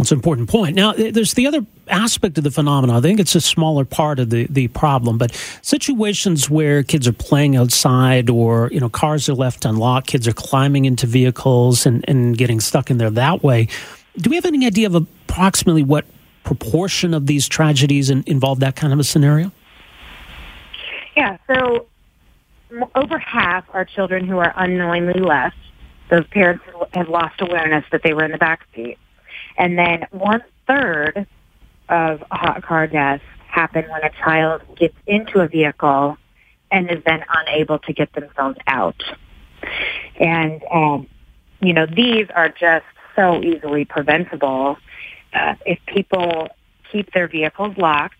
It's 0.00 0.12
an 0.12 0.18
important 0.18 0.48
point. 0.48 0.76
Now, 0.76 0.92
there's 0.92 1.34
the 1.34 1.46
other 1.46 1.64
aspect 1.88 2.38
of 2.38 2.44
the 2.44 2.50
phenomenon. 2.50 2.96
I 2.96 3.00
think 3.00 3.20
it's 3.20 3.34
a 3.34 3.40
smaller 3.40 3.84
part 3.84 4.18
of 4.18 4.30
the, 4.30 4.46
the 4.48 4.68
problem, 4.68 5.18
but 5.18 5.34
situations 5.62 6.48
where 6.48 6.82
kids 6.82 7.06
are 7.06 7.12
playing 7.12 7.56
outside 7.56 8.30
or, 8.30 8.70
you 8.72 8.80
know, 8.80 8.88
cars 8.88 9.28
are 9.28 9.34
left 9.34 9.64
unlocked, 9.64 10.06
kids 10.06 10.26
are 10.26 10.32
climbing 10.32 10.84
into 10.84 11.06
vehicles 11.06 11.86
and, 11.86 12.04
and 12.08 12.38
getting 12.38 12.60
stuck 12.60 12.90
in 12.90 12.98
there 12.98 13.10
that 13.10 13.42
way. 13.42 13.68
Do 14.16 14.30
we 14.30 14.36
have 14.36 14.46
any 14.46 14.66
idea 14.66 14.86
of 14.86 14.94
approximately 14.94 15.82
what 15.82 16.04
proportion 16.44 17.14
of 17.14 17.26
these 17.26 17.48
tragedies 17.48 18.10
in, 18.10 18.24
involve 18.26 18.60
that 18.60 18.76
kind 18.76 18.92
of 18.92 18.98
a 18.98 19.04
scenario? 19.04 19.52
Yeah, 21.16 21.36
so 21.46 21.86
over 22.94 23.18
half 23.18 23.64
are 23.72 23.84
children 23.84 24.26
who 24.26 24.38
are 24.38 24.52
unknowingly 24.56 25.20
left. 25.20 25.56
Those 26.08 26.26
parents 26.28 26.64
have 26.94 27.08
lost 27.08 27.40
awareness 27.40 27.84
that 27.92 28.02
they 28.02 28.14
were 28.14 28.24
in 28.24 28.32
the 28.32 28.38
back 28.38 28.66
seat. 28.74 28.98
And 29.60 29.76
then 29.76 30.06
one 30.10 30.42
third 30.66 31.26
of 31.90 32.24
hot 32.30 32.62
car 32.62 32.86
deaths 32.86 33.22
happen 33.46 33.84
when 33.90 34.02
a 34.02 34.10
child 34.24 34.62
gets 34.74 34.96
into 35.06 35.40
a 35.40 35.48
vehicle 35.48 36.16
and 36.70 36.90
is 36.90 37.04
then 37.04 37.22
unable 37.28 37.78
to 37.80 37.92
get 37.92 38.10
themselves 38.14 38.56
out. 38.66 39.02
And, 40.18 40.64
um, 40.72 41.08
you 41.60 41.74
know, 41.74 41.84
these 41.84 42.26
are 42.34 42.48
just 42.48 42.86
so 43.14 43.42
easily 43.42 43.84
preventable 43.84 44.78
uh, 45.34 45.56
if 45.66 45.78
people 45.86 46.48
keep 46.90 47.12
their 47.12 47.28
vehicles 47.28 47.76
locked 47.76 48.14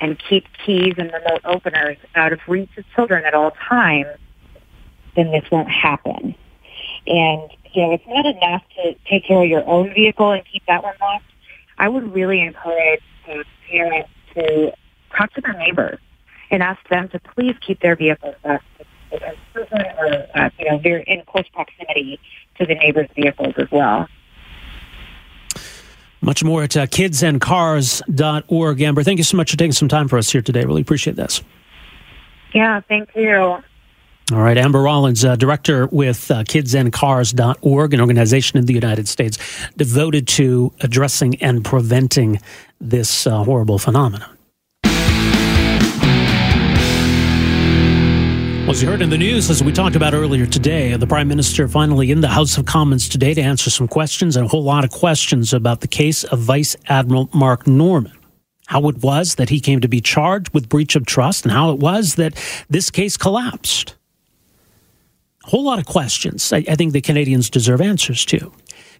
and 0.00 0.18
keep 0.18 0.46
keys 0.64 0.94
and 0.96 1.12
remote 1.12 1.42
openers 1.44 1.98
out 2.14 2.32
of 2.32 2.40
reach 2.48 2.70
of 2.78 2.84
children 2.94 3.26
at 3.26 3.34
all 3.34 3.50
times, 3.50 4.16
then 5.16 5.30
this 5.32 5.44
won't 5.50 5.70
happen. 5.70 6.34
And, 7.06 7.50
know, 7.82 7.92
it's 7.92 8.06
not 8.06 8.26
enough 8.26 8.62
to 8.76 8.94
take 9.08 9.26
care 9.26 9.42
of 9.42 9.48
your 9.48 9.66
own 9.66 9.92
vehicle 9.94 10.30
and 10.32 10.42
keep 10.50 10.64
that 10.66 10.82
one 10.82 10.94
locked. 11.00 11.24
I 11.78 11.88
would 11.88 12.14
really 12.14 12.40
encourage 12.40 13.02
uh, 13.28 13.42
parents 13.70 14.10
to 14.34 14.72
talk 15.16 15.32
to 15.34 15.40
their 15.40 15.54
neighbors 15.54 15.98
and 16.50 16.62
ask 16.62 16.86
them 16.88 17.08
to 17.10 17.18
please 17.18 17.54
keep 17.66 17.80
their 17.80 17.96
vehicles 17.96 18.34
locked 18.44 18.64
children 19.52 19.86
are, 19.98 20.26
uh, 20.34 20.50
you 20.58 20.70
know, 20.70 20.80
they're 20.82 20.98
in 20.98 21.22
close 21.26 21.48
proximity 21.48 22.18
to 22.58 22.66
the 22.66 22.74
neighbors' 22.74 23.08
vehicles 23.14 23.54
as 23.58 23.70
well. 23.70 24.08
Much 26.20 26.42
more 26.42 26.64
at 26.64 26.76
uh, 26.76 26.86
kidsandcars.org. 26.86 28.80
Amber, 28.80 29.02
thank 29.02 29.18
you 29.18 29.24
so 29.24 29.36
much 29.36 29.50
for 29.50 29.56
taking 29.56 29.72
some 29.72 29.88
time 29.88 30.08
for 30.08 30.16
us 30.18 30.30
here 30.30 30.42
today. 30.42 30.64
Really 30.64 30.82
appreciate 30.82 31.16
this. 31.16 31.42
Yeah, 32.52 32.80
thank 32.88 33.10
you. 33.14 33.58
All 34.32 34.42
right, 34.42 34.58
Amber 34.58 34.82
Rollins, 34.82 35.24
uh, 35.24 35.36
director 35.36 35.86
with 35.86 36.28
uh, 36.32 36.42
kidsandcars.org, 36.42 37.94
an 37.94 38.00
organization 38.00 38.58
in 38.58 38.66
the 38.66 38.74
United 38.74 39.06
States 39.06 39.38
devoted 39.76 40.26
to 40.28 40.72
addressing 40.80 41.36
and 41.36 41.64
preventing 41.64 42.40
this 42.80 43.28
uh, 43.28 43.44
horrible 43.44 43.78
phenomenon. 43.78 44.36
Well, 48.66 48.72
as 48.72 48.82
you 48.82 48.88
heard 48.88 49.00
in 49.00 49.10
the 49.10 49.16
news, 49.18 49.48
as 49.48 49.62
we 49.62 49.70
talked 49.70 49.94
about 49.94 50.12
earlier 50.12 50.44
today, 50.44 50.96
the 50.96 51.06
Prime 51.06 51.28
Minister 51.28 51.68
finally 51.68 52.10
in 52.10 52.20
the 52.20 52.26
House 52.26 52.58
of 52.58 52.66
Commons 52.66 53.08
today 53.08 53.32
to 53.32 53.40
answer 53.40 53.70
some 53.70 53.86
questions 53.86 54.36
and 54.36 54.46
a 54.46 54.48
whole 54.48 54.64
lot 54.64 54.82
of 54.82 54.90
questions 54.90 55.52
about 55.52 55.82
the 55.82 55.86
case 55.86 56.24
of 56.24 56.40
Vice 56.40 56.74
Admiral 56.88 57.30
Mark 57.32 57.68
Norman. 57.68 58.18
How 58.66 58.88
it 58.88 59.04
was 59.04 59.36
that 59.36 59.50
he 59.50 59.60
came 59.60 59.80
to 59.82 59.88
be 59.88 60.00
charged 60.00 60.52
with 60.52 60.68
breach 60.68 60.96
of 60.96 61.06
trust 61.06 61.44
and 61.44 61.52
how 61.52 61.70
it 61.70 61.78
was 61.78 62.16
that 62.16 62.34
this 62.68 62.90
case 62.90 63.16
collapsed. 63.16 63.95
Whole 65.46 65.62
lot 65.62 65.78
of 65.78 65.86
questions 65.86 66.52
I, 66.52 66.58
I 66.68 66.74
think 66.74 66.92
the 66.92 67.00
Canadians 67.00 67.48
deserve 67.48 67.80
answers 67.80 68.24
to. 68.26 68.52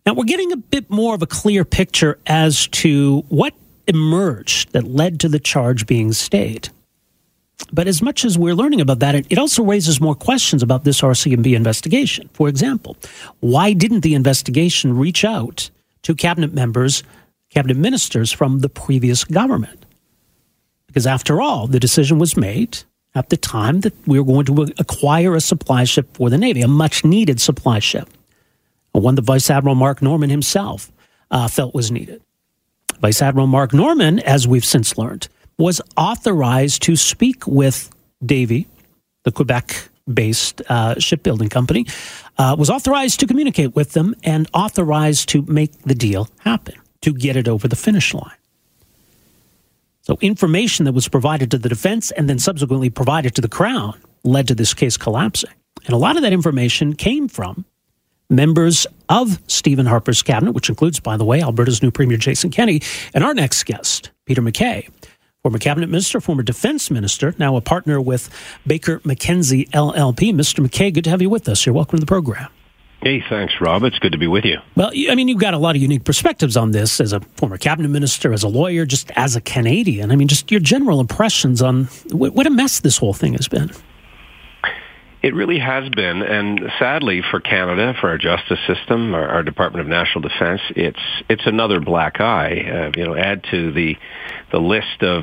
Now, 0.06 0.14
we're 0.14 0.24
getting 0.24 0.52
a 0.52 0.56
bit 0.56 0.88
more 0.88 1.16
of 1.16 1.22
a 1.22 1.26
clear 1.26 1.64
picture 1.64 2.20
as 2.26 2.68
to 2.68 3.24
what 3.28 3.52
emerged 3.88 4.72
that 4.72 4.84
led 4.84 5.18
to 5.20 5.28
the 5.28 5.40
charge 5.40 5.86
being 5.86 6.12
stayed. 6.12 6.68
But 7.72 7.88
as 7.88 8.00
much 8.00 8.24
as 8.24 8.38
we're 8.38 8.54
learning 8.54 8.80
about 8.80 9.00
that, 9.00 9.14
it 9.14 9.38
also 9.38 9.64
raises 9.64 10.00
more 10.00 10.14
questions 10.14 10.62
about 10.62 10.84
this 10.84 11.00
RCMP 11.00 11.56
investigation. 11.56 12.30
For 12.32 12.48
example, 12.48 12.96
why 13.40 13.72
didn't 13.72 14.00
the 14.00 14.14
investigation 14.14 14.96
reach 14.96 15.24
out 15.24 15.68
to 16.02 16.14
cabinet 16.14 16.54
members, 16.54 17.02
cabinet 17.50 17.76
ministers 17.76 18.30
from 18.30 18.60
the 18.60 18.68
previous 18.68 19.24
government? 19.24 19.84
Because 20.86 21.08
after 21.08 21.40
all, 21.40 21.66
the 21.66 21.80
decision 21.80 22.20
was 22.20 22.36
made 22.36 22.78
at 23.16 23.30
the 23.30 23.36
time 23.36 23.80
that 23.80 23.94
we 24.06 24.20
were 24.20 24.26
going 24.26 24.44
to 24.44 24.74
acquire 24.78 25.34
a 25.34 25.40
supply 25.40 25.84
ship 25.84 26.06
for 26.12 26.28
the 26.28 26.36
Navy, 26.36 26.60
a 26.60 26.68
much 26.68 27.02
needed 27.02 27.40
supply 27.40 27.78
ship, 27.78 28.08
one 28.92 29.14
that 29.14 29.22
Vice 29.22 29.50
Admiral 29.50 29.74
Mark 29.74 30.02
Norman 30.02 30.28
himself 30.28 30.92
uh, 31.30 31.48
felt 31.48 31.74
was 31.74 31.90
needed. 31.90 32.22
Vice 33.00 33.22
Admiral 33.22 33.46
Mark 33.46 33.72
Norman, 33.72 34.20
as 34.20 34.46
we've 34.46 34.64
since 34.64 34.98
learned, 34.98 35.28
was 35.58 35.80
authorized 35.96 36.82
to 36.82 36.94
speak 36.94 37.46
with 37.46 37.90
Davie, 38.24 38.66
the 39.24 39.32
Quebec 39.32 39.88
based 40.12 40.60
uh, 40.68 40.98
shipbuilding 40.98 41.48
company, 41.48 41.86
uh, 42.36 42.54
was 42.58 42.68
authorized 42.68 43.18
to 43.20 43.26
communicate 43.26 43.74
with 43.74 43.92
them 43.92 44.14
and 44.24 44.46
authorized 44.52 45.30
to 45.30 45.42
make 45.42 45.72
the 45.82 45.94
deal 45.94 46.28
happen, 46.40 46.74
to 47.00 47.14
get 47.14 47.34
it 47.36 47.48
over 47.48 47.66
the 47.66 47.76
finish 47.76 48.12
line. 48.12 48.36
So, 50.06 50.16
information 50.20 50.84
that 50.84 50.92
was 50.92 51.08
provided 51.08 51.50
to 51.50 51.58
the 51.58 51.68
defense 51.68 52.12
and 52.12 52.30
then 52.30 52.38
subsequently 52.38 52.90
provided 52.90 53.34
to 53.34 53.40
the 53.40 53.48
Crown 53.48 54.00
led 54.22 54.46
to 54.46 54.54
this 54.54 54.72
case 54.72 54.96
collapsing. 54.96 55.50
And 55.84 55.94
a 55.94 55.96
lot 55.96 56.14
of 56.14 56.22
that 56.22 56.32
information 56.32 56.94
came 56.94 57.26
from 57.26 57.64
members 58.30 58.86
of 59.08 59.40
Stephen 59.48 59.84
Harper's 59.84 60.22
cabinet, 60.22 60.52
which 60.52 60.68
includes, 60.68 61.00
by 61.00 61.16
the 61.16 61.24
way, 61.24 61.42
Alberta's 61.42 61.82
new 61.82 61.90
Premier 61.90 62.18
Jason 62.18 62.50
Kenney, 62.50 62.82
and 63.14 63.24
our 63.24 63.34
next 63.34 63.64
guest, 63.64 64.10
Peter 64.26 64.40
MacKay, 64.40 64.88
former 65.42 65.58
cabinet 65.58 65.88
minister, 65.88 66.20
former 66.20 66.44
defense 66.44 66.88
minister, 66.88 67.34
now 67.38 67.56
a 67.56 67.60
partner 67.60 68.00
with 68.00 68.30
Baker 68.64 69.00
McKenzie 69.00 69.68
LLP. 69.70 70.32
Mr. 70.32 70.60
MacKay, 70.60 70.92
good 70.92 71.02
to 71.02 71.10
have 71.10 71.20
you 71.20 71.30
with 71.30 71.48
us. 71.48 71.66
You're 71.66 71.74
welcome 71.74 71.98
to 71.98 72.00
the 72.00 72.06
program. 72.06 72.48
Hey, 73.06 73.22
thanks, 73.30 73.54
Rob. 73.60 73.84
It's 73.84 74.00
good 74.00 74.10
to 74.10 74.18
be 74.18 74.26
with 74.26 74.44
you. 74.44 74.58
Well, 74.74 74.90
I 74.92 75.14
mean, 75.14 75.28
you've 75.28 75.38
got 75.38 75.54
a 75.54 75.58
lot 75.58 75.76
of 75.76 75.80
unique 75.80 76.02
perspectives 76.02 76.56
on 76.56 76.72
this 76.72 77.00
as 77.00 77.12
a 77.12 77.20
former 77.36 77.56
cabinet 77.56 77.86
minister, 77.86 78.32
as 78.32 78.42
a 78.42 78.48
lawyer, 78.48 78.84
just 78.84 79.12
as 79.14 79.36
a 79.36 79.40
Canadian. 79.40 80.10
I 80.10 80.16
mean, 80.16 80.26
just 80.26 80.50
your 80.50 80.58
general 80.58 80.98
impressions 80.98 81.62
on 81.62 81.84
what 82.10 82.48
a 82.48 82.50
mess 82.50 82.80
this 82.80 82.98
whole 82.98 83.14
thing 83.14 83.34
has 83.34 83.46
been. 83.46 83.70
It 85.22 85.36
really 85.36 85.60
has 85.60 85.88
been, 85.90 86.20
and 86.20 86.60
sadly 86.80 87.22
for 87.30 87.38
Canada, 87.38 87.94
for 88.00 88.08
our 88.08 88.18
justice 88.18 88.58
system, 88.66 89.14
our, 89.14 89.28
our 89.28 89.44
Department 89.44 89.82
of 89.82 89.86
National 89.86 90.22
Defense, 90.22 90.62
it's 90.70 90.98
it's 91.28 91.46
another 91.46 91.78
black 91.78 92.20
eye. 92.20 92.58
Uh, 92.58 92.98
you 92.98 93.06
know, 93.06 93.14
add 93.14 93.44
to 93.52 93.70
the 93.70 93.96
the 94.50 94.58
list 94.58 95.04
of 95.04 95.22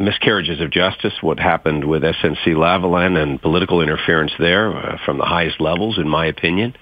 miscarriages 0.00 0.60
of 0.60 0.70
justice, 0.70 1.12
what 1.20 1.38
happened 1.38 1.84
with 1.84 2.02
SNC 2.02 2.46
Lavalin 2.46 3.16
and 3.16 3.40
political 3.40 3.82
interference 3.82 4.32
there 4.38 4.74
uh, 4.74 4.98
from 5.04 5.18
the 5.18 5.24
highest 5.24 5.60
levels, 5.60 5.98
in 5.98 6.08
my 6.08 6.26
opinion. 6.26 6.74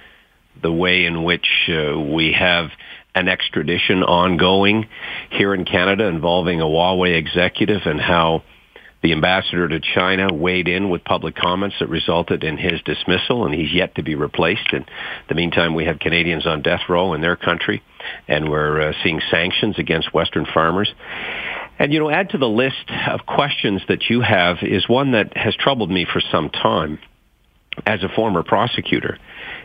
The 0.63 0.73
way 0.73 1.05
in 1.05 1.25
which 1.25 1.47
uh, 1.69 1.99
we 1.99 2.33
have 2.33 2.71
an 3.15 3.29
extradition 3.29 4.03
ongoing 4.03 4.89
here 5.31 5.55
in 5.55 5.65
Canada 5.65 6.05
involving 6.07 6.61
a 6.61 6.65
Huawei 6.65 7.17
executive 7.17 7.83
and 7.85 8.01
how 8.01 8.43
the 9.03 9.13
ambassador 9.13 9.69
to 9.69 9.81
China 9.81 10.33
weighed 10.33 10.67
in 10.67 10.91
with 10.91 11.05
public 11.05 11.37
comments 11.37 11.77
that 11.79 11.89
resulted 11.89 12.43
in 12.43 12.57
his 12.57 12.81
dismissal, 12.83 13.47
and 13.47 13.55
he's 13.55 13.73
yet 13.73 13.95
to 13.95 14.03
be 14.03 14.17
replaced. 14.17 14.73
In 14.73 14.85
the 15.29 15.35
meantime, 15.35 15.75
we 15.75 15.85
have 15.85 16.01
Canadians 16.01 16.47
on 16.47 16.63
death 16.63 16.83
row 16.89 17.15
in 17.15 17.21
their 17.21 17.37
country, 17.37 17.83
and 18.27 18.49
we're 18.49 18.89
uh, 18.89 18.93
seeing 19.05 19.21
sanctions 19.31 19.79
against 19.79 20.13
Western 20.13 20.47
farmers. 20.53 20.93
And, 21.79 21.93
you 21.93 22.01
know, 22.01 22.11
add 22.11 22.31
to 22.31 22.39
the 22.39 22.49
list 22.49 22.91
of 23.09 23.25
questions 23.27 23.83
that 23.89 24.11
you 24.11 24.21
have 24.21 24.59
is 24.63 24.89
one 24.89 25.13
that 25.13 25.37
has 25.37 25.55
troubled 25.55 25.91
me 25.91 26.05
for 26.11 26.21
some 26.21 26.51
time 26.51 26.99
as 27.87 28.03
a 28.03 28.09
former 28.09 28.43
prosecutor. 28.43 29.19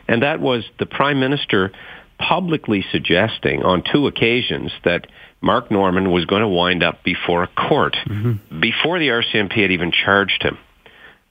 And 0.08 0.22
that 0.22 0.40
was 0.40 0.64
the 0.78 0.86
Prime 0.86 1.20
Minister 1.20 1.72
publicly 2.20 2.86
suggesting 2.92 3.64
on 3.64 3.84
two 3.92 4.08
occasions 4.08 4.72
that 4.86 5.08
Mark 5.42 5.72
Norman 5.72 6.12
was 6.12 6.26
going 6.26 6.42
to 6.42 6.48
wind 6.48 6.84
up 6.84 7.04
before 7.04 7.44
a 7.44 7.48
court 7.48 7.96
mm-hmm. 8.08 8.60
before 8.60 9.00
the 9.00 9.10
RCMP 9.10 9.62
had 9.62 9.72
even 9.72 9.92
charged 9.92 10.42
him. 10.42 10.58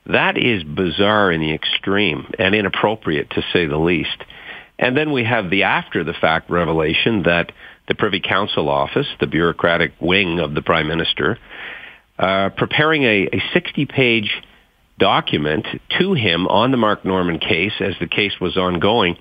That 0.07 0.37
is 0.37 0.65
bizarre 0.65 1.31
in 1.31 1.41
the 1.41 1.55
extreme 1.55 2.27
and 2.39 2.55
inappropriate 2.55 3.31
to 3.31 3.43
say 3.53 3.67
the 3.67 3.79
least. 3.79 4.17
And 4.79 4.97
then 4.97 5.13
we 5.13 5.25
have 5.25 5.49
the 5.49 5.63
after 5.63 6.03
the 6.03 6.13
fact 6.13 6.51
revelation 6.51 7.23
that 7.23 7.53
the 7.89 7.95
Privy 7.95 8.21
Council 8.21 8.69
office, 8.69 9.07
the 9.21 9.27
bureaucratic 9.27 9.93
wing 10.01 10.39
of 10.39 10.55
the 10.55 10.63
Prime 10.63 10.89
Minister, 10.89 11.39
uh, 12.19 12.51
preparing 12.57 13.05
a, 13.05 13.29
a 13.33 13.43
60 13.53 13.87
page 13.87 14.31
document 14.99 15.67
to 15.99 16.15
him 16.15 16.47
on 16.47 16.71
the 16.71 16.77
Mark 16.77 17.05
Norman 17.05 17.39
case 17.39 17.73
as 17.81 17.95
the 18.01 18.07
case 18.07 18.33
was 18.41 18.57
ongoing. 18.57 19.17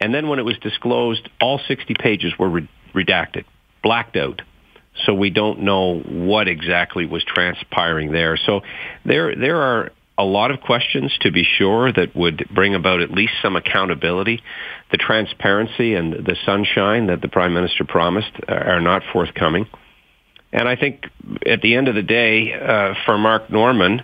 And 0.00 0.12
then 0.12 0.28
when 0.28 0.38
it 0.38 0.44
was 0.44 0.58
disclosed, 0.58 1.28
all 1.40 1.60
60 1.68 1.94
pages 1.98 2.32
were 2.38 2.48
re- 2.48 2.68
redacted 2.94 3.44
blacked 3.82 4.16
out. 4.16 4.42
So 5.04 5.14
we 5.14 5.30
don't 5.30 5.60
know 5.60 6.00
what 6.00 6.48
exactly 6.48 7.06
was 7.06 7.24
transpiring 7.24 8.12
there. 8.12 8.36
So 8.36 8.60
there, 9.04 9.34
there 9.34 9.60
are 9.60 9.90
a 10.22 10.24
lot 10.24 10.50
of 10.52 10.60
questions 10.60 11.12
to 11.20 11.32
be 11.32 11.44
sure 11.44 11.92
that 11.92 12.14
would 12.14 12.48
bring 12.54 12.74
about 12.74 13.00
at 13.00 13.10
least 13.10 13.32
some 13.42 13.56
accountability. 13.56 14.40
The 14.90 14.96
transparency 14.96 15.94
and 15.94 16.12
the 16.12 16.36
sunshine 16.46 17.08
that 17.08 17.20
the 17.20 17.28
prime 17.28 17.54
minister 17.54 17.84
promised 17.84 18.32
are 18.48 18.80
not 18.80 19.02
forthcoming. 19.12 19.66
And 20.52 20.68
I 20.68 20.76
think 20.76 21.04
at 21.46 21.62
the 21.62 21.74
end 21.74 21.88
of 21.88 21.94
the 21.94 22.02
day, 22.02 22.52
uh, 22.52 22.94
for 23.04 23.18
Mark 23.18 23.50
Norman, 23.50 24.02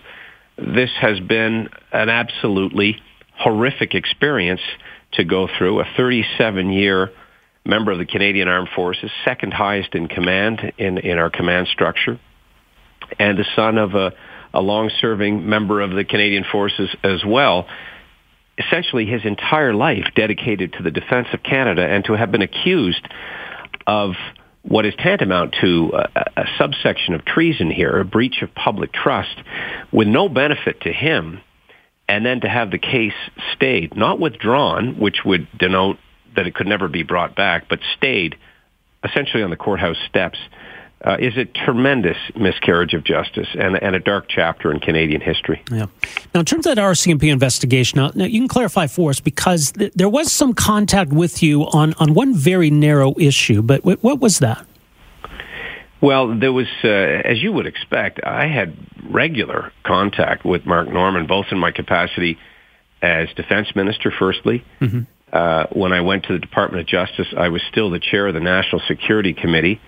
this 0.57 0.91
has 1.01 1.21
been 1.21 1.69
an 1.93 2.09
absolutely 2.09 2.97
horrific 3.37 3.95
experience 3.95 4.63
to 5.13 5.25
go 5.25 5.49
through 5.57 5.81
a 5.81 5.85
37 5.97 6.71
year 6.71 7.11
member 7.65 7.93
of 7.93 7.99
the 7.99 8.07
Canadian 8.07 8.49
Armed 8.49 8.71
Forces, 8.75 9.11
second 9.25 9.53
highest 9.53 9.95
in 9.95 10.09
command 10.09 10.73
in, 10.79 10.99
in 10.99 11.19
our 11.19 11.31
command 11.31 11.69
structure, 11.69 12.19
and 13.19 13.39
the 13.39 13.45
son 13.55 13.79
of 13.79 13.95
a, 13.95 14.13
a 14.55 14.61
long-serving 14.61 15.49
member 15.49 15.81
of 15.81 15.91
the 15.91 16.05
Canadian 16.05 16.45
Forces 16.51 16.89
as 17.03 17.25
well. 17.25 17.67
Essentially, 18.59 19.07
his 19.07 19.25
entire 19.25 19.75
life 19.75 20.07
dedicated 20.15 20.73
to 20.75 20.83
the 20.83 20.91
defense 20.91 21.29
of 21.33 21.43
Canada, 21.43 21.83
and 21.83 22.05
to 22.07 22.15
have 22.15 22.33
been 22.33 22.43
accused 22.43 23.07
of 23.87 24.15
what 24.63 24.85
is 24.85 24.95
tantamount 24.99 25.55
to 25.61 25.93
a, 25.95 26.43
a 26.43 26.45
subsection 26.59 27.15
of 27.15 27.25
treason 27.25 27.71
here, 27.71 27.99
a 27.99 28.05
breach 28.05 28.43
of 28.43 28.55
public 28.55 28.93
trust, 28.93 29.37
with 29.93 30.09
no 30.09 30.29
benefit 30.29 30.81
to 30.83 30.93
him, 30.93 31.41
and 32.09 32.25
then 32.25 32.41
to 32.41 32.49
have 32.49 32.71
the 32.71 32.79
case 32.79 33.15
stayed, 33.55 33.97
not 33.97 34.19
withdrawn, 34.19 34.99
which 34.99 35.25
would 35.25 35.47
denote 35.57 35.99
that 36.35 36.47
it 36.47 36.55
could 36.55 36.67
never 36.67 36.89
be 36.89 37.03
brought 37.03 37.37
back, 37.37 37.69
but 37.69 37.79
stayed 37.97 38.37
essentially 39.05 39.43
on 39.43 39.51
the 39.51 39.57
courthouse 39.57 39.97
steps, 40.09 40.39
uh, 41.05 41.17
is 41.21 41.37
a 41.37 41.45
tremendous 41.45 42.17
miscarriage 42.35 42.93
of 42.93 43.05
justice 43.05 43.47
and, 43.55 43.81
and, 43.81 43.95
a 43.95 44.01
dark 44.01 44.27
chapter 44.29 44.73
in 44.73 44.81
Canadian 44.81 45.21
history. 45.21 45.63
Yeah. 45.71 45.87
Now, 46.35 46.41
in 46.41 46.45
terms 46.45 46.67
of 46.67 46.75
that 46.75 46.83
RCMP 46.83 47.31
investigation, 47.31 47.99
now, 47.99 48.11
now 48.15 48.25
you 48.25 48.41
can 48.41 48.49
clarify 48.49 48.89
for 48.89 49.11
us 49.11 49.21
because 49.21 49.73
th- 49.73 49.93
there 49.95 50.09
was 50.09 50.33
some 50.33 50.55
contact 50.55 51.13
with 51.13 51.43
you 51.43 51.63
on, 51.69 51.95
on 52.01 52.15
one 52.15 52.35
very 52.35 52.71
narrow 52.71 53.15
issue, 53.19 53.63
but 53.63 53.83
w- 53.83 53.99
what 54.01 54.19
was 54.19 54.41
that? 54.41 54.67
Well, 56.01 56.39
there 56.39 56.53
was, 56.53 56.69
uh, 56.83 56.89
as 56.89 57.43
you 57.43 57.53
would 57.53 57.67
expect, 57.67 58.21
I 58.25 58.47
had 58.47 58.77
regular 59.09 59.73
contact 59.85 60.45
with 60.45 60.67
Mark 60.67 60.89
Norman, 60.89 61.27
both 61.27 61.47
in 61.51 61.59
my 61.59 61.71
capacity 61.71 62.39
as 63.03 63.29
defense 63.37 63.69
minister, 63.77 64.13
firstly, 64.17 64.65
mm-hmm. 64.81 65.03
Uh, 65.31 65.67
when 65.73 65.93
I 65.93 66.01
went 66.01 66.25
to 66.25 66.33
the 66.33 66.39
Department 66.39 66.81
of 66.81 66.87
Justice, 66.87 67.27
I 67.37 67.51
was 67.51 67.61
still 67.71 67.91
the 67.91 68.01
chair 68.01 68.29
of 68.29 68.35
the 68.35 68.41
National 68.41 68.81
Security 68.89 69.35
Committee. 69.35 69.79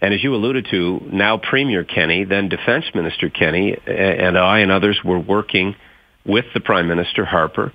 And 0.00 0.14
as 0.14 0.24
you 0.24 0.34
alluded 0.34 0.66
to, 0.70 1.00
now 1.12 1.36
Premier 1.36 1.84
Kenney, 1.84 2.24
then 2.24 2.48
Defense 2.48 2.86
Minister 2.94 3.28
Kenney, 3.28 3.76
and 3.86 4.38
I 4.38 4.60
and 4.60 4.72
others 4.72 4.98
were 5.04 5.18
working 5.18 5.76
with 6.24 6.46
the 6.54 6.60
Prime 6.60 6.88
Minister 6.88 7.24
Harper 7.24 7.72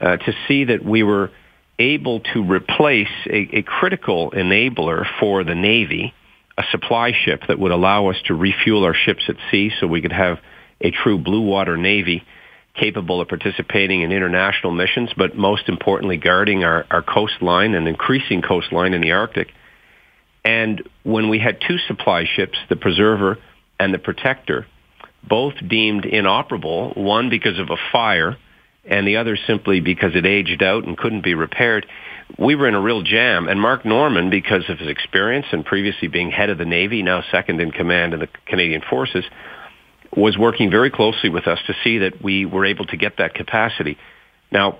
uh, 0.00 0.16
to 0.16 0.32
see 0.48 0.64
that 0.64 0.84
we 0.84 1.02
were 1.02 1.30
able 1.78 2.20
to 2.20 2.42
replace 2.42 3.08
a, 3.26 3.58
a 3.58 3.62
critical 3.62 4.32
enabler 4.32 5.04
for 5.18 5.44
the 5.44 5.54
Navy, 5.54 6.12
a 6.58 6.64
supply 6.70 7.12
ship 7.24 7.42
that 7.48 7.58
would 7.58 7.72
allow 7.72 8.08
us 8.08 8.16
to 8.26 8.34
refuel 8.34 8.84
our 8.84 8.94
ships 8.94 9.22
at 9.28 9.36
sea 9.50 9.70
so 9.78 9.86
we 9.86 10.02
could 10.02 10.12
have 10.12 10.38
a 10.80 10.90
true 10.90 11.18
blue 11.18 11.42
water 11.42 11.76
Navy 11.76 12.22
capable 12.74 13.20
of 13.20 13.28
participating 13.28 14.02
in 14.02 14.12
international 14.12 14.72
missions, 14.72 15.10
but 15.16 15.36
most 15.36 15.68
importantly, 15.68 16.16
guarding 16.16 16.64
our, 16.64 16.86
our 16.90 17.02
coastline 17.02 17.74
and 17.74 17.88
increasing 17.88 18.42
coastline 18.42 18.94
in 18.94 19.00
the 19.00 19.12
Arctic. 19.12 19.48
And 20.44 20.82
when 21.02 21.28
we 21.28 21.38
had 21.38 21.60
two 21.66 21.78
supply 21.86 22.24
ships, 22.24 22.58
the 22.68 22.76
Preserver 22.76 23.38
and 23.78 23.92
the 23.92 23.98
Protector, 23.98 24.66
both 25.28 25.54
deemed 25.66 26.04
inoperable, 26.04 26.92
one 26.94 27.28
because 27.28 27.58
of 27.58 27.70
a 27.70 27.76
fire 27.92 28.36
and 28.84 29.06
the 29.06 29.16
other 29.16 29.36
simply 29.46 29.80
because 29.80 30.12
it 30.14 30.24
aged 30.24 30.62
out 30.62 30.84
and 30.84 30.96
couldn't 30.96 31.22
be 31.22 31.34
repaired, 31.34 31.86
we 32.38 32.54
were 32.54 32.66
in 32.66 32.74
a 32.74 32.80
real 32.80 33.02
jam. 33.02 33.48
And 33.48 33.60
Mark 33.60 33.84
Norman, 33.84 34.30
because 34.30 34.68
of 34.68 34.78
his 34.78 34.88
experience 34.88 35.46
and 35.52 35.64
previously 35.64 36.08
being 36.08 36.30
head 36.30 36.50
of 36.50 36.58
the 36.58 36.64
Navy, 36.64 37.02
now 37.02 37.22
second 37.30 37.60
in 37.60 37.72
command 37.72 38.14
in 38.14 38.20
the 38.20 38.28
Canadian 38.46 38.82
Forces, 38.88 39.24
was 40.16 40.36
working 40.38 40.70
very 40.70 40.90
closely 40.90 41.28
with 41.28 41.46
us 41.46 41.58
to 41.66 41.74
see 41.84 41.98
that 41.98 42.22
we 42.22 42.46
were 42.46 42.64
able 42.64 42.86
to 42.86 42.96
get 42.96 43.18
that 43.18 43.34
capacity. 43.34 43.98
Now, 44.50 44.78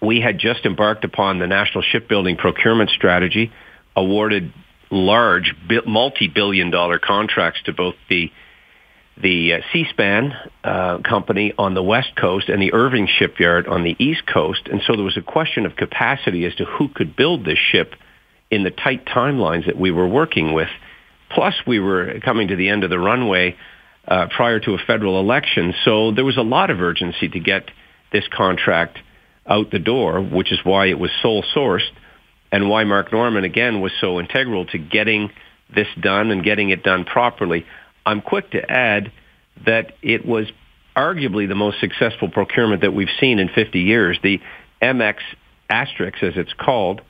we 0.00 0.20
had 0.20 0.38
just 0.38 0.64
embarked 0.64 1.04
upon 1.04 1.38
the 1.38 1.46
National 1.46 1.82
Shipbuilding 1.82 2.36
Procurement 2.36 2.90
Strategy, 2.90 3.52
awarded 3.96 4.52
large 4.90 5.54
multi-billion 5.86 6.70
dollar 6.70 6.98
contracts 6.98 7.60
to 7.64 7.72
both 7.72 7.94
the 8.08 8.30
the 9.20 9.54
uh, 9.54 9.60
Seaspan 9.72 10.34
uh, 10.64 10.98
company 10.98 11.52
on 11.58 11.74
the 11.74 11.82
west 11.82 12.16
coast 12.16 12.48
and 12.48 12.62
the 12.62 12.72
Irving 12.72 13.06
shipyard 13.06 13.66
on 13.66 13.84
the 13.84 13.94
east 13.98 14.22
coast. 14.26 14.68
And 14.70 14.80
so 14.86 14.96
there 14.96 15.04
was 15.04 15.18
a 15.18 15.22
question 15.22 15.66
of 15.66 15.76
capacity 15.76 16.46
as 16.46 16.54
to 16.56 16.64
who 16.64 16.88
could 16.88 17.14
build 17.14 17.44
this 17.44 17.58
ship 17.58 17.94
in 18.50 18.64
the 18.64 18.70
tight 18.70 19.04
timelines 19.04 19.66
that 19.66 19.78
we 19.78 19.90
were 19.90 20.08
working 20.08 20.54
with. 20.54 20.68
Plus, 21.30 21.54
we 21.66 21.78
were 21.78 22.20
coming 22.24 22.48
to 22.48 22.56
the 22.56 22.70
end 22.70 22.84
of 22.84 22.90
the 22.90 22.98
runway 22.98 23.56
uh, 24.08 24.26
prior 24.34 24.60
to 24.60 24.74
a 24.74 24.78
federal 24.78 25.20
election. 25.20 25.74
So 25.84 26.12
there 26.12 26.24
was 26.24 26.38
a 26.38 26.42
lot 26.42 26.70
of 26.70 26.80
urgency 26.80 27.28
to 27.28 27.40
get 27.40 27.70
this 28.12 28.24
contract 28.28 28.98
out 29.46 29.70
the 29.70 29.78
door, 29.78 30.22
which 30.22 30.52
is 30.52 30.58
why 30.64 30.86
it 30.86 30.98
was 30.98 31.10
sole 31.22 31.44
sourced 31.54 31.90
and 32.52 32.68
why 32.68 32.84
Mark 32.84 33.10
Norman, 33.10 33.44
again, 33.44 33.80
was 33.80 33.92
so 34.00 34.20
integral 34.20 34.66
to 34.66 34.78
getting 34.78 35.30
this 35.74 35.88
done 35.98 36.30
and 36.30 36.44
getting 36.44 36.68
it 36.68 36.82
done 36.82 37.04
properly. 37.04 37.66
I'm 38.04 38.20
quick 38.20 38.50
to 38.50 38.70
add 38.70 39.10
that 39.64 39.94
it 40.02 40.26
was 40.26 40.52
arguably 40.94 41.48
the 41.48 41.54
most 41.54 41.80
successful 41.80 42.28
procurement 42.28 42.82
that 42.82 42.92
we've 42.92 43.10
seen 43.18 43.38
in 43.38 43.48
50 43.48 43.80
years. 43.80 44.18
The 44.22 44.40
MX 44.82 45.16
Asterix, 45.70 46.22
as 46.22 46.36
it's 46.36 46.52
called, 46.52 47.00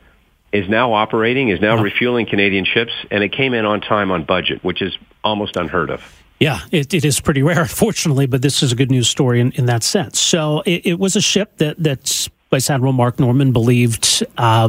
is 0.52 0.68
now 0.68 0.92
operating, 0.92 1.48
is 1.48 1.60
now 1.60 1.74
uh-huh. 1.74 1.82
refueling 1.82 2.26
Canadian 2.26 2.64
ships, 2.64 2.92
and 3.10 3.24
it 3.24 3.32
came 3.32 3.52
in 3.52 3.64
on 3.64 3.80
time 3.80 4.12
on 4.12 4.24
budget, 4.24 4.62
which 4.62 4.80
is 4.80 4.96
almost 5.24 5.56
unheard 5.56 5.90
of. 5.90 6.22
Yeah, 6.38 6.60
it, 6.70 6.94
it 6.94 7.04
is 7.04 7.20
pretty 7.20 7.42
rare, 7.42 7.60
unfortunately, 7.62 8.26
but 8.26 8.42
this 8.42 8.62
is 8.62 8.70
a 8.70 8.76
good 8.76 8.90
news 8.90 9.08
story 9.08 9.40
in, 9.40 9.50
in 9.52 9.66
that 9.66 9.82
sense. 9.82 10.20
So 10.20 10.62
it, 10.66 10.86
it 10.86 10.98
was 11.00 11.16
a 11.16 11.20
ship 11.20 11.56
that 11.56 11.82
that's 11.82 12.28
Vice 12.52 12.68
Admiral 12.68 12.92
Mark 12.92 13.18
Norman 13.18 13.50
believed 13.50 14.22
uh, 14.36 14.68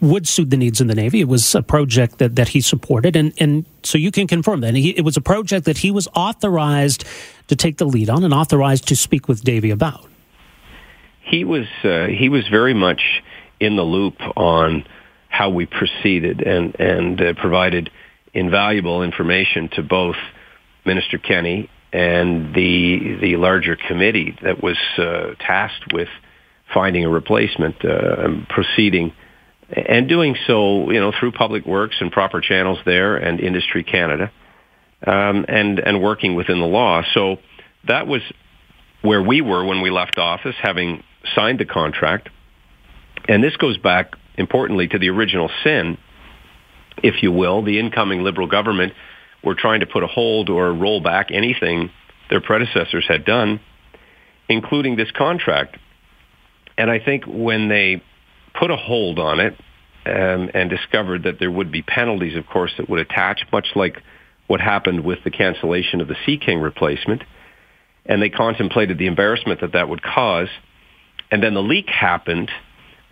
would 0.00 0.26
suit 0.26 0.50
the 0.50 0.56
needs 0.56 0.80
of 0.80 0.88
the 0.88 0.96
Navy. 0.96 1.20
It 1.20 1.28
was 1.28 1.54
a 1.54 1.62
project 1.62 2.18
that, 2.18 2.34
that 2.34 2.48
he 2.48 2.60
supported, 2.60 3.14
and, 3.14 3.32
and 3.38 3.64
so 3.84 3.98
you 3.98 4.10
can 4.10 4.26
confirm 4.26 4.62
that. 4.62 4.74
He, 4.74 4.90
it 4.90 5.04
was 5.04 5.16
a 5.16 5.20
project 5.20 5.64
that 5.66 5.78
he 5.78 5.92
was 5.92 6.08
authorized 6.16 7.04
to 7.46 7.54
take 7.54 7.76
the 7.76 7.84
lead 7.84 8.10
on 8.10 8.24
and 8.24 8.34
authorized 8.34 8.88
to 8.88 8.96
speak 8.96 9.28
with 9.28 9.44
Davie 9.44 9.70
about. 9.70 10.08
He 11.22 11.44
was 11.44 11.68
uh, 11.84 12.06
he 12.06 12.28
was 12.28 12.48
very 12.48 12.74
much 12.74 13.00
in 13.60 13.76
the 13.76 13.84
loop 13.84 14.16
on 14.36 14.84
how 15.28 15.50
we 15.50 15.66
proceeded 15.66 16.42
and 16.42 16.74
and 16.80 17.20
uh, 17.20 17.34
provided 17.34 17.90
invaluable 18.34 19.04
information 19.04 19.68
to 19.74 19.84
both 19.84 20.16
Minister 20.84 21.18
Kenney 21.18 21.70
and 21.92 22.52
the 22.56 23.18
the 23.20 23.36
larger 23.36 23.76
committee 23.76 24.36
that 24.42 24.60
was 24.60 24.78
uh, 24.98 25.34
tasked 25.38 25.92
with 25.92 26.08
finding 26.72 27.04
a 27.04 27.08
replacement 27.08 27.84
uh, 27.84 28.28
proceeding 28.48 29.12
and 29.70 30.08
doing 30.08 30.36
so, 30.46 30.90
you 30.90 31.00
know, 31.00 31.12
through 31.18 31.32
public 31.32 31.64
works 31.64 31.96
and 32.00 32.10
proper 32.10 32.40
channels 32.40 32.78
there 32.84 33.16
and 33.16 33.40
Industry 33.40 33.84
Canada, 33.84 34.32
um, 35.06 35.44
and 35.48 35.78
and 35.78 36.02
working 36.02 36.34
within 36.34 36.58
the 36.60 36.66
law. 36.66 37.02
So 37.14 37.36
that 37.86 38.06
was 38.06 38.22
where 39.02 39.22
we 39.22 39.40
were 39.40 39.64
when 39.64 39.80
we 39.80 39.90
left 39.90 40.18
office, 40.18 40.56
having 40.60 41.02
signed 41.34 41.60
the 41.60 41.64
contract. 41.64 42.28
And 43.28 43.42
this 43.42 43.56
goes 43.56 43.78
back 43.78 44.14
importantly 44.36 44.88
to 44.88 44.98
the 44.98 45.10
original 45.10 45.50
sin, 45.62 45.98
if 47.02 47.22
you 47.22 47.32
will, 47.32 47.62
the 47.62 47.78
incoming 47.78 48.22
Liberal 48.22 48.46
government 48.46 48.92
were 49.42 49.54
trying 49.54 49.80
to 49.80 49.86
put 49.86 50.02
a 50.02 50.06
hold 50.06 50.50
or 50.50 50.72
roll 50.72 51.00
back 51.00 51.30
anything 51.30 51.90
their 52.28 52.40
predecessors 52.40 53.04
had 53.08 53.24
done, 53.24 53.60
including 54.48 54.96
this 54.96 55.10
contract. 55.10 55.76
And 56.80 56.90
I 56.90 56.98
think 56.98 57.24
when 57.26 57.68
they 57.68 58.02
put 58.58 58.70
a 58.70 58.76
hold 58.76 59.18
on 59.18 59.38
it 59.38 59.54
um, 60.06 60.50
and 60.54 60.70
discovered 60.70 61.24
that 61.24 61.38
there 61.38 61.50
would 61.50 61.70
be 61.70 61.82
penalties, 61.82 62.38
of 62.38 62.46
course, 62.46 62.72
that 62.78 62.88
would 62.88 63.00
attach, 63.00 63.42
much 63.52 63.66
like 63.74 64.02
what 64.46 64.62
happened 64.62 65.04
with 65.04 65.18
the 65.22 65.30
cancellation 65.30 66.00
of 66.00 66.08
the 66.08 66.16
Sea 66.24 66.38
King 66.38 66.58
replacement, 66.58 67.22
and 68.06 68.22
they 68.22 68.30
contemplated 68.30 68.96
the 68.96 69.08
embarrassment 69.08 69.60
that 69.60 69.72
that 69.72 69.90
would 69.90 70.02
cause, 70.02 70.48
and 71.30 71.42
then 71.42 71.52
the 71.52 71.62
leak 71.62 71.90
happened, 71.90 72.50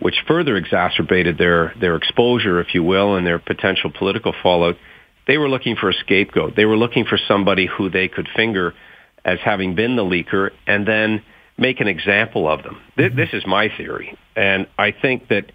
which 0.00 0.16
further 0.26 0.56
exacerbated 0.56 1.36
their 1.36 1.74
their 1.78 1.94
exposure, 1.94 2.60
if 2.60 2.74
you 2.74 2.82
will, 2.82 3.16
and 3.16 3.26
their 3.26 3.38
potential 3.38 3.92
political 3.92 4.32
fallout. 4.42 4.76
They 5.26 5.36
were 5.36 5.48
looking 5.50 5.76
for 5.76 5.90
a 5.90 5.94
scapegoat. 5.94 6.56
They 6.56 6.64
were 6.64 6.78
looking 6.78 7.04
for 7.04 7.18
somebody 7.28 7.66
who 7.66 7.90
they 7.90 8.08
could 8.08 8.28
finger 8.34 8.72
as 9.26 9.38
having 9.44 9.74
been 9.74 9.94
the 9.96 10.04
leaker, 10.04 10.52
and 10.66 10.88
then 10.88 11.22
make 11.58 11.80
an 11.80 11.88
example 11.88 12.48
of 12.48 12.62
them. 12.62 12.80
This, 12.96 13.08
mm-hmm. 13.08 13.16
this 13.16 13.28
is 13.32 13.46
my 13.46 13.68
theory. 13.76 14.16
And 14.36 14.66
I 14.78 14.92
think 14.92 15.28
that 15.28 15.52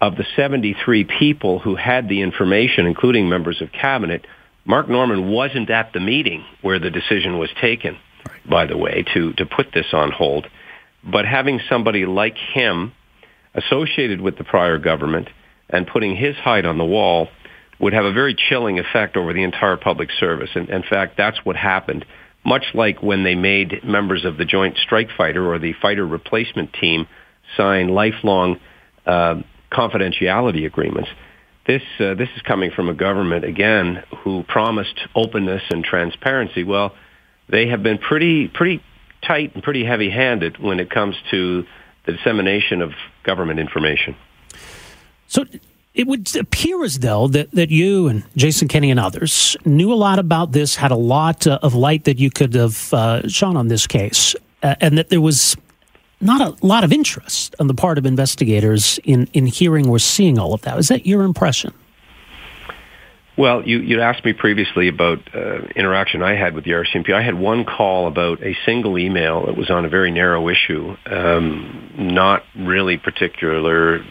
of 0.00 0.16
the 0.16 0.24
73 0.36 1.04
people 1.04 1.58
who 1.58 1.76
had 1.76 2.08
the 2.08 2.22
information, 2.22 2.86
including 2.86 3.28
members 3.28 3.60
of 3.60 3.70
cabinet, 3.70 4.26
Mark 4.64 4.88
Norman 4.88 5.30
wasn't 5.30 5.70
at 5.70 5.92
the 5.92 6.00
meeting 6.00 6.44
where 6.62 6.78
the 6.78 6.90
decision 6.90 7.38
was 7.38 7.50
taken, 7.60 7.98
right. 8.26 8.50
by 8.50 8.66
the 8.66 8.76
way, 8.76 9.04
to, 9.14 9.32
to 9.34 9.46
put 9.46 9.68
this 9.72 9.86
on 9.92 10.10
hold. 10.10 10.46
But 11.04 11.26
having 11.26 11.60
somebody 11.68 12.06
like 12.06 12.36
him 12.36 12.92
associated 13.54 14.20
with 14.20 14.38
the 14.38 14.44
prior 14.44 14.78
government 14.78 15.28
and 15.68 15.86
putting 15.86 16.16
his 16.16 16.34
hide 16.36 16.66
on 16.66 16.78
the 16.78 16.84
wall 16.84 17.28
would 17.78 17.92
have 17.92 18.04
a 18.04 18.12
very 18.12 18.34
chilling 18.34 18.78
effect 18.78 19.16
over 19.16 19.32
the 19.32 19.42
entire 19.42 19.76
public 19.76 20.08
service. 20.18 20.50
And 20.54 20.70
in 20.70 20.82
fact, 20.82 21.16
that's 21.16 21.38
what 21.44 21.56
happened 21.56 22.04
much 22.44 22.64
like 22.74 23.02
when 23.02 23.24
they 23.24 23.34
made 23.34 23.82
members 23.84 24.24
of 24.24 24.36
the 24.36 24.44
Joint 24.44 24.76
Strike 24.78 25.08
Fighter 25.16 25.52
or 25.52 25.58
the 25.58 25.72
fighter 25.80 26.06
replacement 26.06 26.72
team 26.74 27.06
sign 27.56 27.88
lifelong 27.88 28.60
uh, 29.06 29.42
confidentiality 29.72 30.66
agreements. 30.66 31.10
This 31.66 31.82
uh, 31.98 32.14
this 32.14 32.28
is 32.36 32.42
coming 32.42 32.70
from 32.70 32.88
a 32.88 32.94
government 32.94 33.44
again 33.44 34.02
who 34.22 34.42
promised 34.42 35.00
openness 35.14 35.62
and 35.70 35.82
transparency. 35.82 36.62
Well, 36.62 36.94
they 37.48 37.68
have 37.68 37.82
been 37.82 37.98
pretty 37.98 38.48
pretty 38.48 38.82
tight 39.26 39.54
and 39.54 39.62
pretty 39.62 39.84
heavy-handed 39.84 40.58
when 40.58 40.78
it 40.78 40.90
comes 40.90 41.16
to 41.30 41.64
the 42.04 42.12
dissemination 42.12 42.82
of 42.82 42.92
government 43.22 43.58
information. 43.58 44.14
So 45.26 45.44
it 45.94 46.08
would 46.08 46.34
appear 46.36 46.84
as 46.84 46.98
though 46.98 47.28
that, 47.28 47.50
that 47.52 47.70
you 47.70 48.08
and 48.08 48.24
Jason 48.36 48.66
Kenney 48.66 48.90
and 48.90 48.98
others 48.98 49.56
knew 49.64 49.92
a 49.92 49.94
lot 49.94 50.18
about 50.18 50.52
this, 50.52 50.74
had 50.74 50.90
a 50.90 50.96
lot 50.96 51.46
uh, 51.46 51.60
of 51.62 51.74
light 51.74 52.04
that 52.04 52.18
you 52.18 52.30
could 52.30 52.54
have 52.54 52.92
uh, 52.92 53.28
shone 53.28 53.56
on 53.56 53.68
this 53.68 53.86
case, 53.86 54.34
uh, 54.62 54.74
and 54.80 54.98
that 54.98 55.08
there 55.08 55.20
was 55.20 55.56
not 56.20 56.40
a 56.40 56.66
lot 56.66 56.82
of 56.82 56.92
interest 56.92 57.54
on 57.60 57.68
the 57.68 57.74
part 57.74 57.96
of 57.96 58.06
investigators 58.06 58.98
in, 59.04 59.28
in 59.32 59.46
hearing 59.46 59.88
or 59.88 59.98
seeing 59.98 60.38
all 60.38 60.52
of 60.52 60.62
that. 60.62 60.78
Is 60.78 60.88
that 60.88 61.06
your 61.06 61.22
impression? 61.22 61.72
Well, 63.36 63.66
you, 63.66 63.78
you 63.80 64.00
asked 64.00 64.24
me 64.24 64.32
previously 64.32 64.86
about 64.86 65.18
uh, 65.34 65.62
interaction 65.74 66.22
I 66.22 66.34
had 66.36 66.54
with 66.54 66.64
the 66.64 66.70
RCMP. 66.70 67.12
I 67.12 67.20
had 67.20 67.34
one 67.34 67.64
call 67.64 68.06
about 68.06 68.40
a 68.42 68.56
single 68.64 68.96
email 68.96 69.46
that 69.46 69.56
was 69.56 69.70
on 69.70 69.84
a 69.84 69.88
very 69.88 70.12
narrow 70.12 70.48
issue, 70.48 70.96
um, 71.06 71.90
not 71.96 72.44
really 72.56 72.96
particular 72.96 74.04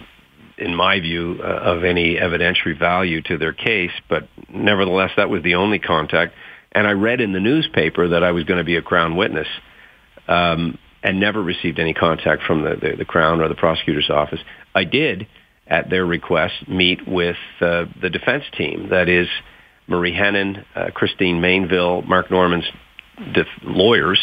in 0.63 0.75
my 0.75 0.99
view, 0.99 1.39
uh, 1.41 1.71
of 1.71 1.83
any 1.83 2.15
evidentiary 2.15 2.77
value 2.77 3.21
to 3.21 3.37
their 3.37 3.53
case. 3.53 3.91
But 4.09 4.27
nevertheless, 4.49 5.11
that 5.17 5.29
was 5.29 5.43
the 5.43 5.55
only 5.55 5.79
contact. 5.79 6.33
And 6.71 6.87
I 6.87 6.91
read 6.91 7.21
in 7.21 7.33
the 7.33 7.39
newspaper 7.39 8.07
that 8.09 8.23
I 8.23 8.31
was 8.31 8.43
going 8.45 8.57
to 8.57 8.63
be 8.63 8.77
a 8.77 8.81
Crown 8.81 9.15
witness, 9.15 9.47
um, 10.27 10.77
and 11.03 11.19
never 11.19 11.41
received 11.43 11.79
any 11.79 11.93
contact 11.93 12.43
from 12.43 12.63
the, 12.63 12.75
the, 12.75 12.95
the 12.97 13.05
Crown 13.05 13.41
or 13.41 13.49
the 13.49 13.55
prosecutor's 13.55 14.09
office. 14.09 14.39
I 14.73 14.85
did, 14.85 15.27
at 15.67 15.89
their 15.89 16.05
request, 16.05 16.67
meet 16.67 17.07
with 17.07 17.37
uh, 17.61 17.85
the 18.01 18.09
defense 18.09 18.43
team. 18.57 18.89
That 18.89 19.09
is 19.09 19.27
Marie 19.87 20.13
Henein, 20.13 20.65
uh, 20.75 20.91
Christine 20.93 21.41
Mainville, 21.41 22.07
Mark 22.07 22.31
Norman's 22.31 22.65
def- 23.33 23.47
lawyers, 23.63 24.19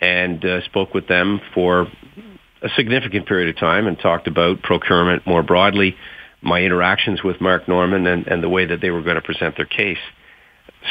and 0.00 0.44
uh, 0.44 0.62
spoke 0.64 0.94
with 0.94 1.08
them 1.08 1.40
for 1.54 1.86
a 2.62 2.68
significant 2.76 3.26
period 3.26 3.48
of 3.48 3.56
time 3.58 3.86
and 3.86 3.98
talked 3.98 4.26
about 4.26 4.62
procurement 4.62 5.26
more 5.26 5.42
broadly, 5.42 5.96
my 6.42 6.62
interactions 6.62 7.22
with 7.22 7.40
Mark 7.40 7.68
Norman 7.68 8.06
and, 8.06 8.26
and 8.26 8.42
the 8.42 8.48
way 8.48 8.66
that 8.66 8.80
they 8.80 8.90
were 8.90 9.02
going 9.02 9.16
to 9.16 9.22
present 9.22 9.56
their 9.56 9.66
case. 9.66 9.98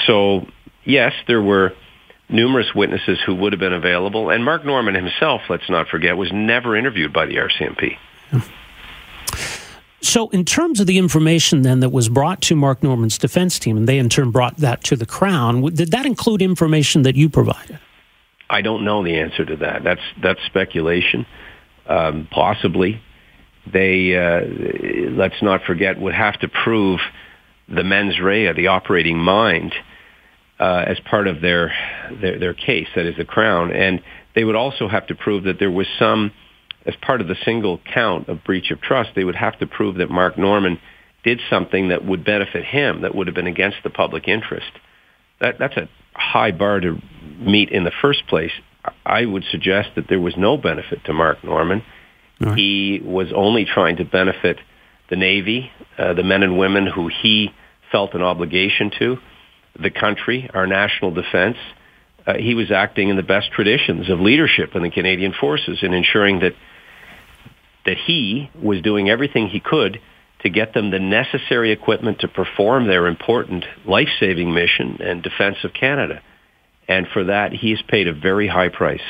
So, 0.06 0.48
yes, 0.84 1.14
there 1.28 1.42
were 1.42 1.74
numerous 2.30 2.74
witnesses 2.76 3.20
who 3.26 3.36
would 3.36 3.54
have 3.54 3.60
been 3.60 3.74
available. 3.74 4.30
And 4.30 4.46
Mark 4.46 4.66
Norman 4.66 4.96
himself, 4.96 5.42
let's 5.50 5.70
not 5.70 5.88
forget, 5.88 6.16
was 6.18 6.32
never 6.32 6.76
interviewed 6.76 7.12
by 7.12 7.26
the 7.26 7.36
RCMP. 7.36 7.98
So, 10.02 10.30
in 10.30 10.46
terms 10.46 10.80
of 10.80 10.88
the 10.88 10.98
information 10.98 11.64
then 11.64 11.82
that 11.82 11.90
was 11.90 12.08
brought 12.08 12.42
to 12.44 12.56
Mark 12.56 12.82
Norman's 12.82 13.18
defense 13.18 13.60
team, 13.60 13.76
and 13.76 13.88
they 13.88 14.00
in 14.00 14.10
turn 14.10 14.32
brought 14.32 14.58
that 14.58 14.84
to 14.86 14.96
the 14.96 15.06
Crown, 15.06 15.62
did 15.74 15.92
that 15.92 16.06
include 16.06 16.42
information 16.42 17.02
that 17.02 17.16
you 17.16 17.30
provided? 17.30 17.80
I 18.50 18.62
don't 18.62 18.86
know 18.86 19.04
the 19.04 19.20
answer 19.20 19.46
to 19.46 19.58
that. 19.58 19.84
That's 19.84 20.02
that's 20.22 20.40
speculation 20.46 21.26
um, 21.90 22.28
possibly. 22.32 23.02
They, 23.72 24.16
uh, 24.16 25.12
let's 25.12 25.42
not 25.42 25.64
forget, 25.64 26.00
would 26.00 26.16
have 26.16 26.40
to 26.40 26.48
prove 26.48 27.00
the 27.68 27.84
mens 27.84 28.20
rea, 28.20 28.54
the 28.54 28.68
operating 28.68 29.18
mind, 29.18 29.74
uh, 30.60 30.86
as 30.88 31.00
part 31.02 31.28
of 31.28 31.42
their, 31.42 31.74
their 32.22 32.40
their 32.40 32.54
case. 32.54 32.88
That 32.96 33.06
is 33.06 33.16
the 33.18 33.26
crown, 33.26 33.72
and 33.72 34.02
they 34.36 34.44
would 34.44 34.56
also 34.56 34.88
have 34.88 35.08
to 35.08 35.16
prove 35.16 35.44
that 35.44 35.60
there 35.60 35.72
was 35.72 35.88
some, 35.98 36.32
as 36.86 36.96
part 37.02 37.22
of 37.22 37.28
the 37.28 37.36
single 37.46 37.80
count 37.94 38.30
of 38.30 38.44
breach 38.44 38.72
of 38.72 38.82
trust, 38.82 39.12
they 39.16 39.24
would 39.24 39.36
have 39.36 39.60
to 39.60 39.68
prove 39.68 39.98
that 39.98 40.10
Mark 40.10 40.38
Norman 40.38 40.80
did 41.24 41.42
something 41.50 41.90
that 41.90 42.06
would 42.06 42.24
benefit 42.24 42.64
him, 42.64 43.02
that 43.02 43.14
would 43.14 43.28
have 43.28 43.36
been 43.36 43.48
against 43.48 43.78
the 43.84 43.90
public 43.90 44.28
interest. 44.28 44.72
That 45.42 45.56
that's 45.60 45.78
a 45.78 45.90
high 46.14 46.52
bar 46.52 46.80
to 46.80 47.02
meet 47.40 47.70
in 47.70 47.84
the 47.84 47.92
first 48.02 48.26
place. 48.28 48.52
I 49.06 49.26
would 49.26 49.44
suggest 49.52 49.90
that 49.96 50.08
there 50.08 50.20
was 50.20 50.36
no 50.38 50.58
benefit 50.58 51.04
to 51.06 51.14
Mark 51.14 51.44
Norman. 51.44 51.84
Right. 52.40 52.58
He 52.58 53.02
was 53.04 53.28
only 53.36 53.66
trying 53.66 53.98
to 53.98 54.06
benefit 54.06 54.58
the 55.10 55.16
Navy, 55.16 55.72
uh, 55.98 56.14
the 56.14 56.24
men 56.24 56.44
and 56.44 56.58
women 56.58 56.88
who 56.88 57.10
he 57.22 57.52
felt 57.92 58.14
an 58.14 58.22
obligation 58.22 58.92
to, 59.00 59.18
the 59.80 59.90
country, 59.90 60.50
our 60.54 60.68
national 60.68 61.12
defense. 61.12 61.58
Uh, 62.26 62.36
he 62.36 62.54
was 62.54 62.72
acting 62.72 63.10
in 63.10 63.16
the 63.16 63.24
best 63.24 63.52
traditions 63.52 64.10
of 64.10 64.20
leadership 64.20 64.76
in 64.76 64.84
the 64.84 64.92
Canadian 64.92 65.34
forces 65.34 65.80
and 65.82 65.94
ensuring 65.94 66.40
that 66.40 66.54
that 67.86 67.98
he 67.98 68.52
was 68.62 68.82
doing 68.82 69.10
everything 69.10 69.48
he 69.48 69.60
could 69.60 70.00
to 70.42 70.50
get 70.50 70.74
them 70.74 70.92
the 70.92 71.00
necessary 71.00 71.72
equipment 71.72 72.20
to 72.20 72.28
perform 72.28 72.88
their 72.88 73.08
important 73.08 73.66
life-saving 73.86 74.54
mission 74.54 74.98
and 75.02 75.24
defense 75.24 75.58
of 75.64 75.74
Canada 75.74 76.22
and 76.90 77.08
for 77.08 77.24
that 77.24 77.54
he's 77.54 77.82
paid 77.84 78.08
a 78.08 78.14
very 78.14 78.48
high 78.48 78.68
price. 78.68 79.04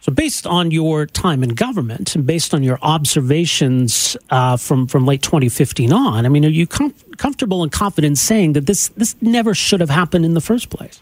So, 0.00 0.10
based 0.12 0.48
on 0.48 0.72
your 0.72 1.06
time 1.06 1.44
in 1.44 1.50
government 1.50 2.16
and 2.16 2.26
based 2.26 2.54
on 2.54 2.64
your 2.64 2.78
observations 2.82 4.16
uh, 4.30 4.56
from 4.56 4.86
from 4.86 5.06
late 5.06 5.22
2015 5.22 5.92
on, 5.92 6.26
I 6.26 6.28
mean, 6.28 6.44
are 6.44 6.48
you 6.48 6.66
com- 6.66 6.94
comfortable 7.16 7.62
and 7.62 7.70
confident 7.70 8.18
saying 8.18 8.54
that 8.54 8.66
this 8.66 8.88
this 8.96 9.16
never 9.22 9.54
should 9.54 9.80
have 9.80 9.90
happened 9.90 10.24
in 10.24 10.34
the 10.34 10.40
first 10.40 10.70
place? 10.70 11.00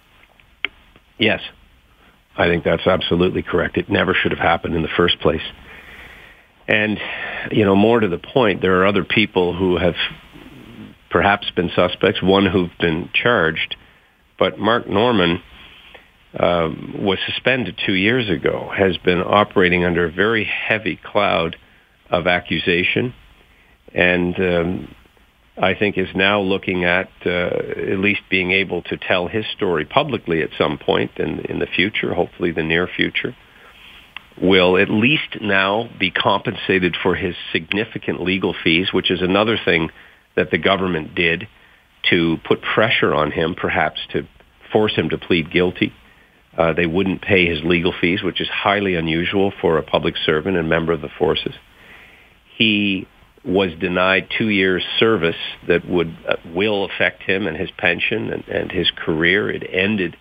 Yes, 1.19 1.41
I 2.37 2.47
think 2.47 2.63
that's 2.63 2.87
absolutely 2.87 3.43
correct. 3.43 3.79
It 3.79 3.89
never 3.89 4.15
should 4.15 4.33
have 4.33 4.39
happened 4.39 4.75
in 4.75 4.83
the 4.83 4.95
first 4.97 5.19
place. 5.21 5.43
And 6.69 7.01
you 7.51 7.65
know, 7.65 7.75
more 7.75 8.01
to 8.01 8.09
the 8.09 8.19
point, 8.19 8.61
there 8.61 8.83
are 8.83 8.87
other 8.87 9.05
people 9.05 9.57
who 9.57 9.79
have 9.79 9.97
perhaps 11.09 11.51
been 11.53 11.71
suspects, 11.75 12.23
one 12.23 12.45
who've 12.45 12.71
been 12.79 13.09
charged, 13.15 13.77
but 14.41 14.59
Mark 14.59 14.89
Norman 14.89 15.43
um, 16.39 16.97
was 16.99 17.19
suspended 17.27 17.79
two 17.85 17.93
years 17.93 18.31
ago, 18.31 18.73
has 18.75 18.97
been 18.97 19.21
operating 19.21 19.85
under 19.85 20.07
a 20.07 20.11
very 20.11 20.45
heavy 20.45 20.97
cloud 20.97 21.57
of 22.09 22.27
accusation, 22.27 23.15
and 23.95 24.35
um, 24.41 24.95
I 25.59 25.75
think 25.75 25.99
is 25.99 26.09
now 26.15 26.41
looking 26.41 26.85
at 26.85 27.11
uh, 27.27 27.31
at 27.31 27.99
least 27.99 28.23
being 28.31 28.51
able 28.53 28.83
to 28.83 28.97
tell 28.97 29.29
his 29.29 29.45
story 29.55 29.85
publicly 29.85 30.43
at 30.43 30.51
some 30.57 30.79
point 30.79 31.13
in, 31.19 31.41
in 31.41 31.59
the 31.59 31.67
future, 31.67 32.15
hopefully 32.15 32.51
the 32.51 32.63
near 32.63 32.89
future, 32.89 33.37
will 34.41 34.79
at 34.79 34.89
least 34.89 35.37
now 35.43 35.91
be 35.99 36.11
compensated 36.11 36.97
for 37.03 37.15
his 37.15 37.35
significant 37.53 38.23
legal 38.23 38.55
fees, 38.65 38.91
which 38.91 39.11
is 39.11 39.21
another 39.21 39.59
thing 39.63 39.91
that 40.35 40.51
the 40.51 40.59
government 40.59 41.15
did 41.15 41.47
to 42.09 42.39
put 42.47 42.63
pressure 42.63 43.15
on 43.15 43.31
him, 43.31 43.55
perhaps 43.55 44.01
to 44.13 44.27
force 44.73 44.95
him 44.95 45.11
to 45.11 45.19
plead 45.19 45.51
guilty. 45.51 45.93
Uh, 46.57 46.73
they 46.73 46.87
wouldn't 46.87 47.23
pay 47.23 47.47
his 47.47 47.63
legal 47.63 47.93
fees, 48.01 48.23
which 48.23 48.41
is 48.41 48.49
highly 48.49 48.95
unusual 48.95 49.53
for 49.61 49.79
a 49.79 49.83
public 49.83 50.15
servant 50.25 50.57
and 50.57 50.69
member 50.69 50.93
of 50.93 51.01
the 51.01 51.09
forces. 51.19 51.55
He 52.57 53.07
was 53.45 53.73
denied 53.81 54.29
two 54.37 54.49
years 54.49 54.85
service 54.99 55.37
that 55.67 55.89
would 55.89 56.15
uh, 56.29 56.37
will 56.55 56.85
affect 56.85 57.23
him 57.23 57.47
and 57.47 57.57
his 57.57 57.71
pension 57.71 58.33
and, 58.33 58.49
and 58.49 58.73
his 58.73 58.91
career. 58.91 59.51
It 59.51 59.63
ended 59.71 60.17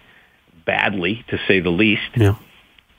badly, 0.65 1.25
to 1.29 1.37
say 1.47 1.59
the 1.59 1.69
least. 1.69 2.11
Yeah. 2.15 2.35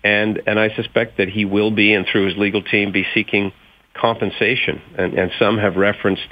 And 0.02 0.42
and 0.46 0.58
I 0.58 0.74
suspect 0.74 1.18
that 1.18 1.28
he 1.28 1.44
will 1.44 1.70
be, 1.70 1.94
and 1.94 2.06
through 2.06 2.26
his 2.26 2.36
legal 2.36 2.62
team, 2.62 2.92
be 2.92 3.06
seeking 3.14 3.52
compensation. 3.94 4.82
And, 4.98 5.14
and 5.14 5.30
some 5.38 5.58
have 5.58 5.76
referenced 5.76 6.26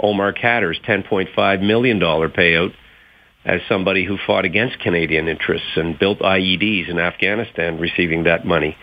Omar 0.00 0.32
Khadr's 0.32 0.78
$10.5 0.86 1.62
million 1.62 2.00
payout 2.00 2.74
as 3.44 3.60
somebody 3.68 4.04
who 4.04 4.18
fought 4.26 4.44
against 4.44 4.78
Canadian 4.80 5.28
interests 5.28 5.76
and 5.76 5.98
built 5.98 6.18
IEDs 6.20 6.88
in 6.88 6.98
Afghanistan 6.98 7.78
receiving 7.78 8.24
that 8.24 8.46
money. 8.46 8.76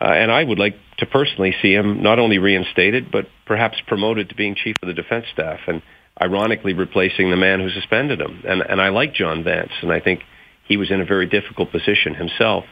Uh, 0.00 0.04
and 0.04 0.30
I 0.30 0.42
would 0.42 0.58
like 0.58 0.76
to 0.98 1.06
personally 1.06 1.54
see 1.60 1.74
him 1.74 2.02
not 2.02 2.18
only 2.18 2.38
reinstated, 2.38 3.10
but 3.10 3.26
perhaps 3.44 3.78
promoted 3.86 4.30
to 4.30 4.34
being 4.34 4.54
chief 4.54 4.76
of 4.82 4.86
the 4.86 4.94
defense 4.94 5.26
staff 5.32 5.60
and 5.66 5.82
ironically 6.20 6.72
replacing 6.72 7.30
the 7.30 7.36
man 7.36 7.60
who 7.60 7.70
suspended 7.70 8.20
him. 8.20 8.42
And, 8.46 8.62
and 8.62 8.80
I 8.80 8.88
like 8.88 9.14
John 9.14 9.44
Vance, 9.44 9.72
and 9.82 9.92
I 9.92 10.00
think 10.00 10.22
he 10.66 10.76
was 10.76 10.90
in 10.90 11.00
a 11.00 11.04
very 11.04 11.26
difficult 11.26 11.70
position 11.70 12.14
himself, 12.14 12.64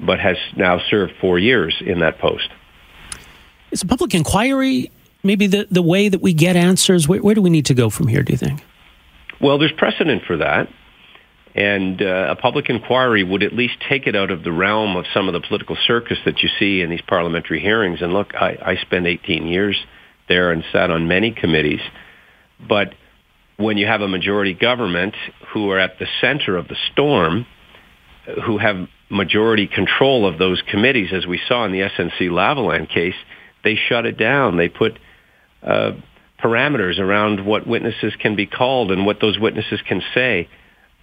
but 0.00 0.18
has 0.18 0.36
now 0.56 0.80
served 0.90 1.12
four 1.20 1.38
years 1.38 1.76
in 1.84 2.00
that 2.00 2.18
post. 2.18 2.48
Is 3.70 3.82
a 3.82 3.86
public 3.86 4.14
inquiry 4.14 4.90
maybe 5.24 5.46
the, 5.46 5.66
the 5.70 5.82
way 5.82 6.08
that 6.08 6.20
we 6.20 6.32
get 6.32 6.56
answers? 6.56 7.08
Where, 7.08 7.20
where 7.20 7.34
do 7.34 7.42
we 7.42 7.50
need 7.50 7.66
to 7.66 7.74
go 7.74 7.90
from 7.90 8.08
here, 8.08 8.22
do 8.22 8.32
you 8.32 8.38
think? 8.38 8.62
Well, 9.40 9.58
there's 9.58 9.72
precedent 9.72 10.22
for 10.26 10.36
that. 10.36 10.68
And 11.54 12.02
uh, 12.02 12.34
a 12.36 12.36
public 12.36 12.68
inquiry 12.68 13.22
would 13.22 13.42
at 13.44 13.52
least 13.52 13.74
take 13.88 14.06
it 14.06 14.16
out 14.16 14.30
of 14.30 14.42
the 14.42 14.50
realm 14.50 14.96
of 14.96 15.04
some 15.14 15.28
of 15.28 15.34
the 15.34 15.40
political 15.40 15.76
circus 15.86 16.18
that 16.24 16.42
you 16.42 16.48
see 16.58 16.80
in 16.80 16.90
these 16.90 17.02
parliamentary 17.02 17.60
hearings. 17.60 18.02
And 18.02 18.12
look, 18.12 18.34
I, 18.34 18.58
I 18.60 18.76
spent 18.76 19.06
18 19.06 19.46
years 19.46 19.76
there 20.28 20.50
and 20.50 20.64
sat 20.72 20.90
on 20.90 21.06
many 21.06 21.30
committees. 21.30 21.80
But 22.66 22.94
when 23.56 23.76
you 23.76 23.86
have 23.86 24.00
a 24.00 24.08
majority 24.08 24.52
government 24.52 25.14
who 25.52 25.70
are 25.70 25.78
at 25.78 25.98
the 26.00 26.06
center 26.20 26.56
of 26.56 26.66
the 26.66 26.76
storm, 26.92 27.46
who 28.44 28.58
have 28.58 28.88
majority 29.10 29.68
control 29.68 30.26
of 30.26 30.38
those 30.38 30.60
committees, 30.62 31.10
as 31.12 31.26
we 31.26 31.40
saw 31.46 31.64
in 31.64 31.72
the 31.72 31.80
SNC 31.80 32.30
Lavalin 32.30 32.88
case, 32.88 33.14
they 33.62 33.76
shut 33.76 34.06
it 34.06 34.18
down. 34.18 34.56
They 34.56 34.68
put 34.68 34.98
uh, 35.64 35.92
parameters 36.42 36.98
around 36.98 37.44
what 37.44 37.66
witnesses 37.66 38.12
can 38.20 38.36
be 38.36 38.46
called 38.46 38.90
and 38.90 39.06
what 39.06 39.20
those 39.20 39.38
witnesses 39.38 39.80
can 39.86 40.02
say. 40.14 40.48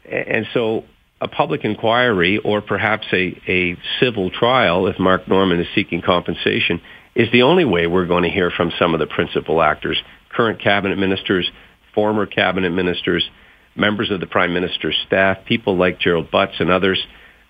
And 0.10 0.46
so 0.54 0.84
a 1.20 1.28
public 1.28 1.64
inquiry 1.64 2.38
or 2.40 2.62
perhaps 2.62 3.08
a, 3.14 3.40
a 3.48 3.78
civil 4.00 4.30
trial, 4.30 4.88
if 4.88 5.00
Mark 5.00 5.28
Norman 5.28 5.60
is 5.60 5.68
seeking 5.76 6.02
compensation, 6.02 6.82
is 7.16 7.32
the 7.32 7.44
only 7.44 7.66
way 7.66 7.88
we're 7.88 8.06
going 8.06 8.24
to 8.24 8.30
hear 8.30 8.50
from 8.50 8.72
some 8.80 8.94
of 8.94 9.00
the 9.00 9.08
principal 9.08 9.62
actors, 9.62 10.02
current 10.30 10.62
cabinet 10.62 10.98
ministers, 10.98 11.50
former 11.94 12.26
cabinet 12.26 12.72
ministers, 12.72 13.30
members 13.76 14.12
of 14.12 14.20
the 14.20 14.28
prime 14.28 14.54
minister's 14.54 14.98
staff, 15.06 15.38
people 15.46 15.78
like 15.78 16.00
Gerald 16.00 16.32
Butts 16.32 16.56
and 16.60 16.70
others, 16.70 17.02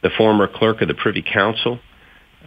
the 0.03 0.09
former 0.18 0.47
clerk 0.47 0.82
of 0.82 0.88
the 0.88 0.93
Privy 0.93 1.22
Council, 1.22 1.80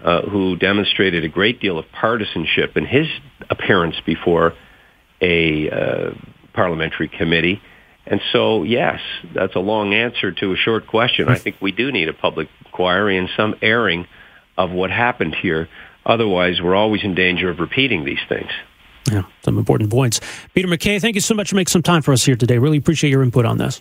uh, 0.04 0.22
who 0.22 0.56
demonstrated 0.56 1.24
a 1.24 1.28
great 1.28 1.60
deal 1.60 1.78
of 1.78 1.86
partisanship 1.90 2.76
in 2.76 2.84
his 2.84 3.06
appearance 3.48 3.96
before 4.04 4.52
a 5.20 5.70
uh, 5.70 6.10
parliamentary 6.52 7.08
committee. 7.08 7.60
And 8.06 8.20
so, 8.32 8.64
yes, 8.64 9.00
that's 9.34 9.54
a 9.54 9.60
long 9.60 9.94
answer 9.94 10.30
to 10.30 10.52
a 10.52 10.56
short 10.56 10.86
question. 10.86 11.28
I 11.28 11.36
think 11.36 11.56
we 11.60 11.72
do 11.72 11.90
need 11.90 12.08
a 12.08 12.12
public 12.12 12.48
inquiry 12.66 13.16
and 13.16 13.30
some 13.34 13.54
airing 13.62 14.06
of 14.58 14.70
what 14.70 14.90
happened 14.90 15.34
here. 15.34 15.68
Otherwise, 16.04 16.60
we're 16.60 16.74
always 16.74 17.02
in 17.02 17.14
danger 17.14 17.48
of 17.48 17.58
repeating 17.58 18.04
these 18.04 18.20
things. 18.28 18.50
Yeah, 19.10 19.22
some 19.42 19.58
important 19.58 19.90
points. 19.90 20.20
Peter 20.54 20.68
MacKay, 20.68 20.98
thank 20.98 21.14
you 21.14 21.22
so 21.22 21.34
much 21.34 21.50
for 21.50 21.56
making 21.56 21.70
some 21.70 21.82
time 21.82 22.02
for 22.02 22.12
us 22.12 22.24
here 22.24 22.36
today. 22.36 22.58
Really 22.58 22.78
appreciate 22.78 23.10
your 23.10 23.22
input 23.22 23.46
on 23.46 23.56
this. 23.56 23.80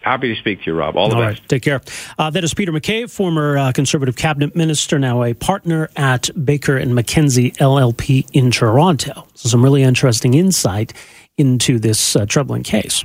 Happy 0.00 0.28
to 0.28 0.40
speak 0.40 0.62
to 0.62 0.70
you, 0.70 0.76
Rob. 0.76 0.96
All 0.96 1.10
the 1.10 1.16
All 1.16 1.22
best. 1.22 1.46
Take 1.48 1.62
care. 1.62 1.82
Uh, 2.18 2.30
that 2.30 2.42
is 2.42 2.54
Peter 2.54 2.72
MacKay, 2.72 3.06
former 3.06 3.58
uh, 3.58 3.72
Conservative 3.72 4.16
cabinet 4.16 4.56
minister, 4.56 4.98
now 4.98 5.22
a 5.22 5.34
partner 5.34 5.90
at 5.96 6.30
Baker 6.42 6.76
and 6.76 6.92
McKenzie 6.92 7.54
LLP 7.56 8.26
in 8.32 8.50
Toronto. 8.50 9.26
So 9.34 9.48
some 9.48 9.62
really 9.62 9.82
interesting 9.82 10.34
insight 10.34 10.94
into 11.36 11.78
this 11.78 12.16
uh, 12.16 12.24
troubling 12.26 12.62
case. 12.62 13.04